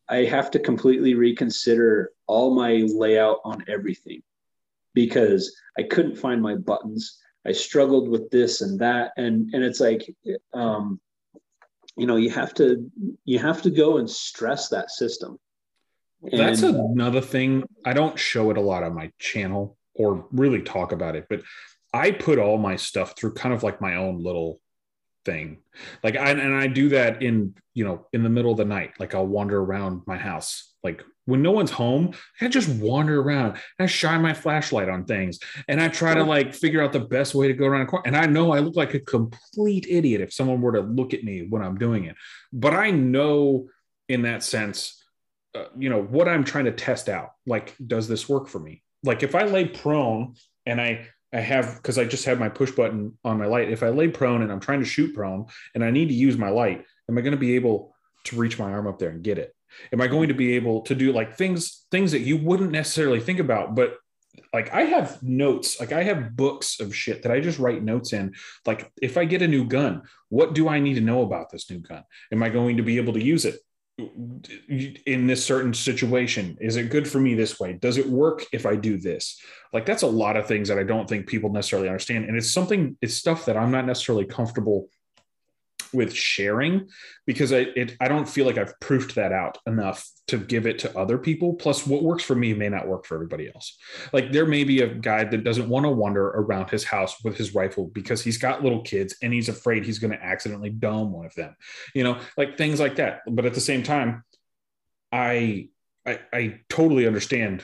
[0.09, 4.23] I have to completely reconsider all my layout on everything
[4.93, 7.19] because I couldn't find my buttons.
[7.47, 10.15] I struggled with this and that, and and it's like,
[10.53, 11.01] um,
[11.97, 12.91] you know, you have to
[13.25, 15.39] you have to go and stress that system.
[16.33, 17.65] That's another thing.
[17.85, 21.43] I don't show it a lot on my channel or really talk about it, but
[21.95, 24.61] I put all my stuff through kind of like my own little
[25.25, 25.59] thing.
[26.03, 28.95] Like I and I do that in, you know, in the middle of the night.
[28.99, 30.75] Like I'll wander around my house.
[30.83, 35.05] Like when no one's home, I just wander around and I shine my flashlight on
[35.05, 35.39] things
[35.69, 38.07] and I try to like figure out the best way to go around a corner.
[38.07, 41.23] And I know I look like a complete idiot if someone were to look at
[41.23, 42.17] me when I'm doing it.
[42.53, 43.69] But I know
[44.09, 45.01] in that sense,
[45.55, 47.31] uh, you know, what I'm trying to test out.
[47.47, 48.83] Like, does this work for me?
[49.05, 50.35] Like if I lay prone
[50.67, 53.71] and I I have because I just have my push button on my light.
[53.71, 56.39] If I lay prone and I'm trying to shoot prone and I need to use
[56.39, 57.95] my light, am I going to be able
[58.25, 59.55] to reach my arm up there and get it?
[59.93, 63.19] Am I going to be able to do like things things that you wouldn't necessarily
[63.19, 63.97] think about, but
[64.53, 68.13] like I have notes, like I have books of shit that I just write notes
[68.13, 68.35] in.
[68.65, 71.69] Like if I get a new gun, what do I need to know about this
[71.69, 72.05] new gun?
[72.31, 73.57] Am I going to be able to use it?
[73.97, 76.57] In this certain situation?
[76.61, 77.75] Is it good for me this way?
[77.75, 79.41] Does it work if i do this?
[79.73, 82.25] Like that's a lot of things that i don't think people necessarily understand.
[82.25, 84.89] And it's something it's stuff that i'm not necessarily comfortable
[85.95, 86.89] with sharing
[87.27, 90.79] because I it, I don't feel like I've proofed that out enough to give it
[90.81, 91.55] to other people.
[91.55, 93.77] Plus, what works for me may not work for everybody else.
[94.13, 97.37] Like there may be a guy that doesn't want to wander around his house with
[97.37, 101.13] his rifle because he's got little kids and he's afraid he's going to accidentally dome
[101.13, 101.55] one of them.
[101.95, 103.21] You know, like things like that.
[103.27, 104.25] But at the same time,
[105.13, 105.69] I
[106.07, 107.63] I, I totally understand.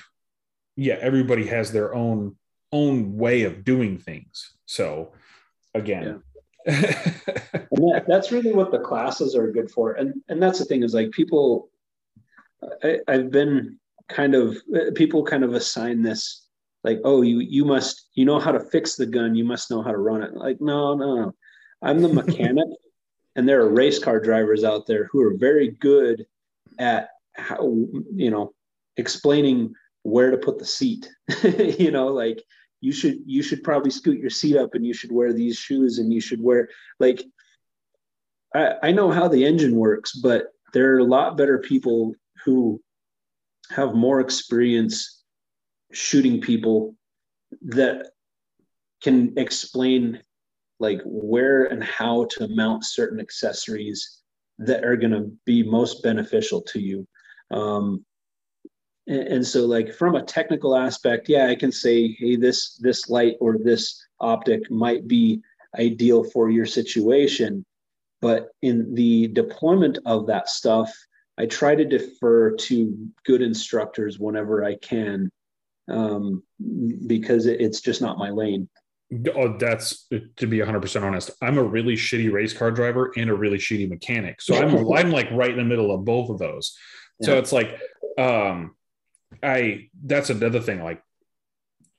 [0.77, 2.37] Yeah, everybody has their own
[2.73, 4.53] own way of doing things.
[4.67, 5.13] So
[5.75, 6.23] again.
[7.81, 9.93] That, that's really what the classes are good for.
[9.93, 11.71] And and that's the thing is like people
[12.83, 13.79] I, i've been
[14.09, 14.57] kind of
[14.95, 16.47] people kind of assign this
[16.85, 19.83] like oh you you must you know how to fix the gun you must know
[19.83, 20.35] how to run it.
[20.35, 21.35] Like no no no.
[21.83, 22.67] I'm the mechanic
[23.37, 26.27] and there are race car drivers out there who are very good
[26.79, 27.63] at how
[28.15, 28.53] you know
[28.97, 29.73] explaining
[30.03, 31.09] where to put the seat
[31.79, 32.43] you know like
[32.81, 35.99] you should you should probably scoot your seat up and you should wear these shoes
[35.99, 37.23] and you should wear like
[38.55, 42.81] I, I know how the engine works, but there are a lot better people who
[43.71, 45.23] have more experience
[45.93, 46.95] shooting people
[47.63, 48.11] that
[49.03, 50.21] can explain
[50.79, 54.23] like where and how to mount certain accessories
[54.59, 57.07] that are going to be most beneficial to you.
[57.51, 58.05] Um,
[59.07, 63.09] and, and so like from a technical aspect yeah i can say hey this this
[63.09, 65.41] light or this optic might be
[65.79, 67.65] ideal for your situation
[68.21, 70.93] but in the deployment of that stuff
[71.39, 75.31] i try to defer to good instructors whenever i can
[75.89, 76.45] um,
[77.09, 78.69] because it's just not my lane
[79.35, 80.07] Oh, that's
[80.37, 81.31] to be 100% honest.
[81.43, 84.41] I'm a really shitty race car driver and a really shitty mechanic.
[84.41, 86.77] So I'm I'm like right in the middle of both of those.
[87.23, 87.39] So yeah.
[87.41, 87.77] it's like
[88.19, 88.77] um
[89.43, 90.83] I that's another thing.
[90.83, 91.03] Like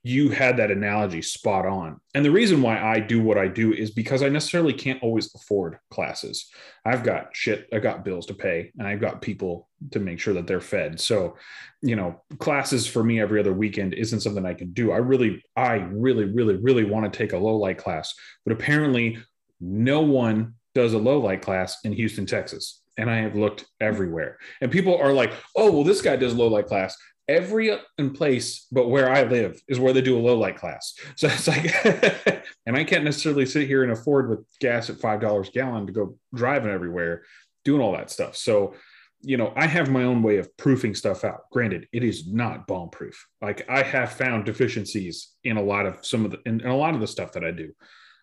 [0.04, 2.00] you had that analogy spot on.
[2.16, 5.34] And the reason why I do what I do is because I necessarily can't always
[5.36, 6.50] afford classes.
[6.84, 10.34] I've got shit, I've got bills to pay, and I've got people to make sure
[10.34, 11.00] that they're fed.
[11.00, 11.38] So,
[11.84, 14.92] you know, classes for me every other weekend isn't something I can do.
[14.92, 19.20] I really, I really, really, really want to take a low light class, but apparently
[19.60, 22.82] no one does a low light class in Houston, Texas.
[22.98, 24.38] And I have looked everywhere.
[24.62, 26.96] And people are like, oh, well, this guy does low light class
[27.28, 30.94] every in place but where I live is where they do a low light class.
[31.16, 31.74] So it's like,
[32.66, 35.88] and I can't necessarily sit here and afford with gas at five dollars a gallon
[35.88, 37.24] to go driving everywhere,
[37.64, 38.36] doing all that stuff.
[38.36, 38.74] So,
[39.22, 41.42] you know, I have my own way of proofing stuff out.
[41.52, 43.28] Granted, it is not bomb proof.
[43.42, 46.78] Like I have found deficiencies in a lot of some of the in, in a
[46.78, 47.72] lot of the stuff that I do.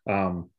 [0.08, 0.50] Um,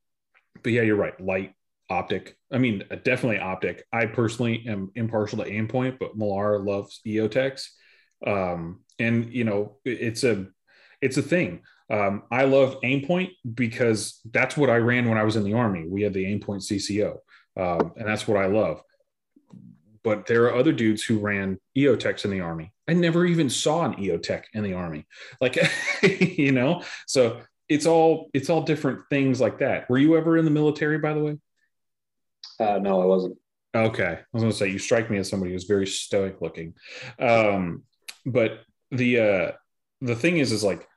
[0.64, 1.20] but yeah, you're right.
[1.20, 1.54] Light,
[1.90, 2.38] optic.
[2.52, 3.84] I mean, definitely optic.
[3.92, 7.68] I personally am impartial to Aimpoint, but Millar loves EOTechs
[8.26, 10.48] um, and you know it's a
[11.02, 11.62] it's a thing.
[11.92, 15.88] Um, i love aimpoint because that's what i ran when i was in the army.
[15.88, 17.18] We had the aimpoint cco
[17.58, 18.84] um, and that's what i love.
[20.04, 22.72] But there are other dudes who ran eotechs in the army.
[22.88, 25.06] I never even saw an eotech in the army.
[25.42, 25.58] Like
[26.04, 26.84] you know?
[27.08, 29.90] So it's all it's all different things like that.
[29.90, 31.38] Were you ever in the military by the way?
[32.60, 33.38] Uh, no i wasn't.
[33.76, 34.18] Okay.
[34.20, 36.74] I was going to say you strike me as somebody who's very stoic looking.
[37.20, 37.84] Um,
[38.26, 39.52] but the uh
[40.02, 40.88] the thing is is like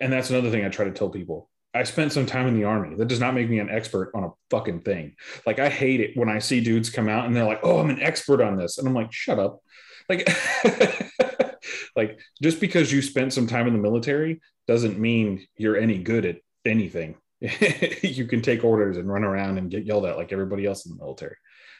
[0.00, 1.50] and that's another thing i try to tell people.
[1.76, 2.94] I spent some time in the army.
[2.94, 5.16] That does not make me an expert on a fucking thing.
[5.46, 7.90] Like i hate it when i see dudes come out and they're like oh i'm
[7.90, 8.78] an expert on this.
[8.78, 9.60] And i'm like shut up.
[10.08, 10.28] Like
[11.96, 16.24] like just because you spent some time in the military doesn't mean you're any good
[16.24, 17.16] at anything.
[18.02, 20.92] You can take orders and run around and get yelled at like everybody else in
[20.92, 21.36] the military.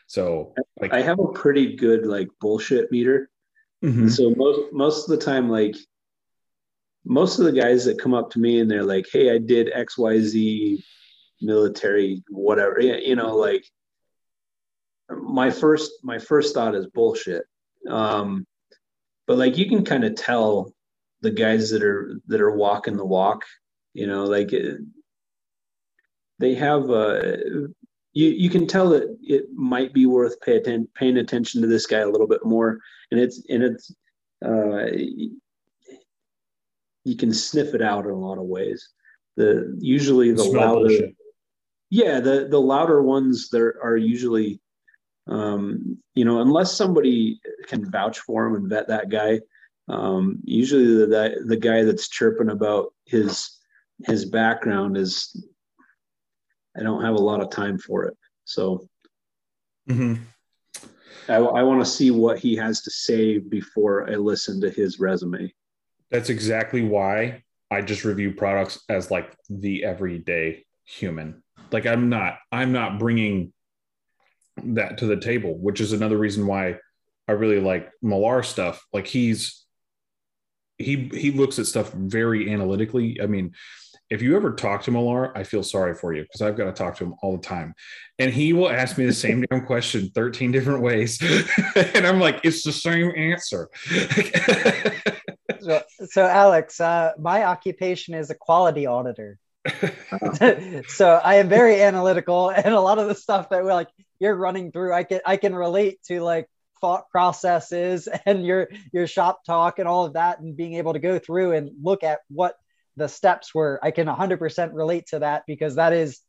[0.06, 3.30] So like i have a pretty good like bullshit meter
[3.84, 4.08] Mm-hmm.
[4.08, 5.76] So most most of the time, like
[7.04, 9.70] most of the guys that come up to me and they're like, "Hey, I did
[9.74, 10.82] X Y Z
[11.42, 13.64] military, whatever," you know, like
[15.10, 17.44] my first my first thought is bullshit.
[17.88, 18.46] Um,
[19.26, 20.72] but like you can kind of tell
[21.20, 23.44] the guys that are that are walking the walk,
[23.92, 24.50] you know, like
[26.38, 27.68] they have a
[28.14, 31.86] you you can tell that it might be worth pay atten- paying attention to this
[31.86, 32.78] guy a little bit more,
[33.14, 33.94] and it's and it's
[34.44, 34.86] uh,
[37.04, 38.88] you can sniff it out in a lot of ways.
[39.36, 41.16] The usually the louder, bullshit.
[41.90, 44.60] yeah, the the louder ones there are usually,
[45.28, 49.40] um, you know, unless somebody can vouch for him and vet that guy.
[49.86, 53.58] Um, usually the, the the guy that's chirping about his
[54.06, 55.44] his background is
[56.76, 58.16] I don't have a lot of time for it.
[58.44, 58.88] So
[59.88, 60.22] mm-hmm.
[61.28, 65.00] I, I want to see what he has to say before I listen to his
[65.00, 65.52] resume.
[66.10, 71.42] That's exactly why I just review products as like the everyday human.
[71.72, 73.52] Like I'm not, I'm not bringing
[74.62, 76.78] that to the table, which is another reason why
[77.26, 78.84] I really like Millar stuff.
[78.92, 79.64] Like he's
[80.78, 83.20] he he looks at stuff very analytically.
[83.22, 83.52] I mean,
[84.10, 86.72] if you ever talk to Millar, I feel sorry for you because I've got to
[86.72, 87.74] talk to him all the time.
[88.18, 91.20] And he will ask me the same damn question 13 different ways.
[91.76, 93.68] and I'm like, it's the same answer.
[95.60, 99.38] so, so, Alex, uh, my occupation is a quality auditor.
[100.88, 103.88] so I am very analytical, and a lot of the stuff that we're like
[104.20, 106.48] you're running through, I can I can relate to like
[106.82, 110.98] thought processes and your your shop talk and all of that, and being able to
[110.98, 112.56] go through and look at what
[112.96, 116.20] the steps were i can 100% relate to that because that is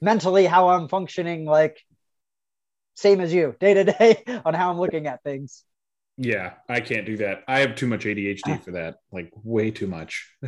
[0.00, 1.78] mentally how i'm functioning like
[2.96, 5.62] same as you day to day on how i'm looking at things.
[6.18, 7.44] Yeah i can't do that.
[7.46, 10.28] I have too much adhd for that like way too much.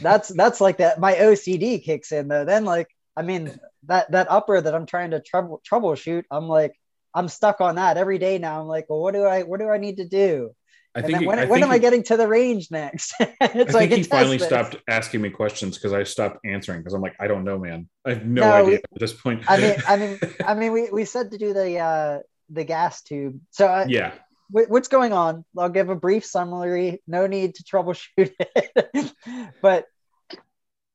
[0.00, 2.44] That's that's like that my ocd kicks in though.
[2.44, 6.74] Then like i mean that that upper that i'm trying to trouble troubleshoot i'm like
[7.14, 8.60] i'm stuck on that every day now.
[8.60, 10.54] I'm like well what do i what do i need to do
[10.96, 13.14] I think he, when, I when am he, I getting to the range next?
[13.18, 14.46] so I think he finally this.
[14.46, 17.88] stopped asking me questions because I stopped answering because I'm like, I don't know, man.
[18.04, 19.42] I have no, no idea we, at this point.
[19.48, 22.18] I mean, I mean, I mean, we, we said to do the uh,
[22.50, 23.40] the gas tube.
[23.50, 24.12] So I, yeah,
[24.50, 25.44] what's going on?
[25.58, 27.02] I'll give a brief summary.
[27.08, 29.12] No need to troubleshoot it,
[29.60, 29.86] but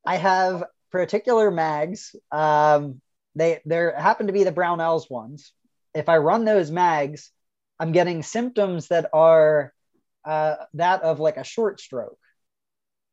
[0.05, 2.15] I have particular mags.
[2.31, 3.01] Um,
[3.35, 5.51] they there happen to be the Brownells ones.
[5.93, 7.31] If I run those mags,
[7.80, 9.73] I'm getting symptoms that are
[10.25, 12.17] uh, that of like a short stroke.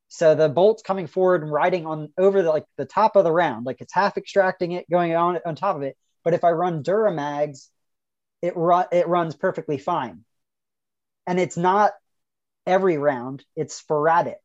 [0.09, 3.31] So the bolt's coming forward and riding on over the like the top of the
[3.31, 5.97] round, like it's half extracting it, going on on top of it.
[6.23, 7.67] But if I run Duramags,
[8.41, 10.23] it run it runs perfectly fine.
[11.25, 11.91] And it's not
[12.65, 14.39] every round, it's sporadic.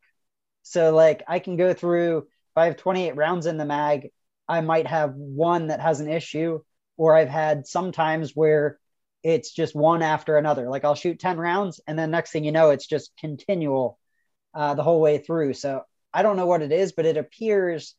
[0.62, 4.10] So like I can go through if I have 28 rounds in the mag,
[4.48, 6.60] I might have one that has an issue,
[6.98, 8.78] or I've had sometimes where
[9.22, 10.68] it's just one after another.
[10.68, 13.98] Like I'll shoot 10 rounds and then next thing you know, it's just continual
[14.54, 15.54] uh, the whole way through.
[15.54, 15.82] So
[16.12, 17.94] I don't know what it is, but it appears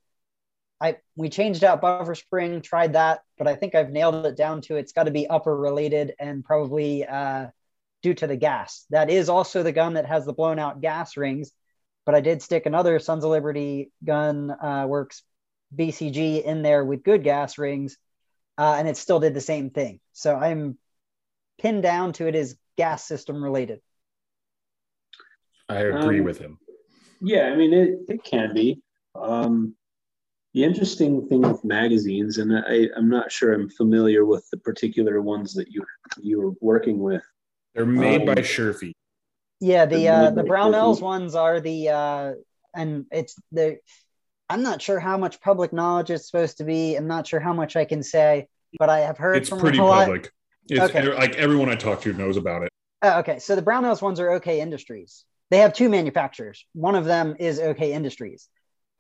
[0.84, 4.60] I we changed out buffer spring, tried that, but I think I've nailed it down
[4.64, 7.48] to it's got to be upper related and probably uh,
[8.02, 8.86] due to the gas.
[8.90, 11.54] That is also the gun that has the blown out gas rings,
[12.06, 15.24] but I did stick another Sons of Liberty gun uh, works
[15.74, 17.98] BCG in there with good gas rings,
[18.58, 20.02] uh, and it still did the same thing.
[20.12, 20.78] So I'm
[21.60, 23.80] pinned down to it is gas system related.
[25.70, 26.60] I agree um, with him.
[27.22, 28.82] Yeah, I mean it, it can be.
[29.16, 29.76] Um,
[30.54, 35.22] the interesting thing with magazines, and I, I'm not sure I'm familiar with the particular
[35.22, 35.84] ones that you
[36.22, 37.24] you were working with.
[37.74, 38.94] They're made um, by Sherfy.
[39.60, 42.34] Yeah, the uh, the Brownells ones are the uh,
[42.76, 43.78] and it's the.
[44.50, 46.96] I'm not sure how much public knowledge it's supposed to be.
[46.96, 48.48] I'm not sure how much I can say,
[48.78, 50.32] but I have heard it's pretty public.
[50.70, 51.14] It's okay.
[51.14, 52.70] like everyone I talk to knows about it.
[53.02, 55.26] Uh, okay, so the Brownells ones are OK Industries.
[55.52, 56.66] They have two manufacturers.
[56.74, 58.48] One of them is OK Industries.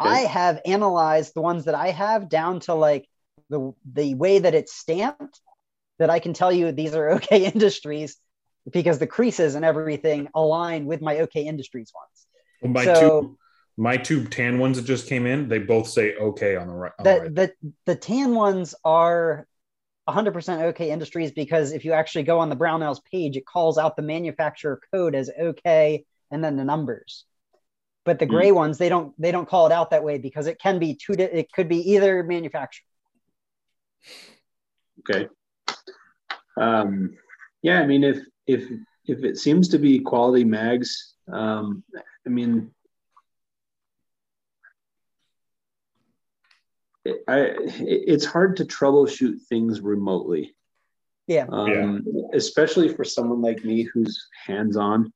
[0.02, 0.10] Okay.
[0.10, 3.08] I have analyzed the ones that I have down to like
[3.50, 5.40] the the way that it's stamped.
[6.00, 8.18] That I can tell you these are OK Industries
[8.72, 12.28] because the creases and everything align with my OK Industries ones.
[12.62, 13.38] Well, my so, two
[13.78, 16.92] my two tan ones that just came in, they both say OK on the right.
[17.00, 17.36] On the, the, right.
[17.36, 19.48] the the tan ones are
[20.08, 23.96] 100% OK Industries because if you actually go on the Brownells page, it calls out
[23.96, 27.26] the manufacturer code as OK and then the numbers.
[28.06, 28.56] But the gray mm.
[28.56, 31.14] ones, they don't they don't call it out that way because it can be two.
[31.14, 32.84] It could be either manufacturer.
[35.00, 35.28] Okay.
[36.60, 37.16] Um,
[37.62, 38.70] yeah, I mean, if if
[39.06, 41.84] if it seems to be quality mags, um,
[42.26, 42.72] I mean,
[47.06, 50.56] I, it's hard to troubleshoot things remotely.
[51.28, 51.46] Yeah.
[51.50, 52.24] Um, Yeah.
[52.34, 55.12] Especially for someone like me who's hands on,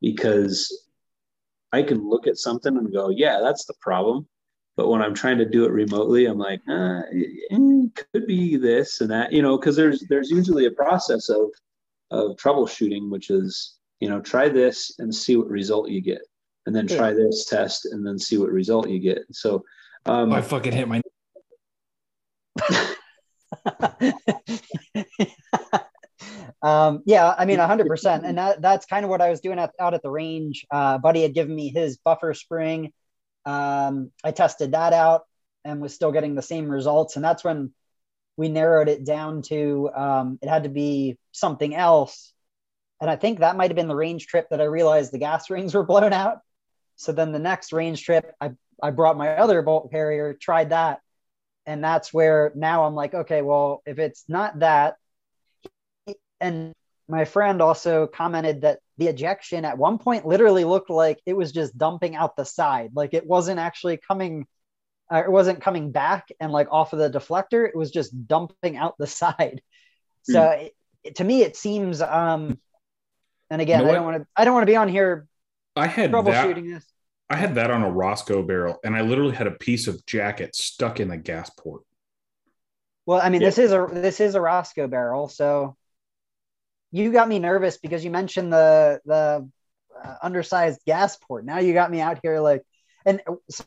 [0.00, 0.84] because
[1.72, 4.26] I can look at something and go, yeah, that's the problem.
[4.76, 9.00] But when I'm trying to do it remotely, I'm like, uh, it could be this
[9.00, 11.50] and that, you know, because there's there's usually a process of
[12.10, 16.20] of troubleshooting, which is, you know, try this and see what result you get,
[16.66, 16.96] and then Yeah.
[16.98, 19.20] try this test and then see what result you get.
[19.32, 19.64] So,
[20.04, 21.00] um, I fucking hit my.
[26.62, 29.58] um, yeah, I mean, hundred percent, and that that's kind of what I was doing
[29.58, 30.66] at, out at the range.
[30.70, 32.92] Uh, Buddy had given me his buffer spring.
[33.44, 35.22] Um, I tested that out
[35.64, 37.72] and was still getting the same results, and that's when
[38.36, 42.32] we narrowed it down to um, it had to be something else.
[43.00, 45.50] And I think that might have been the range trip that I realized the gas
[45.50, 46.38] rings were blown out.
[46.96, 48.52] So then the next range trip, I
[48.82, 51.00] I brought my other bolt carrier, tried that,
[51.66, 54.96] and that's where now I'm like, okay, well, if it's not that,
[56.40, 56.72] and
[57.08, 61.52] my friend also commented that the ejection at one point literally looked like it was
[61.52, 64.46] just dumping out the side, like it wasn't actually coming,
[65.12, 68.76] uh, it wasn't coming back and like off of the deflector, it was just dumping
[68.76, 69.62] out the side.
[70.22, 70.72] So it,
[71.04, 72.58] it- to me, it seems, um,
[73.48, 75.28] and again, You know I don't want to, I don't want to be on here
[75.76, 76.24] I had that.
[76.24, 76.84] troubleshooting this.
[77.28, 80.54] I had that on a Rosco barrel, and I literally had a piece of jacket
[80.54, 81.82] stuck in the gas port.
[83.04, 83.48] Well, I mean, Yeah.
[83.48, 85.76] this is a this is a Rosco barrel, so
[86.92, 89.48] you got me nervous because you mentioned the the
[90.04, 91.44] uh, undersized gas port.
[91.44, 92.62] Now you got me out here like,
[93.04, 93.64] and uh, so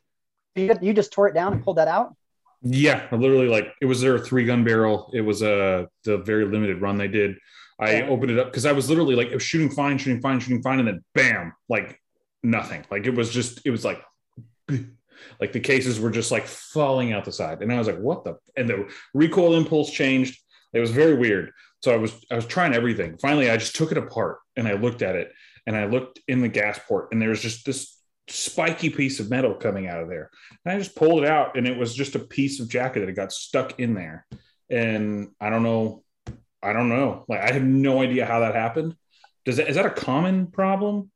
[0.56, 2.15] you, you just tore it down and pulled that out.
[2.61, 5.10] Yeah, I literally like it was their three gun barrel.
[5.14, 7.38] It was uh the very limited run they did.
[7.80, 8.07] I Yeah.
[8.10, 10.61] opened it up because I was literally like it was shooting fine, shooting fine, shooting
[10.61, 12.02] fine, and then bam, like
[12.44, 12.86] nothing.
[12.90, 14.02] Like it was just it was like
[15.40, 18.24] like the cases were just like falling out the side, and I was like, what
[18.24, 18.38] the?
[18.56, 20.40] And the recoil impulse changed.
[20.74, 21.52] It was very weird.
[21.82, 23.18] So I was I was trying everything.
[23.18, 25.32] Finally, I just took it apart and I looked at it,
[25.66, 27.98] and I looked in the gas port, and there was just this
[28.28, 30.30] spiky piece of metal coming out of there.
[30.64, 33.16] And I just pulled it out, and it was just a piece of jacket that
[33.16, 34.26] got stuck in there.
[34.70, 36.03] And I don't know,
[36.61, 37.26] I don't know.
[37.28, 38.95] Like I have no idea how that happened.
[39.45, 41.11] Does that is that a common problem?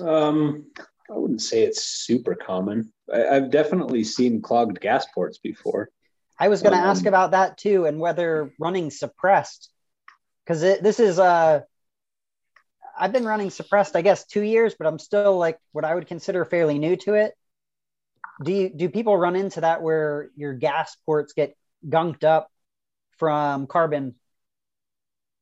[0.00, 0.66] Um,
[1.10, 2.92] I wouldn't say it's super common.
[3.12, 5.90] I, I've definitely seen clogged gas ports before.
[6.38, 9.70] I was going to Um, ask about that too, and whether running suppressed,
[10.44, 11.60] because this is uh,
[12.98, 16.06] I've been running suppressed, I guess, two years, but I'm still like what I would
[16.06, 17.34] consider fairly new to it.
[18.42, 21.56] Do you do people run into that where your gas ports get
[21.86, 22.50] gunked up
[23.18, 24.14] from carbon?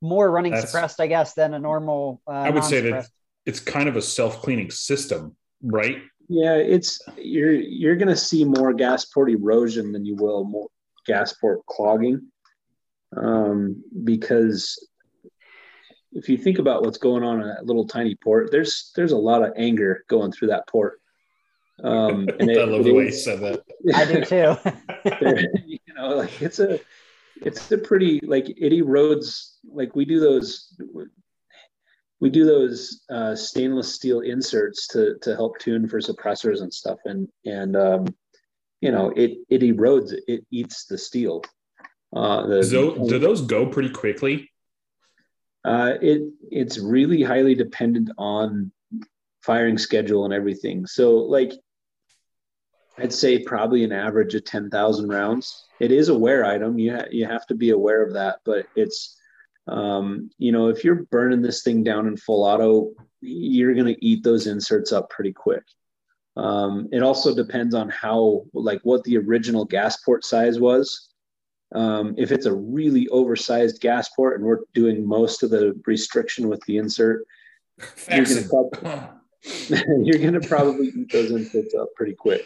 [0.03, 2.21] More running That's- suppressed, I guess, than a normal.
[2.27, 3.13] Uh, I would say that non-suppressed.
[3.47, 5.99] It's kind of a self cleaning system, right?
[6.29, 10.69] Yeah, it's you're you're gonna see more gas port erosion than you will more
[11.07, 12.21] gas port clogging.
[13.17, 14.79] Um, because
[16.13, 19.17] if you think about what's going on in that little tiny port, there's there's a
[19.19, 21.01] lot of anger going through that port.
[21.83, 23.63] Um, and it- I love it the way you said that.
[23.95, 25.59] I do too.
[25.67, 26.79] you know, like it's a
[27.43, 30.75] it's a pretty like it erodes like we do those
[32.23, 37.01] we do those uh, stainless steel inserts to to help tune for suppressors and stuff
[37.05, 38.07] and and um,
[38.81, 41.43] you know it it erodes it, it eats the steel
[42.15, 44.49] uh, the, So, do those go pretty quickly?
[45.65, 48.71] uh, it it's really highly dependent on
[49.41, 50.87] firing schedule and everything.
[50.87, 51.53] So like
[52.99, 55.67] I'd say probably an average of 10,000 rounds.
[55.81, 56.79] It is a wear item.
[56.79, 59.17] You ha- you have to be aware of that, but it's
[59.69, 62.91] um, you know, if you're burning this thing down in full auto,
[63.21, 65.63] you're going to eat those inserts up pretty quick.
[66.37, 71.11] Um, it also depends on how, like, what the original gas port size was.
[71.75, 76.49] Um, if it's a really oversized gas port and we're doing most of the restriction
[76.49, 77.25] with the insert,
[79.69, 82.45] you're going to probably eat those inserts up pretty quick.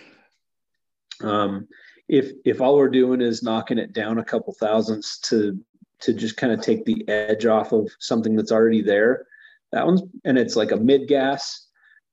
[1.22, 1.66] Um,
[2.08, 5.58] if if all we're doing is knocking it down a couple thousandths to
[6.00, 9.26] to just kind of take the edge off of something that's already there,
[9.72, 11.66] that one's and it's like a mid gas.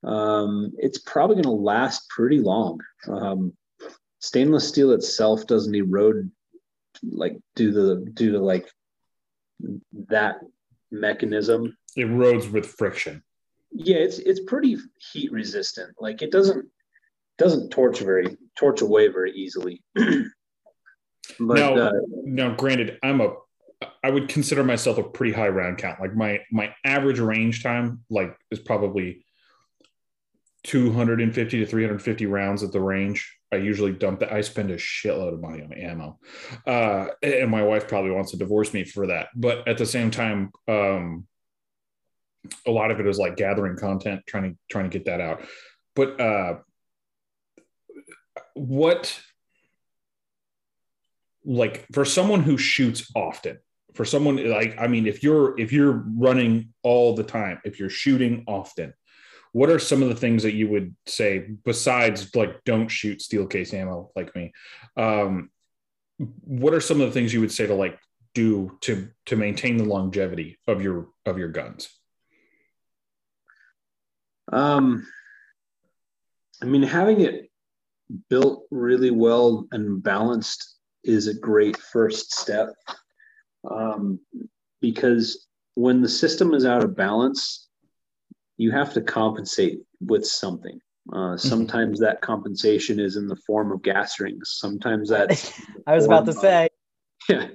[0.03, 2.81] Um, it's probably going to last pretty long.
[3.07, 3.53] Um,
[4.19, 6.29] stainless steel itself doesn't erode
[7.03, 8.69] like due to due to like
[10.09, 10.35] that
[10.91, 13.21] mechanism It Erodes with friction.
[13.71, 14.77] yeah it's it's pretty
[15.11, 16.65] heat resistant like it doesn't
[17.37, 20.25] doesn't torch very torch away very easily but
[21.39, 21.91] Now- uh,
[22.23, 23.33] Now, granted, I'm a
[24.03, 25.99] I would consider myself a pretty high round count.
[25.99, 29.25] Like my my average range time like is probably
[30.63, 33.37] 250 to 350 rounds at the range.
[33.51, 34.33] I usually dump that.
[34.33, 36.19] I spend a shitload of money on ammo,
[36.65, 39.27] uh, and my wife probably wants to divorce me for that.
[39.35, 41.27] But at the same time, um,
[42.65, 45.45] a lot of it is like gathering content, trying to trying to get that out.
[45.95, 46.55] But uh,
[48.53, 49.19] what,
[51.45, 53.59] like, for someone who shoots often,
[53.93, 57.89] for someone like I mean, if you're if you're running all the time, if you're
[57.89, 58.93] shooting often,
[59.53, 63.47] what are some of the things that you would say besides like don't shoot steel
[63.47, 64.51] case ammo like me
[64.97, 65.49] um,
[66.17, 67.97] what are some of the things you would say to like
[68.33, 71.89] do to to maintain the longevity of your of your guns?
[74.51, 75.07] Um
[76.61, 77.49] i mean having it
[78.29, 82.69] built really well and balanced is a great first step
[83.69, 84.19] um,
[84.81, 87.63] because when the system is out of balance
[88.57, 90.79] you have to compensate with something.
[91.11, 91.37] Uh, mm-hmm.
[91.37, 94.55] sometimes that compensation is in the form of gas rings.
[94.57, 95.59] Sometimes that's.
[95.87, 96.69] I was about to say.
[97.29, 97.47] Yeah.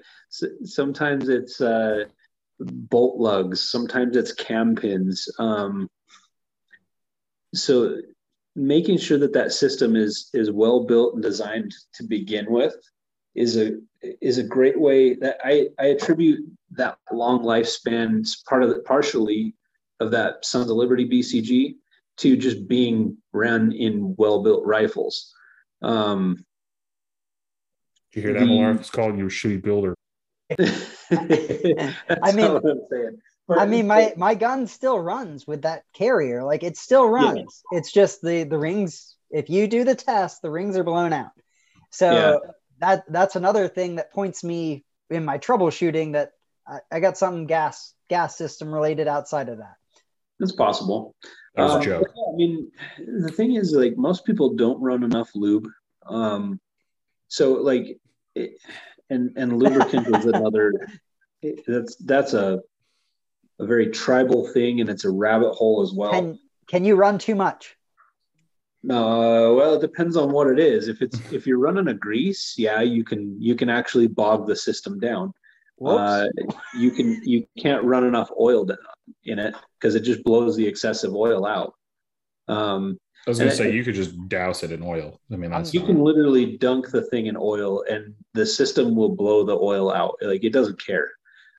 [0.65, 2.05] sometimes it's uh,
[2.59, 3.69] bolt lugs.
[3.71, 5.29] Sometimes it's cam pins.
[5.39, 5.91] Um,
[7.55, 7.99] so
[8.57, 12.75] making sure that that system is is well built and designed to begin with
[13.35, 13.73] is a
[14.03, 19.55] is a great way that I, I attribute that long lifespan part of the, partially
[20.01, 21.75] of that Sons of Liberty BCG
[22.19, 25.33] to just being run in well built rifles.
[25.83, 26.45] Um,
[28.13, 28.79] Did you hear that, Malar?
[28.79, 29.95] It's calling you a shitty builder.
[31.11, 32.61] I mean,
[33.51, 36.43] I mean, my my gun still runs with that carrier.
[36.45, 37.63] Like it still runs.
[37.73, 37.79] Yeah.
[37.79, 39.15] It's just the the rings.
[39.31, 41.33] If you do the test, the rings are blown out.
[41.91, 42.51] So yeah.
[42.81, 46.33] That that's another thing that points me in my troubleshooting that
[46.67, 49.77] I, I got something gas gas system related outside of that.
[50.41, 51.15] It's possible.
[51.55, 52.09] That was um, a joke.
[52.17, 55.67] I mean, the thing is, like, most people don't run enough lube.
[56.07, 56.61] Um,
[57.27, 57.99] so, like,
[58.35, 58.53] it,
[59.11, 60.73] and and lubricant is another.
[61.43, 62.61] It, that's that's a
[63.59, 66.13] a very tribal thing, and it's a rabbit hole as well.
[66.13, 66.39] Can
[66.69, 67.77] Can you run too much?
[68.83, 70.89] No, uh, well, it depends on what it is.
[70.89, 74.57] If it's if you're running a grease, yeah, you can you can actually bog the
[74.57, 75.33] system down.
[75.85, 76.27] Uh,
[76.75, 78.69] you can you can't run enough oil
[79.25, 81.75] in it because it just blows the excessive oil out.
[82.49, 85.21] Um, I was going to say it, you could just douse it in oil.
[85.31, 89.15] I mean, that's you can literally dunk the thing in oil, and the system will
[89.15, 90.17] blow the oil out.
[90.21, 91.11] Like it doesn't care.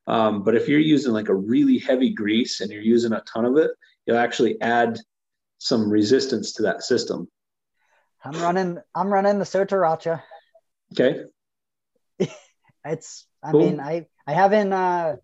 [0.08, 3.46] Um, but if you're using like a really heavy grease and you're using a ton
[3.46, 3.72] of it,
[4.06, 4.98] you'll actually add
[5.60, 7.27] some resistance to that system.
[8.23, 8.80] I'm running.
[8.95, 10.23] I'm running the Sotaracha.
[10.94, 11.23] Okay.
[12.86, 13.61] it's I cool.
[13.61, 15.18] mean, I I haven't uh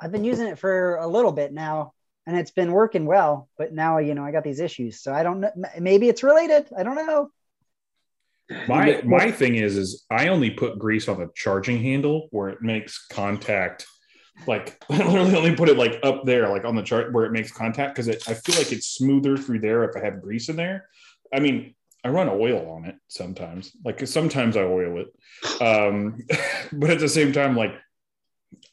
[0.00, 1.92] I've been using it for a little bit now
[2.26, 5.00] and it's been working well, but now you know I got these issues.
[5.00, 6.66] So I don't know maybe it's related.
[6.76, 7.30] I don't know.
[8.66, 12.62] My my thing is is I only put grease on the charging handle where it
[12.62, 13.86] makes contact
[14.46, 17.32] like I literally only put it like up there, like on the chart where it
[17.32, 20.56] makes contact because I feel like it's smoother through there if I have grease in
[20.56, 20.88] there.
[21.32, 23.72] I mean, I run oil on it sometimes.
[23.84, 26.20] Like sometimes I oil it, um,
[26.72, 27.74] but at the same time, like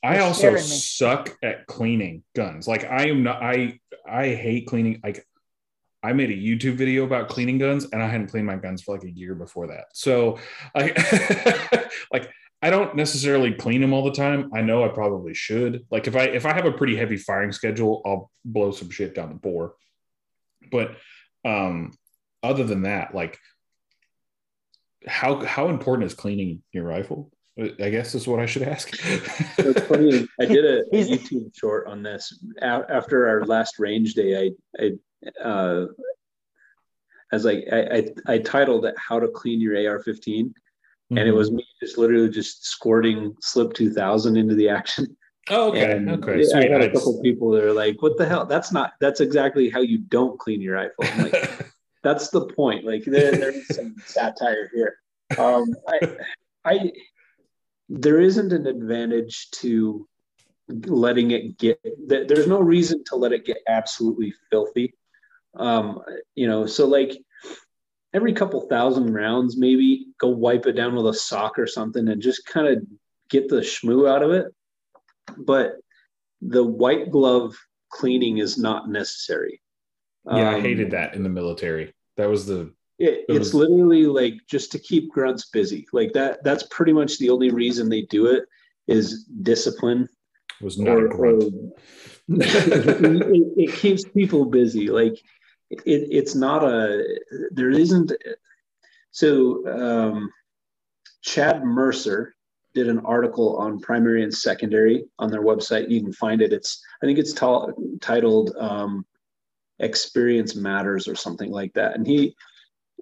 [0.03, 2.67] I also suck at cleaning guns.
[2.67, 3.41] Like I am not.
[3.41, 3.79] I
[4.09, 5.01] I hate cleaning.
[5.03, 5.25] Like
[6.03, 8.95] I made a YouTube video about cleaning guns, and I hadn't cleaned my guns for
[8.95, 9.85] like a year before that.
[9.93, 10.39] So
[10.75, 12.31] I like
[12.61, 14.51] I don't necessarily clean them all the time.
[14.53, 15.85] I know I probably should.
[15.91, 19.13] Like if I if I have a pretty heavy firing schedule, I'll blow some shit
[19.13, 19.75] down the bore.
[20.71, 20.97] But
[21.45, 21.93] um
[22.41, 23.37] other than that, like
[25.05, 27.31] how how important is cleaning your rifle?
[27.59, 28.89] I guess is what I should ask.
[29.57, 30.27] it's funny.
[30.39, 34.51] I did a, a, YouTube short on this after our last range day.
[34.79, 35.87] I, I, uh,
[37.31, 40.53] as like I, I, I titled it "How to Clean Your AR-15,"
[41.11, 41.17] mm-hmm.
[41.17, 41.37] and it mm-hmm.
[41.37, 45.15] was me just literally just squirting Slip 2000 into the action.
[45.49, 45.91] Oh, okay.
[45.91, 46.43] And okay.
[46.43, 46.69] Sweet.
[46.69, 48.45] I had a couple people that are like, "What the hell?
[48.45, 48.93] That's not.
[48.99, 51.31] That's exactly how you don't clean your iPhone.
[51.31, 51.71] Like,
[52.03, 52.85] that's the point.
[52.85, 54.97] Like there, there's some satire here.
[55.37, 56.17] Um, I,
[56.65, 56.91] I,
[57.89, 60.07] there isn't an advantage to
[60.67, 61.79] letting it get.
[62.05, 64.93] There's no reason to let it get absolutely filthy.
[65.55, 66.01] Um,
[66.35, 67.17] you know, so like
[68.17, 72.19] every couple thousand rounds, maybe go wipe it down with a sock or something, and
[72.19, 72.83] just kind of
[73.29, 74.47] get the schmoo out of it.
[75.37, 75.73] But
[76.41, 77.55] the white glove
[77.89, 79.61] cleaning is not necessary.
[80.25, 81.93] Yeah, um, I hated that in the military.
[82.17, 85.87] That was the it, it's was, literally like just to keep grunts busy.
[85.93, 88.45] Like that that's pretty much the only reason they do it.
[88.87, 90.09] is discipline.
[90.59, 91.39] Was not or, or
[92.29, 94.87] it, it, keeps people busy.
[94.89, 95.21] Like
[95.69, 97.03] it, it's not a
[97.51, 98.11] there isn't.
[99.11, 100.31] So um,
[101.21, 102.35] Chad Mercer
[102.73, 105.89] did an article on primary and secondary on their website.
[105.89, 106.53] You can find it.
[106.53, 109.05] It's I think it's t- titled um,
[109.79, 111.95] "Experience Matters" or something like that.
[111.95, 112.35] And he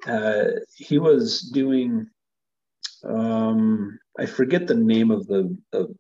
[0.08, 2.08] uh, he was doing
[3.04, 5.94] um, I forget the name of the, the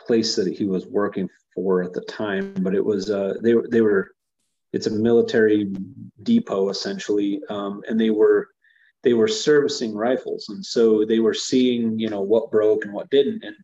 [0.00, 3.80] place that he was working for at the time, but it was uh, they they
[3.80, 4.10] were
[4.72, 5.72] it's a military
[6.22, 8.48] depot essentially, um, and they were
[9.02, 13.10] they were servicing rifles, and so they were seeing you know what broke and what
[13.10, 13.56] didn't, and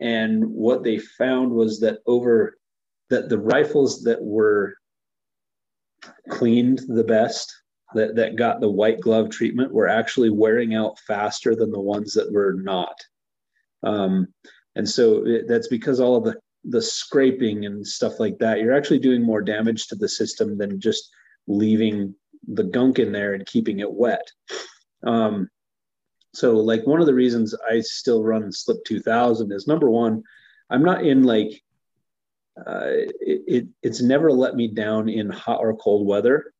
[0.00, 2.58] and what they found was that over
[3.10, 4.74] that the rifles that were
[6.28, 7.54] cleaned the best
[7.94, 12.12] that, that got the white glove treatment were actually wearing out faster than the ones
[12.14, 12.96] that were not.
[13.82, 14.28] Um,
[14.74, 18.74] and so it, that's because all of the, the scraping and stuff like that, you're
[18.74, 21.10] actually doing more damage to the system than just
[21.46, 22.14] leaving
[22.48, 24.26] the gunk in there and keeping it wet.
[25.06, 25.48] Um,
[26.34, 30.22] so like one of the reasons I still run Slip 2000 is number one,
[30.70, 31.62] I'm not in like,
[32.58, 32.86] uh,
[33.20, 36.52] it, it, it's never let me down in hot or cold weather.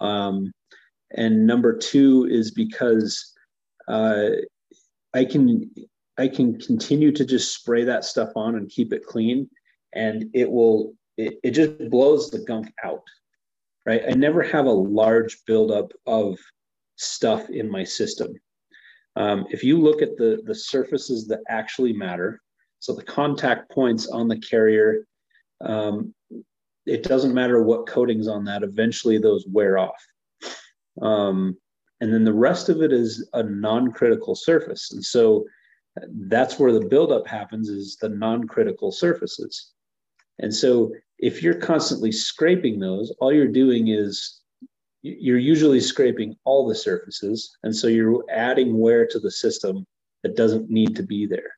[0.00, 0.52] Um,
[1.10, 3.32] and number two is because
[3.88, 4.28] uh,
[5.14, 5.70] I can
[6.22, 9.50] I can continue to just spray that stuff on and keep it clean,
[9.92, 13.02] and it will it, it just blows the gunk out.
[13.84, 16.38] Right, I never have a large buildup of
[16.94, 18.30] stuff in my system.
[19.16, 22.40] Um, if you look at the the surfaces that actually matter,
[22.78, 25.04] so the contact points on the carrier,
[25.60, 26.14] um,
[26.86, 28.62] it doesn't matter what coatings on that.
[28.62, 30.02] Eventually, those wear off.
[31.00, 31.56] Um,
[32.00, 34.92] and then the rest of it is a non-critical surface.
[34.92, 35.44] And so
[36.28, 39.72] that's where the buildup happens is the non-critical surfaces.
[40.38, 44.40] And so if you're constantly scraping those, all you're doing is
[45.02, 47.56] you're usually scraping all the surfaces.
[47.62, 49.86] And so you're adding wear to the system
[50.22, 51.56] that doesn't need to be there.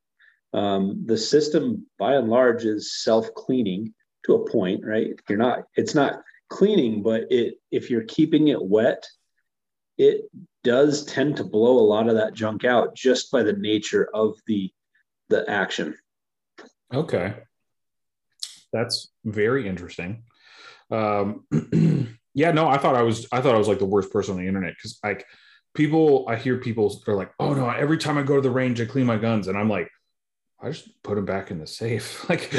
[0.52, 3.93] Um, the system by and large is self-cleaning
[4.24, 5.11] to a point, right?
[5.28, 9.05] You're not, it's not cleaning, but it if you're keeping it wet,
[9.98, 10.31] it
[10.64, 14.36] does tend to blow a lot of that junk out just by the nature of
[14.46, 14.72] the
[15.28, 15.96] the action.
[16.92, 17.34] Okay.
[18.72, 20.24] That's very interesting.
[20.90, 21.46] Um,
[22.34, 24.40] yeah, no, I thought I was I thought I was like the worst person on
[24.40, 25.24] the internet because like
[25.74, 28.80] people I hear people are like, oh no, every time I go to the range,
[28.80, 29.88] I clean my guns, and I'm like,
[30.60, 32.24] I just put them back in the safe.
[32.28, 32.50] Like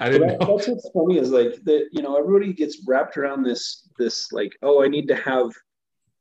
[0.00, 0.56] I didn't that, know.
[0.56, 4.52] That's what's funny is like that, you know, everybody gets wrapped around this, this like,
[4.62, 5.50] oh, I need to have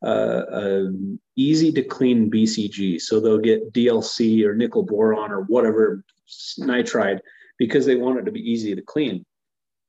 [0.03, 0.91] uh, a
[1.35, 2.99] easy to clean BCG.
[3.01, 6.03] So they'll get DLC or nickel boron or whatever
[6.59, 7.19] nitride
[7.57, 9.25] because they want it to be easy to clean.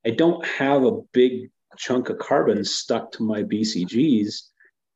[0.05, 4.43] I don't have a big chunk of carbon stuck to my BCGs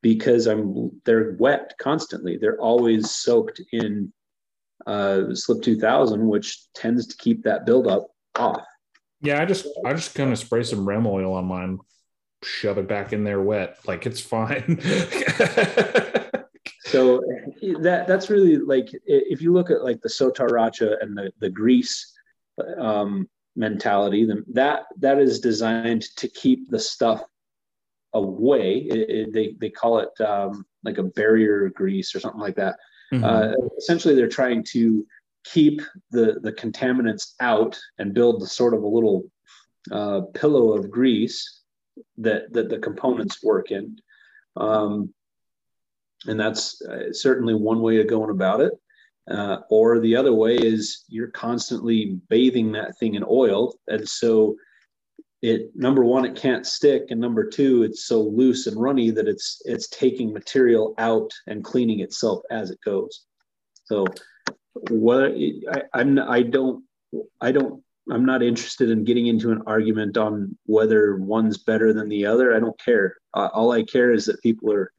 [0.02, 2.36] because I'm they're wet constantly.
[2.36, 4.12] They're always soaked in
[4.86, 8.62] uh, Slip 2000, which tends to keep that buildup off.
[9.20, 11.78] Yeah, I just I just kind of spray some REM oil on mine,
[12.47, 14.81] shove it back in there wet, like it's fine.
[16.85, 17.20] so
[17.81, 22.14] that that's really like if you look at like the sotaracha and the the grease
[22.78, 27.23] um, mentality, then that that is designed to keep the stuff
[28.12, 28.78] away.
[28.78, 32.77] It, it, they they call it um, like a barrier grease or something like that.
[33.12, 33.24] Mm-hmm.
[33.24, 35.06] Uh, essentially, they're trying to
[35.44, 39.31] keep the the contaminants out and build the sort of a little
[39.93, 41.56] uh, pillow of grease
[42.18, 43.98] that that the components work in.
[44.56, 45.12] Um,
[46.27, 48.73] and that's uh, certainly one way of going about it.
[49.28, 53.74] Uh, or the other way is you're constantly bathing that thing in oil.
[53.89, 54.56] And so
[55.43, 57.06] it number one it can't stick.
[57.10, 61.64] And number two it's so loose and runny that it's it's taking material out and
[61.64, 63.24] cleaning itself as it goes.
[63.85, 64.06] So
[64.90, 66.85] what I, I'm I don't
[67.40, 72.09] I don't I'm not interested in getting into an argument on whether one's better than
[72.09, 72.55] the other.
[72.55, 73.16] I don't care.
[73.35, 74.93] Uh, all I care is that people are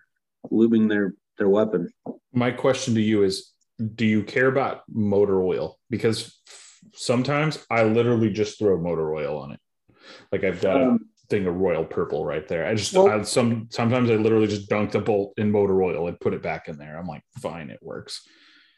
[0.51, 1.89] lubing their their weapon.
[2.33, 3.53] My question to you is
[3.95, 6.39] do you care about motor oil because
[6.93, 9.59] sometimes I literally just throw motor oil on it.
[10.31, 12.65] Like I've got um, a thing of royal purple right there.
[12.65, 16.07] I just well, I, some sometimes I literally just dunk the bolt in motor oil
[16.07, 16.97] and put it back in there.
[16.97, 18.21] I'm like, fine, it works.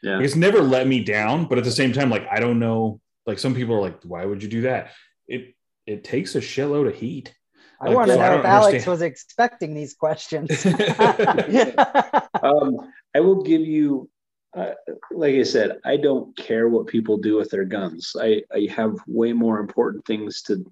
[0.02, 0.16] Yeah.
[0.16, 3.00] Like, it's never let me down, but at the same time, like I don't know.
[3.26, 4.92] Like some people are like, why would you do that?
[5.28, 5.54] It
[5.86, 7.34] it takes a shitload of heat.
[7.80, 8.90] I like, want to so know if Alex understand.
[8.90, 10.66] was expecting these questions.
[12.42, 14.10] um, I will give you
[14.56, 14.72] uh,
[15.12, 18.16] like I said, I don't care what people do with their guns.
[18.20, 20.64] I, I have way more important things to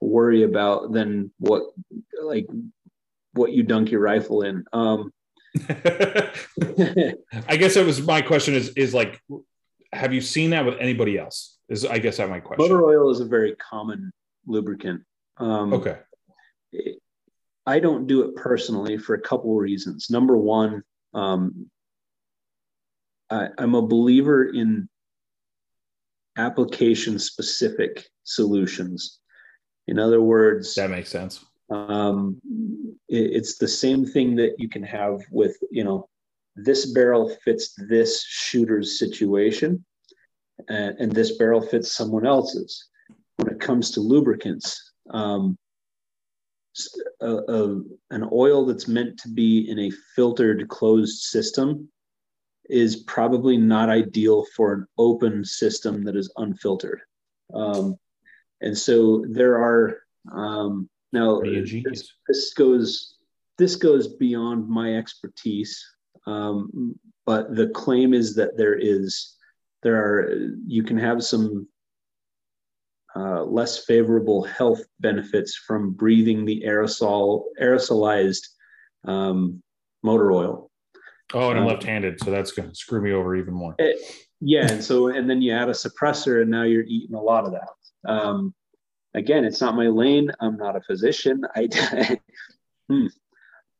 [0.00, 1.62] worry about than what
[2.22, 2.46] like
[3.32, 4.64] what you dunk your rifle in.
[4.72, 5.12] Um,
[5.68, 9.20] I guess that was my question is is like
[9.92, 11.58] have you seen that with anybody else?
[11.70, 12.68] Is I guess that my question.
[12.68, 14.12] Motor oil is a very common
[14.46, 15.02] lubricant.
[15.38, 15.98] Um, okay.
[17.64, 20.10] I don't do it personally for a couple of reasons.
[20.10, 20.82] Number one,
[21.14, 21.70] um,
[23.30, 24.88] I, I'm a believer in
[26.36, 29.20] application specific solutions.
[29.86, 31.44] In other words, that makes sense.
[31.70, 32.40] Um,
[33.08, 36.08] it, it's the same thing that you can have with, you know,
[36.56, 39.84] this barrel fits this shooter's situation,
[40.68, 42.88] and, and this barrel fits someone else's.
[43.36, 45.56] When it comes to lubricants, um,
[47.20, 47.80] a, a,
[48.10, 51.88] an oil that's meant to be in a filtered closed system
[52.68, 57.00] is probably not ideal for an open system that is unfiltered.
[57.52, 57.96] Um,
[58.60, 63.16] and so there are um, now this, this, goes
[63.58, 65.84] this goes beyond my expertise,
[66.26, 66.94] um,
[67.26, 69.36] but the claim is that there is
[69.82, 70.34] there are
[70.66, 71.68] you can have some
[73.16, 78.46] uh, less favorable health benefits from breathing the aerosol aerosolized
[79.04, 79.62] um,
[80.02, 80.70] motor oil.
[81.32, 83.74] Oh, and I'm um, left-handed, so that's going to screw me over even more.
[83.78, 83.98] It,
[84.40, 87.44] yeah, and so and then you add a suppressor, and now you're eating a lot
[87.44, 88.10] of that.
[88.10, 88.54] Um,
[89.14, 90.30] again, it's not my lane.
[90.40, 91.44] I'm not a physician.
[91.54, 91.68] I,
[92.88, 93.06] hmm.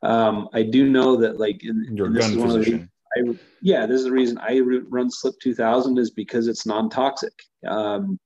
[0.03, 2.91] um, I do know that like in, your gun physician.
[3.17, 7.33] I, yeah, this is the reason I run Slip 2000 is because it's non-toxic.
[7.67, 8.19] Um,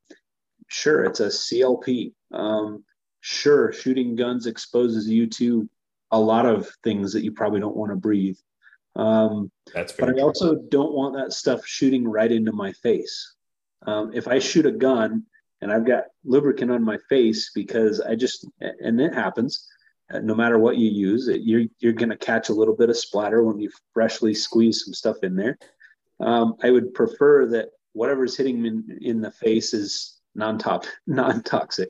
[0.69, 2.13] sure, it's a CLP.
[2.33, 2.85] Um,
[3.21, 5.69] sure, shooting guns exposes you to
[6.11, 8.37] a lot of things that you probably don't want to breathe.
[8.97, 13.35] Um, That's but I also don't want that stuff shooting right into my face.
[13.87, 15.25] Um, if I shoot a gun
[15.61, 19.67] and I've got lubricant on my face because I just and it happens.
[20.13, 22.97] Uh, no matter what you use, you're you're going to catch a little bit of
[22.97, 25.59] splatter when you freshly squeeze some stuff in there.
[26.21, 31.89] Um, I would prefer that whatever's hitting me in, in the face is non-top non-toxic.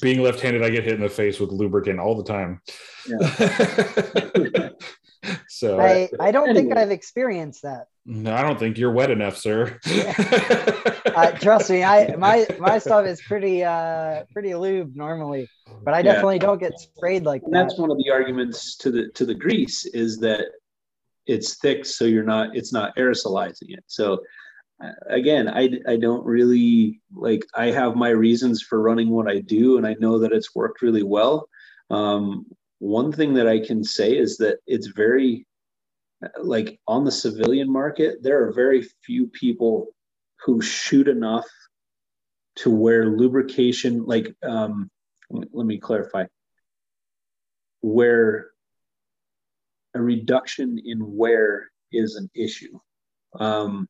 [0.00, 2.60] Being left-handed, I get hit in the face with lubricant all the time.
[3.08, 4.68] Yeah.
[5.48, 6.68] so I, I don't anyway.
[6.68, 7.86] think I've experienced that.
[8.04, 9.78] No, I don't think you're wet enough, sir.
[9.86, 15.48] uh, trust me, I my my stuff is pretty uh pretty lubed normally,
[15.82, 16.42] but I definitely yeah.
[16.42, 17.64] don't get sprayed like and that.
[17.64, 20.46] That's one of the arguments to the to the grease is that
[21.26, 23.84] it's thick, so you're not it's not aerosolizing it.
[23.86, 24.22] So
[24.82, 29.40] uh, again, I I don't really like I have my reasons for running what I
[29.40, 31.48] do, and I know that it's worked really well.
[31.90, 32.46] Um,
[32.78, 35.46] one thing that I can say is that it's very
[36.42, 39.88] like on the civilian market, there are very few people
[40.44, 41.46] who shoot enough
[42.56, 44.90] to where lubrication, like, um,
[45.30, 46.24] let me clarify,
[47.80, 48.50] where
[49.94, 52.78] a reduction in wear is an issue.
[53.38, 53.88] Um,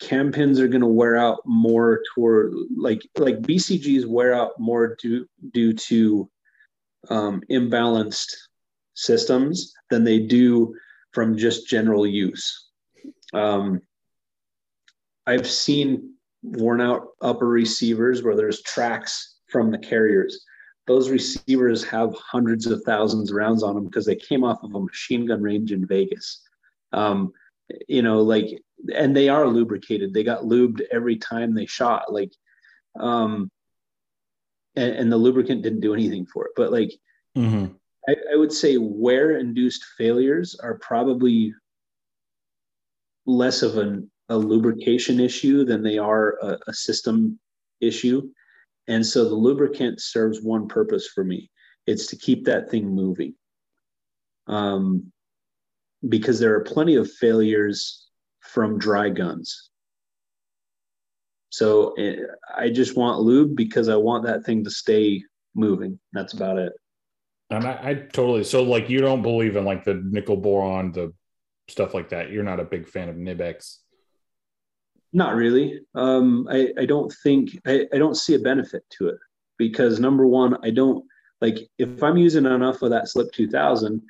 [0.00, 4.96] cam pins are going to wear out more toward like like BCGs wear out more
[5.00, 6.28] due due to
[7.08, 8.34] um, imbalanced
[8.94, 10.74] systems than they do
[11.12, 12.68] from just general use.
[13.32, 13.80] Um,
[15.26, 20.44] I've seen worn out upper receivers where there's tracks from the carriers.
[20.86, 24.74] Those receivers have hundreds of thousands of rounds on them because they came off of
[24.74, 26.42] a machine gun range in Vegas.
[26.92, 27.32] Um,
[27.88, 28.60] you know, like,
[28.94, 30.12] and they are lubricated.
[30.12, 32.12] They got lubed every time they shot.
[32.12, 32.32] Like,
[32.98, 33.50] um,
[34.76, 36.52] and, and the lubricant didn't do anything for it.
[36.56, 36.92] But like,
[37.36, 37.72] mm-hmm.
[38.08, 41.54] I, I would say wear induced failures are probably
[43.26, 47.38] less of an, a lubrication issue than they are a, a system
[47.80, 48.28] issue.
[48.88, 51.50] And so the lubricant serves one purpose for me
[51.86, 53.34] it's to keep that thing moving.
[54.46, 55.12] Um,
[56.08, 58.08] because there are plenty of failures
[58.40, 59.69] from dry guns.
[61.50, 62.16] So eh,
[62.56, 65.22] I just want lube because I want that thing to stay
[65.54, 65.98] moving.
[66.12, 66.72] That's about it.
[67.50, 71.12] And I, I, totally so like you don't believe in like the nickel boron, the
[71.68, 72.30] stuff like that.
[72.30, 73.80] You're not a big fan of NiB-X.
[75.12, 75.80] Not really.
[75.96, 79.18] Um, I, I don't think I, I don't see a benefit to it
[79.58, 81.04] because number one, I don't
[81.40, 84.00] like if I'm using enough of that slip 2000,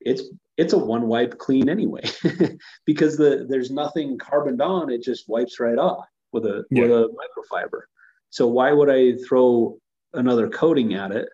[0.00, 0.22] it's
[0.56, 2.08] it's a one wipe clean anyway
[2.86, 4.90] because the there's nothing carboned on.
[4.90, 6.82] It just wipes right off with a yeah.
[6.82, 7.82] with a microfiber.
[8.30, 9.78] So why would I throw
[10.12, 11.28] another coating at it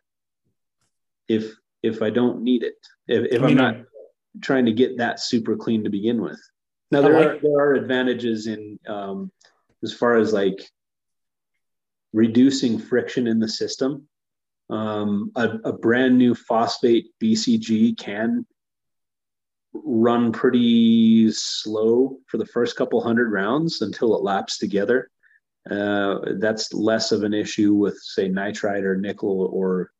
[1.28, 2.74] if if I don't need it.
[3.08, 3.76] If, if I am not
[4.40, 6.40] trying to get that super clean to begin with.
[6.90, 9.32] Now there like- are there are advantages in um,
[9.82, 10.60] as far as like
[12.12, 14.06] reducing friction in the system.
[14.70, 18.46] Um, a, a brand new phosphate BCG can
[19.74, 25.10] run pretty slow for the first couple hundred rounds until it laps together.
[25.70, 29.92] Uh, that's less of an issue with say nitride or nickel or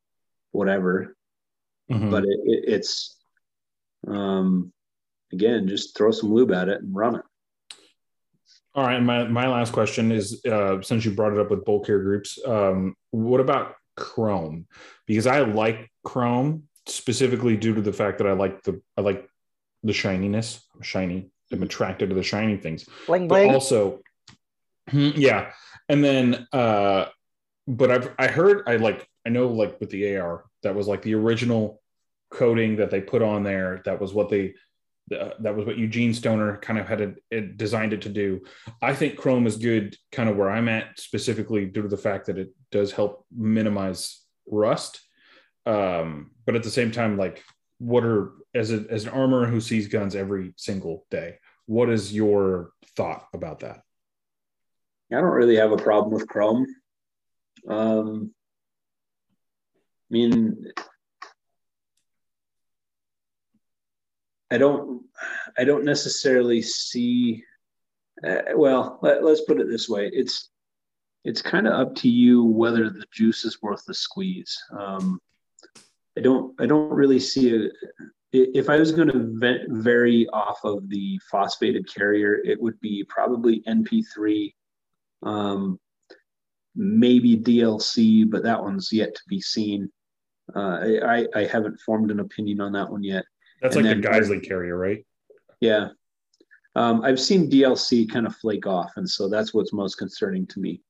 [0.51, 1.16] whatever.
[1.90, 2.11] Mm-hmm.
[2.11, 3.19] But it, it, it's
[4.07, 4.73] um,
[5.32, 7.23] again, just throw some lube at it and run it.
[8.74, 9.03] All right.
[9.03, 12.39] My, my last question is uh, since you brought it up with bolt carrier groups,
[12.47, 14.66] um, what about Chrome?
[15.07, 19.28] Because I like Chrome specifically due to the fact that I like the I like
[19.82, 20.60] the shininess.
[20.74, 21.30] I'm shiny.
[21.50, 22.86] I'm attracted to the shiny things.
[23.06, 23.48] Bling bling.
[23.48, 24.00] But also,
[24.88, 25.52] hmm, yeah.
[25.88, 27.06] And then, uh,
[27.66, 31.02] but I've I heard I like I know like with the AR that was like
[31.02, 31.82] the original
[32.30, 33.82] coating that they put on there.
[33.84, 34.54] That was what they
[35.12, 38.40] uh, that was what Eugene Stoner kind of had it, it designed it to do.
[38.80, 42.26] I think Chrome is good, kind of where I'm at, specifically due to the fact
[42.26, 45.00] that it does help minimize rust.
[45.66, 47.42] Um, but at the same time, like,
[47.82, 52.14] what are as a, as an armorer who sees guns every single day, what is
[52.14, 53.82] your thought about that?
[55.10, 56.66] I don't really have a problem with Chrome.
[57.68, 58.32] Um,
[60.10, 60.72] I mean,
[64.50, 65.02] I don't,
[65.59, 67.42] I don't necessarily see.
[68.24, 70.50] Uh, well, let, us put it this way: it's
[71.24, 74.56] it's kind of up to you whether the juice is worth the squeeze.
[74.78, 75.20] Um,
[76.16, 77.68] I don't, I don't really see a.
[78.34, 83.60] If I was going to vary off of the phosphated carrier, it would be probably
[83.68, 84.55] NP3,
[85.22, 85.78] um,
[86.74, 89.90] maybe DLC, but that one's yet to be seen.
[90.56, 93.24] Uh, I, I haven't formed an opinion on that one yet.
[93.60, 95.05] That's and like the Geissele carrier, right?
[95.60, 95.89] Yeah.
[96.74, 100.60] Um, I've seen DLC kind of flake off, and so that's what's most concerning to
[100.60, 100.80] me.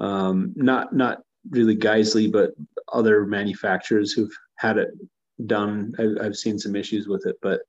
[0.00, 2.52] Um, not not really Geissele, but
[2.92, 4.88] other manufacturers who've had it
[5.46, 5.92] done.
[5.98, 7.60] I, have seen some issues with it, but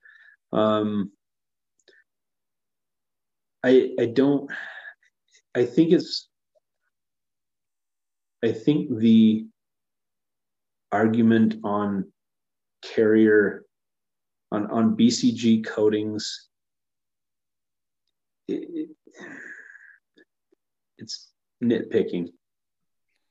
[0.51, 1.11] um,
[3.63, 4.49] I I don't.
[5.55, 6.29] I think it's.
[8.43, 9.47] I think the
[10.91, 12.11] argument on
[12.81, 13.65] carrier
[14.51, 16.47] on on BCG coatings.
[18.47, 18.89] It,
[20.97, 21.31] it's
[21.63, 22.29] nitpicking.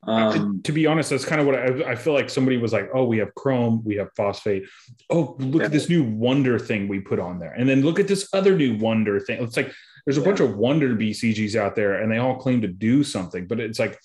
[0.06, 2.30] Um, to, to, be honest, that's kind of what I, I, feel like.
[2.30, 4.68] Somebody was like, "Oh, we have chrome, we have phosphate.
[5.10, 5.66] Oh, look yeah.
[5.66, 8.56] at this new wonder thing we put on there, and then look at this other
[8.56, 9.72] new wonder thing." It's like
[10.04, 10.26] there's a yeah.
[10.26, 13.78] bunch of wonder BCGs out there, and they all claim to do something, but it's
[13.78, 13.98] like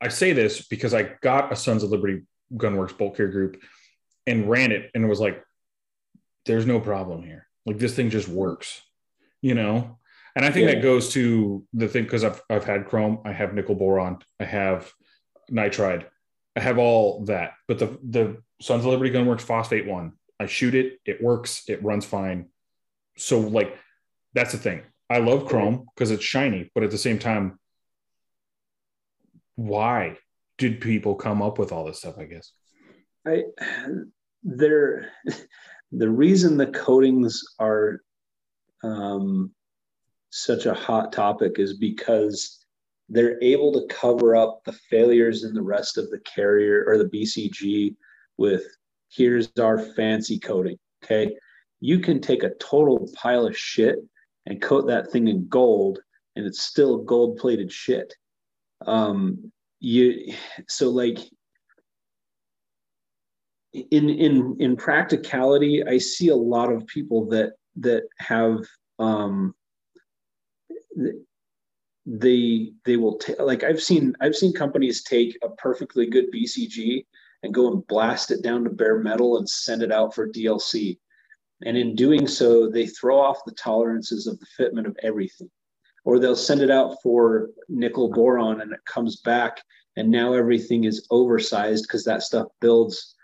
[0.00, 2.22] I say this because I got a Sons of Liberty
[2.54, 3.60] Gunworks bolt carrier group
[4.26, 5.42] and ran it and it was like
[6.46, 8.82] there's no problem here like this thing just works
[9.40, 9.98] you know
[10.38, 10.76] and i think yeah.
[10.76, 14.44] that goes to the thing because I've, I've had chrome i have nickel boron i
[14.44, 14.90] have
[15.50, 16.06] nitride
[16.58, 17.52] i have all that.
[17.68, 20.12] But the the sons of liberty gunworks phosphate one.
[20.40, 22.48] I shoot it it works it runs fine.
[23.16, 23.78] So like
[24.34, 24.82] that's the thing.
[25.08, 27.58] I love chrome because it's shiny but at the same time
[29.54, 30.18] why
[30.58, 32.52] did people come up with all this stuff i guess?
[33.26, 33.44] I
[34.42, 35.12] they're
[35.92, 38.02] the reason the coatings are
[38.84, 39.52] um,
[40.30, 42.64] such a hot topic is because
[43.08, 47.08] they're able to cover up the failures in the rest of the carrier or the
[47.08, 47.94] BCG
[48.36, 48.64] with
[49.10, 50.78] here's our fancy coating.
[51.04, 51.34] Okay.
[51.80, 53.98] You can take a total pile of shit
[54.46, 56.00] and coat that thing in gold
[56.36, 58.12] and it's still gold plated shit.
[58.86, 59.50] Um,
[59.80, 60.34] you
[60.68, 61.18] so like
[63.72, 68.64] in in in practicality, I see a lot of people that that have
[68.98, 69.54] um,
[72.06, 77.04] they they will take like I've seen I've seen companies take a perfectly good BCG
[77.42, 80.98] and go and blast it down to bare metal and send it out for DLC.
[81.64, 85.50] And in doing so, they throw off the tolerances of the fitment of everything.
[86.04, 89.60] Or they'll send it out for nickel boron and it comes back
[89.96, 93.14] and now everything is oversized because that stuff builds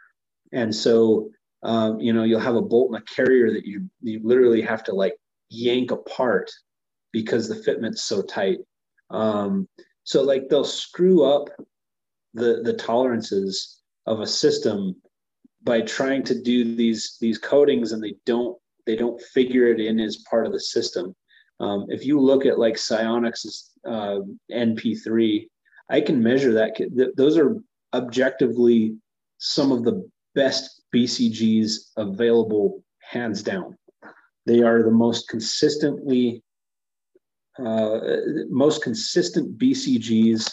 [0.53, 1.31] and so,
[1.65, 4.85] um, you know, you'll have a bolt and a carrier that you you literally have
[4.85, 5.15] to like
[5.49, 6.51] yank apart
[7.15, 8.59] because the fitment's so tight.
[9.09, 9.69] Um,
[10.03, 11.49] so like they'll screw up
[12.35, 14.97] the the tolerances of a system
[15.63, 19.99] by trying to do these these coatings and they don't they don't figure it in
[20.01, 21.15] as part of the system.
[21.61, 24.19] Um, if you look at like Sionics's uh,
[24.53, 25.47] NP3,
[25.89, 27.13] I can measure that.
[27.17, 27.57] Those are
[27.95, 28.97] objectively
[29.39, 33.79] some of the best BCGs available, hands down.
[34.47, 36.43] They are the most consistently,
[37.59, 38.01] uh,
[38.49, 40.53] most consistent BCGs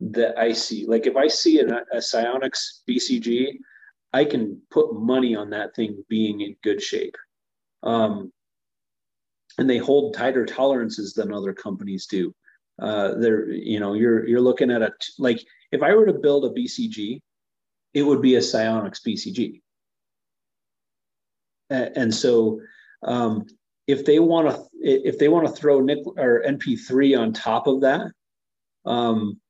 [0.00, 0.86] that I see.
[0.86, 3.58] Like if I see a, a Sionics BCG,
[4.12, 7.14] I can put money on that thing being in good shape.
[7.82, 8.32] Um,
[9.58, 12.34] and they hold tighter tolerances than other companies do.
[12.80, 15.42] Uh, they're, you know, you're you're looking at a like
[15.72, 17.20] if I were to build a BCG,
[17.94, 19.62] it would be a Sionics BCG.
[21.70, 22.60] And so,
[23.02, 23.46] um,
[23.86, 27.82] if they want to, if they want to throw nickel or NP3 on top of
[27.82, 28.10] that,
[28.84, 29.40] um,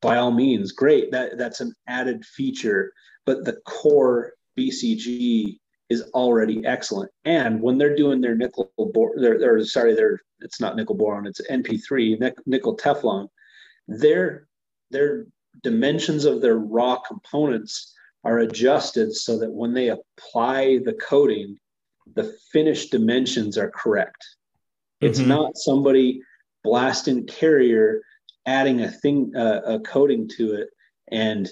[0.00, 1.10] by all means, great.
[1.10, 2.92] That that's an added feature.
[3.26, 5.58] But the core BCG
[5.88, 7.10] is already excellent.
[7.24, 11.40] And when they're doing their nickel bor, they're, sorry, they're it's not nickel boron, it's
[11.50, 13.28] NP3 nickel Teflon.
[13.88, 14.46] Their
[14.90, 15.26] their
[15.62, 17.94] dimensions of their raw components
[18.24, 21.58] are adjusted so that when they apply the coating,
[22.14, 24.24] the finished dimensions are correct.
[25.00, 25.28] It's mm-hmm.
[25.28, 26.20] not somebody
[26.64, 28.02] blasting carrier
[28.46, 30.68] adding a thing uh, a coating to it
[31.10, 31.48] and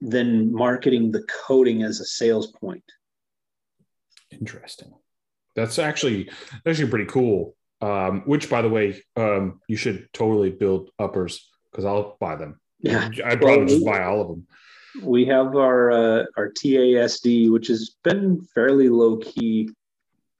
[0.00, 2.84] then marketing the coating as a sales point
[4.30, 4.92] Interesting.
[5.54, 6.30] That's actually
[6.66, 7.54] actually pretty cool.
[7.82, 12.58] Um, which, by the way, um, you should totally build uppers because I'll buy them.
[12.80, 14.46] Yeah, I'd probably well, just buy all of them.
[15.02, 19.70] We have our uh, our TASD, which has been fairly low key.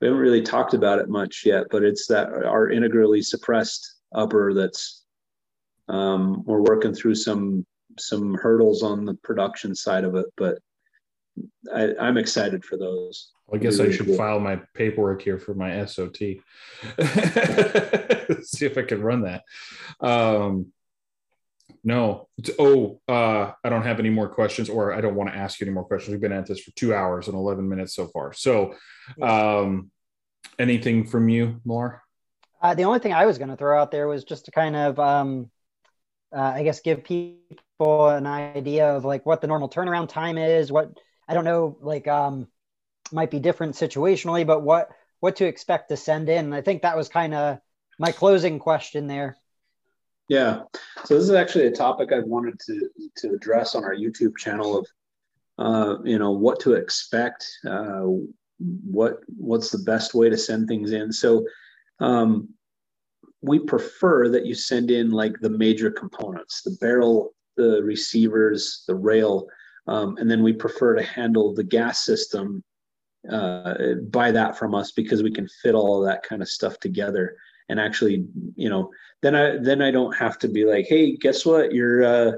[0.00, 4.52] We haven't really talked about it much yet, but it's that our integrally suppressed upper
[4.52, 5.04] that's
[5.88, 7.64] um, we're working through some
[7.98, 10.58] some hurdles on the production side of it, but
[11.74, 13.30] I, I'm excited for those.
[13.46, 14.16] Well, I guess really I should cool.
[14.16, 16.16] file my paperwork here for my SOT.
[16.16, 16.40] See
[18.66, 19.44] if I can run that.
[20.00, 20.72] Um,
[21.86, 22.28] no.
[22.36, 25.60] It's, Oh, uh, I don't have any more questions, or I don't want to ask
[25.60, 26.12] you any more questions.
[26.12, 28.32] We've been at this for two hours and 11 minutes so far.
[28.32, 28.74] So,
[29.22, 29.92] um,
[30.58, 32.02] anything from you, more?
[32.60, 34.74] Uh, the only thing I was going to throw out there was just to kind
[34.74, 35.48] of, um,
[36.36, 40.72] uh, I guess, give people an idea of like what the normal turnaround time is,
[40.72, 40.90] what
[41.28, 42.48] I don't know, like um,
[43.12, 44.90] might be different situationally, but what
[45.20, 46.52] what to expect to send in.
[46.52, 47.58] I think that was kind of
[47.96, 49.36] my closing question there.
[50.28, 50.62] Yeah.
[51.04, 52.88] So this is actually a topic I've wanted to
[53.18, 54.86] to address on our YouTube channel of
[55.58, 58.04] uh, you know what to expect, uh,
[58.58, 61.12] what what's the best way to send things in.
[61.12, 61.46] So
[62.00, 62.48] um,
[63.40, 68.94] we prefer that you send in like the major components, the barrel, the receivers, the
[68.94, 69.46] rail,
[69.86, 72.62] um, and then we prefer to handle the gas system,
[73.30, 73.74] uh,
[74.10, 77.36] buy that from us because we can fit all of that kind of stuff together.
[77.68, 78.90] And actually, you know,
[79.22, 81.72] then I then I don't have to be like, hey, guess what?
[81.72, 82.32] Your uh,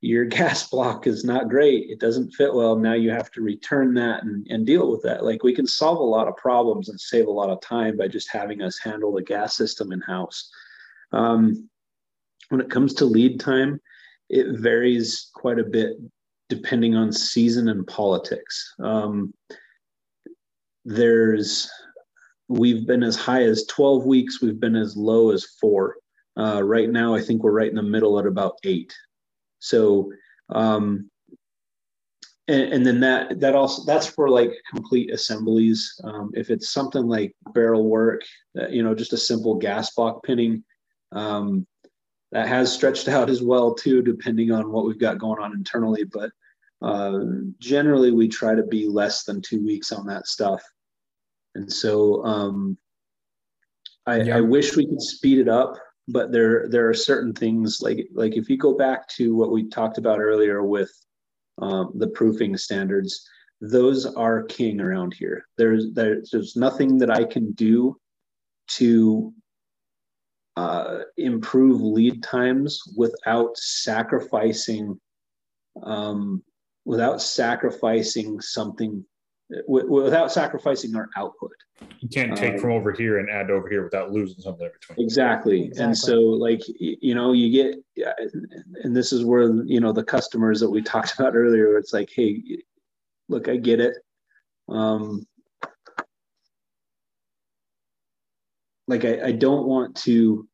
[0.00, 1.90] your gas block is not great.
[1.90, 2.76] It doesn't fit well.
[2.76, 5.24] Now you have to return that and, and deal with that.
[5.24, 8.08] Like we can solve a lot of problems and save a lot of time by
[8.08, 10.50] just having us handle the gas system in house.
[11.12, 11.68] Um,
[12.48, 13.80] when it comes to lead time,
[14.28, 15.96] it varies quite a bit
[16.48, 18.74] depending on season and politics.
[18.78, 19.32] Um,
[20.84, 21.70] there's
[22.48, 25.96] we've been as high as 12 weeks we've been as low as four
[26.36, 28.94] uh, right now i think we're right in the middle at about eight
[29.58, 30.10] so
[30.50, 31.10] um,
[32.48, 37.06] and, and, then that that also that's for like complete assemblies um, if it's something
[37.06, 38.22] like barrel work
[38.60, 40.62] uh, you know just a simple gas block pinning
[41.12, 41.66] um,
[42.34, 46.04] that has stretched out as well too, depending on what we've got going on internally.
[46.04, 46.30] But
[46.82, 47.20] uh,
[47.58, 50.62] generally, we try to be less than two weeks on that stuff.
[51.54, 52.78] And so um,
[54.06, 54.36] I, yeah.
[54.38, 55.74] I wish we could speed it up,
[56.08, 59.68] but there there are certain things like like if you go back to what we
[59.68, 60.90] talked about earlier with
[61.58, 63.26] um, the proofing standards,
[63.60, 65.46] those are king around here.
[65.56, 67.98] There's there's, there's nothing that I can do
[68.76, 69.32] to
[70.56, 75.00] uh, improve lead times without sacrificing
[75.82, 76.42] um,
[76.84, 79.04] without sacrificing something
[79.66, 81.52] w- without sacrificing our output
[82.00, 85.04] you can't take um, from over here and add over here without losing something between
[85.04, 85.64] exactly.
[85.64, 87.76] exactly and so like you know you get
[88.82, 92.10] and this is where you know the customers that we talked about earlier it's like
[92.14, 92.42] hey
[93.28, 93.94] look i get it
[94.68, 95.26] um
[98.86, 100.48] like I, I don't want to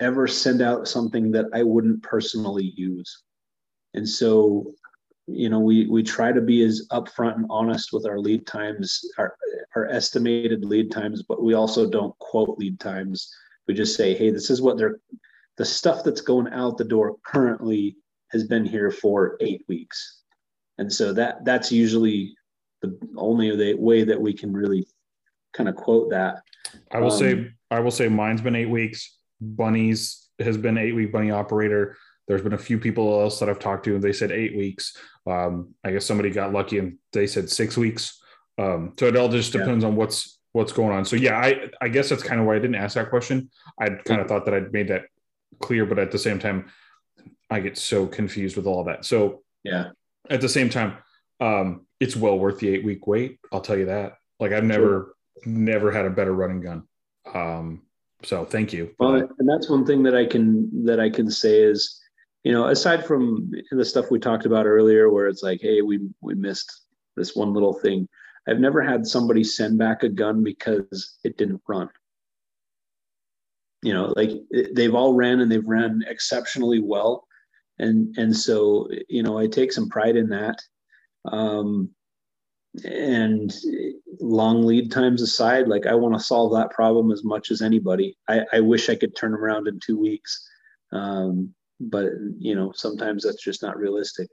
[0.00, 3.22] ever send out something that I wouldn't personally use.
[3.94, 4.72] And so,
[5.32, 9.00] you know, we we try to be as upfront and honest with our lead times,
[9.18, 9.36] our
[9.76, 13.32] our estimated lead times, but we also don't quote lead times.
[13.66, 15.00] We just say, hey, this is what they're
[15.56, 17.96] the stuff that's going out the door currently
[18.30, 20.22] has been here for eight weeks.
[20.78, 22.34] and so that that's usually
[22.82, 24.86] the only way that we can really
[25.52, 26.42] kind of quote that.
[26.90, 29.18] I will um, say I will say mine's been eight weeks.
[29.40, 31.96] Bunny's has been eight week bunny operator.
[32.30, 34.96] There's been a few people else that I've talked to, and they said eight weeks.
[35.26, 38.22] Um, I guess somebody got lucky and they said six weeks.
[38.56, 39.88] Um, so it all just depends yeah.
[39.88, 41.04] on what's what's going on.
[41.04, 43.50] So yeah, I I guess that's kind of why I didn't ask that question.
[43.80, 45.06] I kind of thought that I'd made that
[45.58, 46.70] clear, but at the same time,
[47.50, 49.04] I get so confused with all that.
[49.04, 49.90] So yeah,
[50.28, 50.98] at the same time,
[51.40, 53.40] um, it's well worth the eight week wait.
[53.52, 54.18] I'll tell you that.
[54.38, 55.52] Like I've never sure.
[55.52, 56.84] never had a better running gun.
[57.34, 57.82] Um,
[58.22, 58.94] so thank you.
[59.00, 61.99] Well, and that's one thing that I can that I can say is,
[62.44, 66.00] you know, aside from the stuff we talked about earlier, where it's like, hey, we
[66.20, 66.86] we missed
[67.16, 68.08] this one little thing.
[68.48, 71.88] I've never had somebody send back a gun because it didn't run.
[73.82, 74.30] You know, like
[74.72, 77.26] they've all ran and they've ran exceptionally well,
[77.78, 80.56] and and so you know, I take some pride in that.
[81.26, 81.90] Um,
[82.84, 83.52] and
[84.20, 88.16] long lead times aside, like I want to solve that problem as much as anybody.
[88.28, 90.48] I, I wish I could turn around in two weeks,
[90.92, 94.28] um, but you know, sometimes that's just not realistic.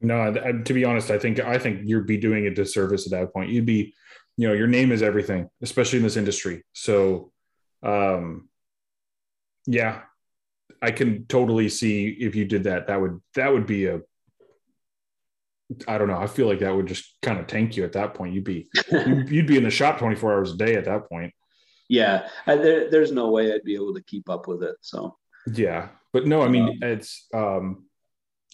[0.00, 3.32] No, to be honest, I think I think you'd be doing a disservice at that
[3.32, 3.50] point.
[3.50, 3.94] You'd be,
[4.36, 6.64] you know, your name is everything, especially in this industry.
[6.72, 7.32] So,
[7.82, 8.48] um,
[9.66, 10.02] yeah,
[10.82, 12.88] I can totally see if you did that.
[12.88, 14.00] That would that would be a.
[15.88, 16.18] I don't know.
[16.18, 18.34] I feel like that would just kind of tank you at that point.
[18.34, 21.32] You'd be you'd be in the shop twenty four hours a day at that point.
[21.88, 24.76] Yeah, I, there, there's no way I'd be able to keep up with it.
[24.80, 25.16] So.
[25.52, 27.84] Yeah, but no, I mean um, it's um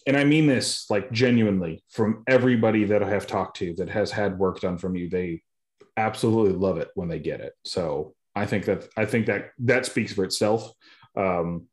[0.06, 4.10] and I mean this like genuinely from everybody that I have talked to that has
[4.10, 5.43] had work done from you, they
[5.97, 7.55] absolutely love it when they get it.
[7.64, 10.73] So I think that I think that that speaks for itself.
[11.16, 11.66] Um,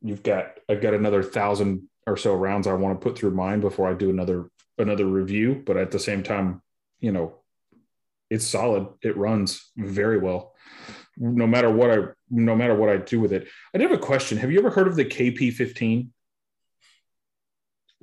[0.00, 3.60] you've got I've got another thousand or so rounds I want to put through mine
[3.60, 6.62] before I do another another review, but at the same time,
[7.00, 7.34] you know,
[8.30, 8.88] it's solid.
[9.02, 10.54] It runs very well.
[11.16, 13.46] No matter what I no matter what I do with it.
[13.74, 14.38] I did have a question.
[14.38, 16.08] Have you ever heard of the KP15?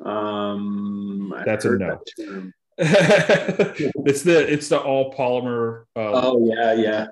[0.05, 1.99] Um, That's a no.
[2.17, 2.59] That
[4.05, 5.83] it's the it's the all polymer.
[5.95, 7.07] Uh, oh yeah, yeah.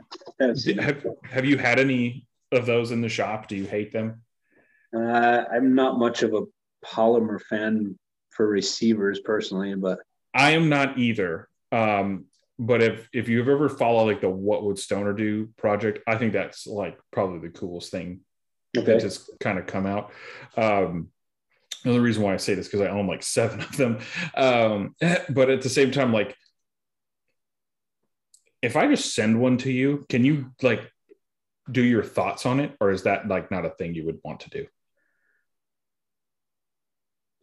[0.79, 3.49] Have Have you had any of those in the shop?
[3.49, 4.21] Do you hate them?
[4.95, 6.43] Uh, I'm not much of a
[6.85, 7.99] polymer fan
[8.29, 9.99] for receivers personally, but
[10.33, 11.49] I am not either.
[11.73, 12.25] Um,
[12.59, 16.33] but if if you've ever followed like the What Would Stoner Do project, I think
[16.33, 18.21] that's like probably the coolest thing
[18.75, 18.93] okay.
[18.93, 20.11] that just kind of come out.
[20.55, 21.09] Um,
[21.83, 23.99] the only reason why I say this because I own like seven of them.
[24.35, 24.95] Um,
[25.29, 26.35] but at the same time, like
[28.61, 30.81] if I just send one to you, can you like
[31.71, 34.41] do your thoughts on it, or is that like not a thing you would want
[34.41, 34.67] to do?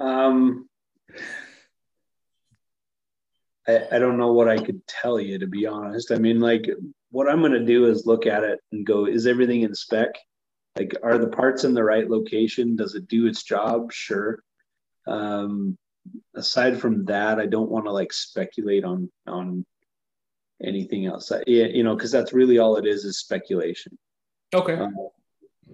[0.01, 0.69] Um,
[3.67, 6.11] I, I don't know what I could tell you to be honest.
[6.11, 6.67] I mean, like
[7.11, 10.15] what I'm going to do is look at it and go, is everything in spec?
[10.77, 12.77] like are the parts in the right location?
[12.77, 13.93] Does it do its job?
[13.93, 14.43] Sure.
[15.07, 15.79] Um,
[16.35, 19.65] aside from that i don't want to like speculate on on
[20.63, 21.33] anything else.
[21.33, 23.99] I, you know because that's really all it is is speculation.
[24.53, 24.75] Okay.
[24.75, 24.95] Um,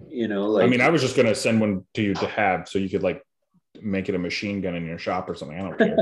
[0.07, 2.25] you know like i mean i was just going to send one to you to
[2.25, 3.21] have so you could like
[3.81, 5.97] make it a machine gun in your shop or something i don't care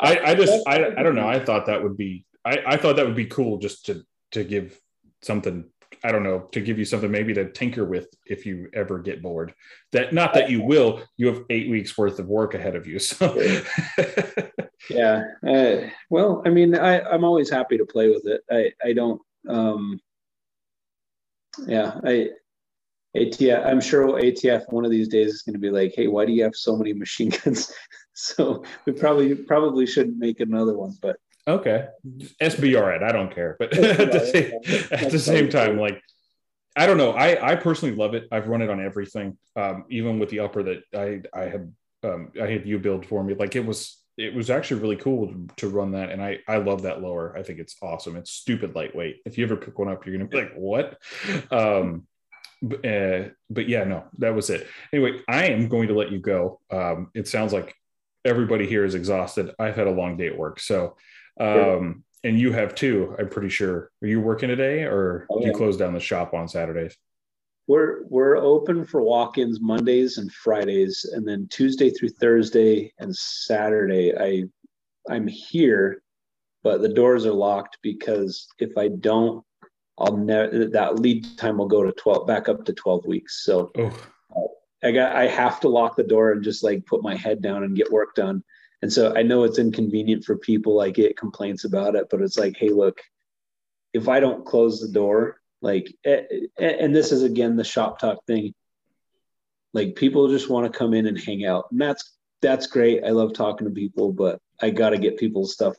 [0.00, 2.96] I, I just I, I don't know i thought that would be I, I thought
[2.96, 4.78] that would be cool just to to give
[5.22, 5.64] something
[6.02, 9.22] I don't know, to give you something maybe to tinker with if you ever get
[9.22, 9.54] bored.
[9.92, 12.98] That not that you will, you have eight weeks worth of work ahead of you.
[12.98, 13.40] So
[14.90, 15.24] yeah.
[15.46, 18.42] Uh, well, I mean, I, I'm always happy to play with it.
[18.50, 19.98] I, I don't um
[21.66, 22.30] yeah, I
[23.16, 26.26] ATF, I'm sure ATF one of these days is going to be like, hey, why
[26.26, 27.72] do you have so many machine guns?
[28.12, 31.16] so we probably probably shouldn't make another one, but
[31.46, 31.88] Okay,
[32.40, 33.02] SBR it.
[33.02, 34.52] I don't care, but at the same,
[34.90, 36.00] at the same time, like
[36.74, 37.10] I don't know.
[37.10, 38.26] I I personally love it.
[38.32, 41.72] I've run it on everything, um, even with the upper that I I had
[42.02, 43.34] um, I had you build for me.
[43.34, 46.56] Like it was it was actually really cool to, to, run that, and I I
[46.58, 47.36] love that lower.
[47.36, 48.16] I think it's awesome.
[48.16, 49.20] It's stupid lightweight.
[49.26, 50.98] If you ever pick one up, you're gonna be like, what?
[51.50, 52.06] Um,
[52.64, 54.66] but, uh, but yeah, no, that was it.
[54.92, 56.60] Anyway, I am going to let you go.
[56.70, 57.74] Um, it sounds like
[58.24, 59.54] everybody here is exhausted.
[59.58, 60.96] I've had a long day at work, so
[61.38, 63.90] um, and you have too, I'm pretty sure.
[64.02, 66.96] Are you working today or oh, do you close down the shop on Saturdays?
[67.66, 74.14] We're we're open for walk-ins Mondays and Fridays, and then Tuesday through Thursday and Saturday.
[74.18, 74.44] I
[75.10, 76.02] I'm here,
[76.62, 79.44] but the doors are locked because if I don't,
[79.98, 83.44] I'll never that lead time will go to 12 back up to 12 weeks.
[83.44, 83.92] So oh.
[84.82, 87.64] I got I have to lock the door and just like put my head down
[87.64, 88.42] and get work done
[88.82, 90.80] And so I know it's inconvenient for people.
[90.80, 93.00] I get complaints about it, but it's like, hey, look,
[93.94, 98.52] if I don't close the door, like, and this is again the shop talk thing.
[99.72, 102.12] Like people just want to come in and hang out, and that's
[102.42, 103.02] that's great.
[103.02, 105.74] I love talking to people, but I got to get people's stuff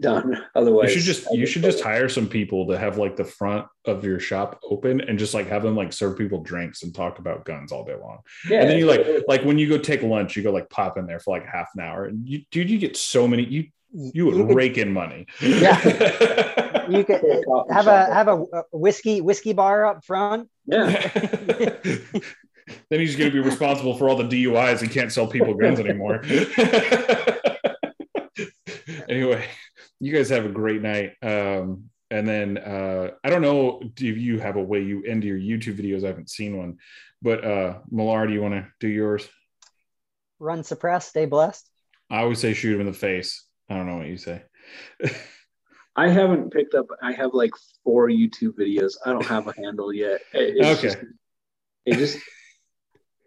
[0.00, 0.42] done.
[0.54, 3.66] Otherwise, you should just you should just hire some people to have like the front
[3.86, 7.18] of your shop open and just like have them like serve people drinks and talk
[7.18, 8.18] about guns all day long.
[8.48, 10.98] Yeah, and then you like like when you go take lunch, you go like pop
[10.98, 13.64] in there for like half an hour, and you dude, you get so many you
[13.92, 15.26] you would you could, rake in money.
[15.40, 17.22] Yeah, you could
[17.70, 20.50] have a have a whiskey whiskey bar up front.
[20.66, 21.10] Yeah.
[22.90, 25.78] then he's going to be responsible for all the DUIs and can't sell people guns
[25.78, 26.20] anymore
[29.08, 29.46] anyway,
[30.00, 31.12] you guys have a great night.
[31.22, 35.38] Um, and then uh, I don't know if you have a way you end your
[35.38, 36.04] YouTube videos.
[36.04, 36.78] I haven't seen one,
[37.22, 39.28] but uh, Millar, do you want to do yours?
[40.38, 41.68] Run, suppress, stay blessed.
[42.10, 43.44] I always say shoot him in the face.
[43.68, 44.42] I don't know what you say.
[45.96, 46.86] I haven't picked up.
[47.02, 47.52] I have like
[47.82, 48.94] four YouTube videos.
[49.04, 50.20] I don't have a handle yet.
[50.32, 50.88] It's okay.
[50.88, 50.98] Just,
[51.86, 52.18] it just.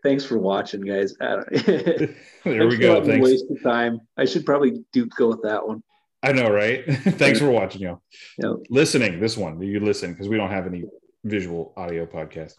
[0.04, 1.14] Thanks for watching, guys.
[1.20, 3.04] there we go.
[3.04, 3.28] Thanks.
[3.28, 4.00] Waste of time.
[4.18, 5.84] I should probably do go with that one.
[6.22, 6.86] I know, right?
[6.94, 8.02] Thanks for watching, yo.
[8.38, 8.68] Yep.
[8.70, 10.84] Listening, this one, you listen because we don't have any
[11.24, 12.54] visual audio podcast.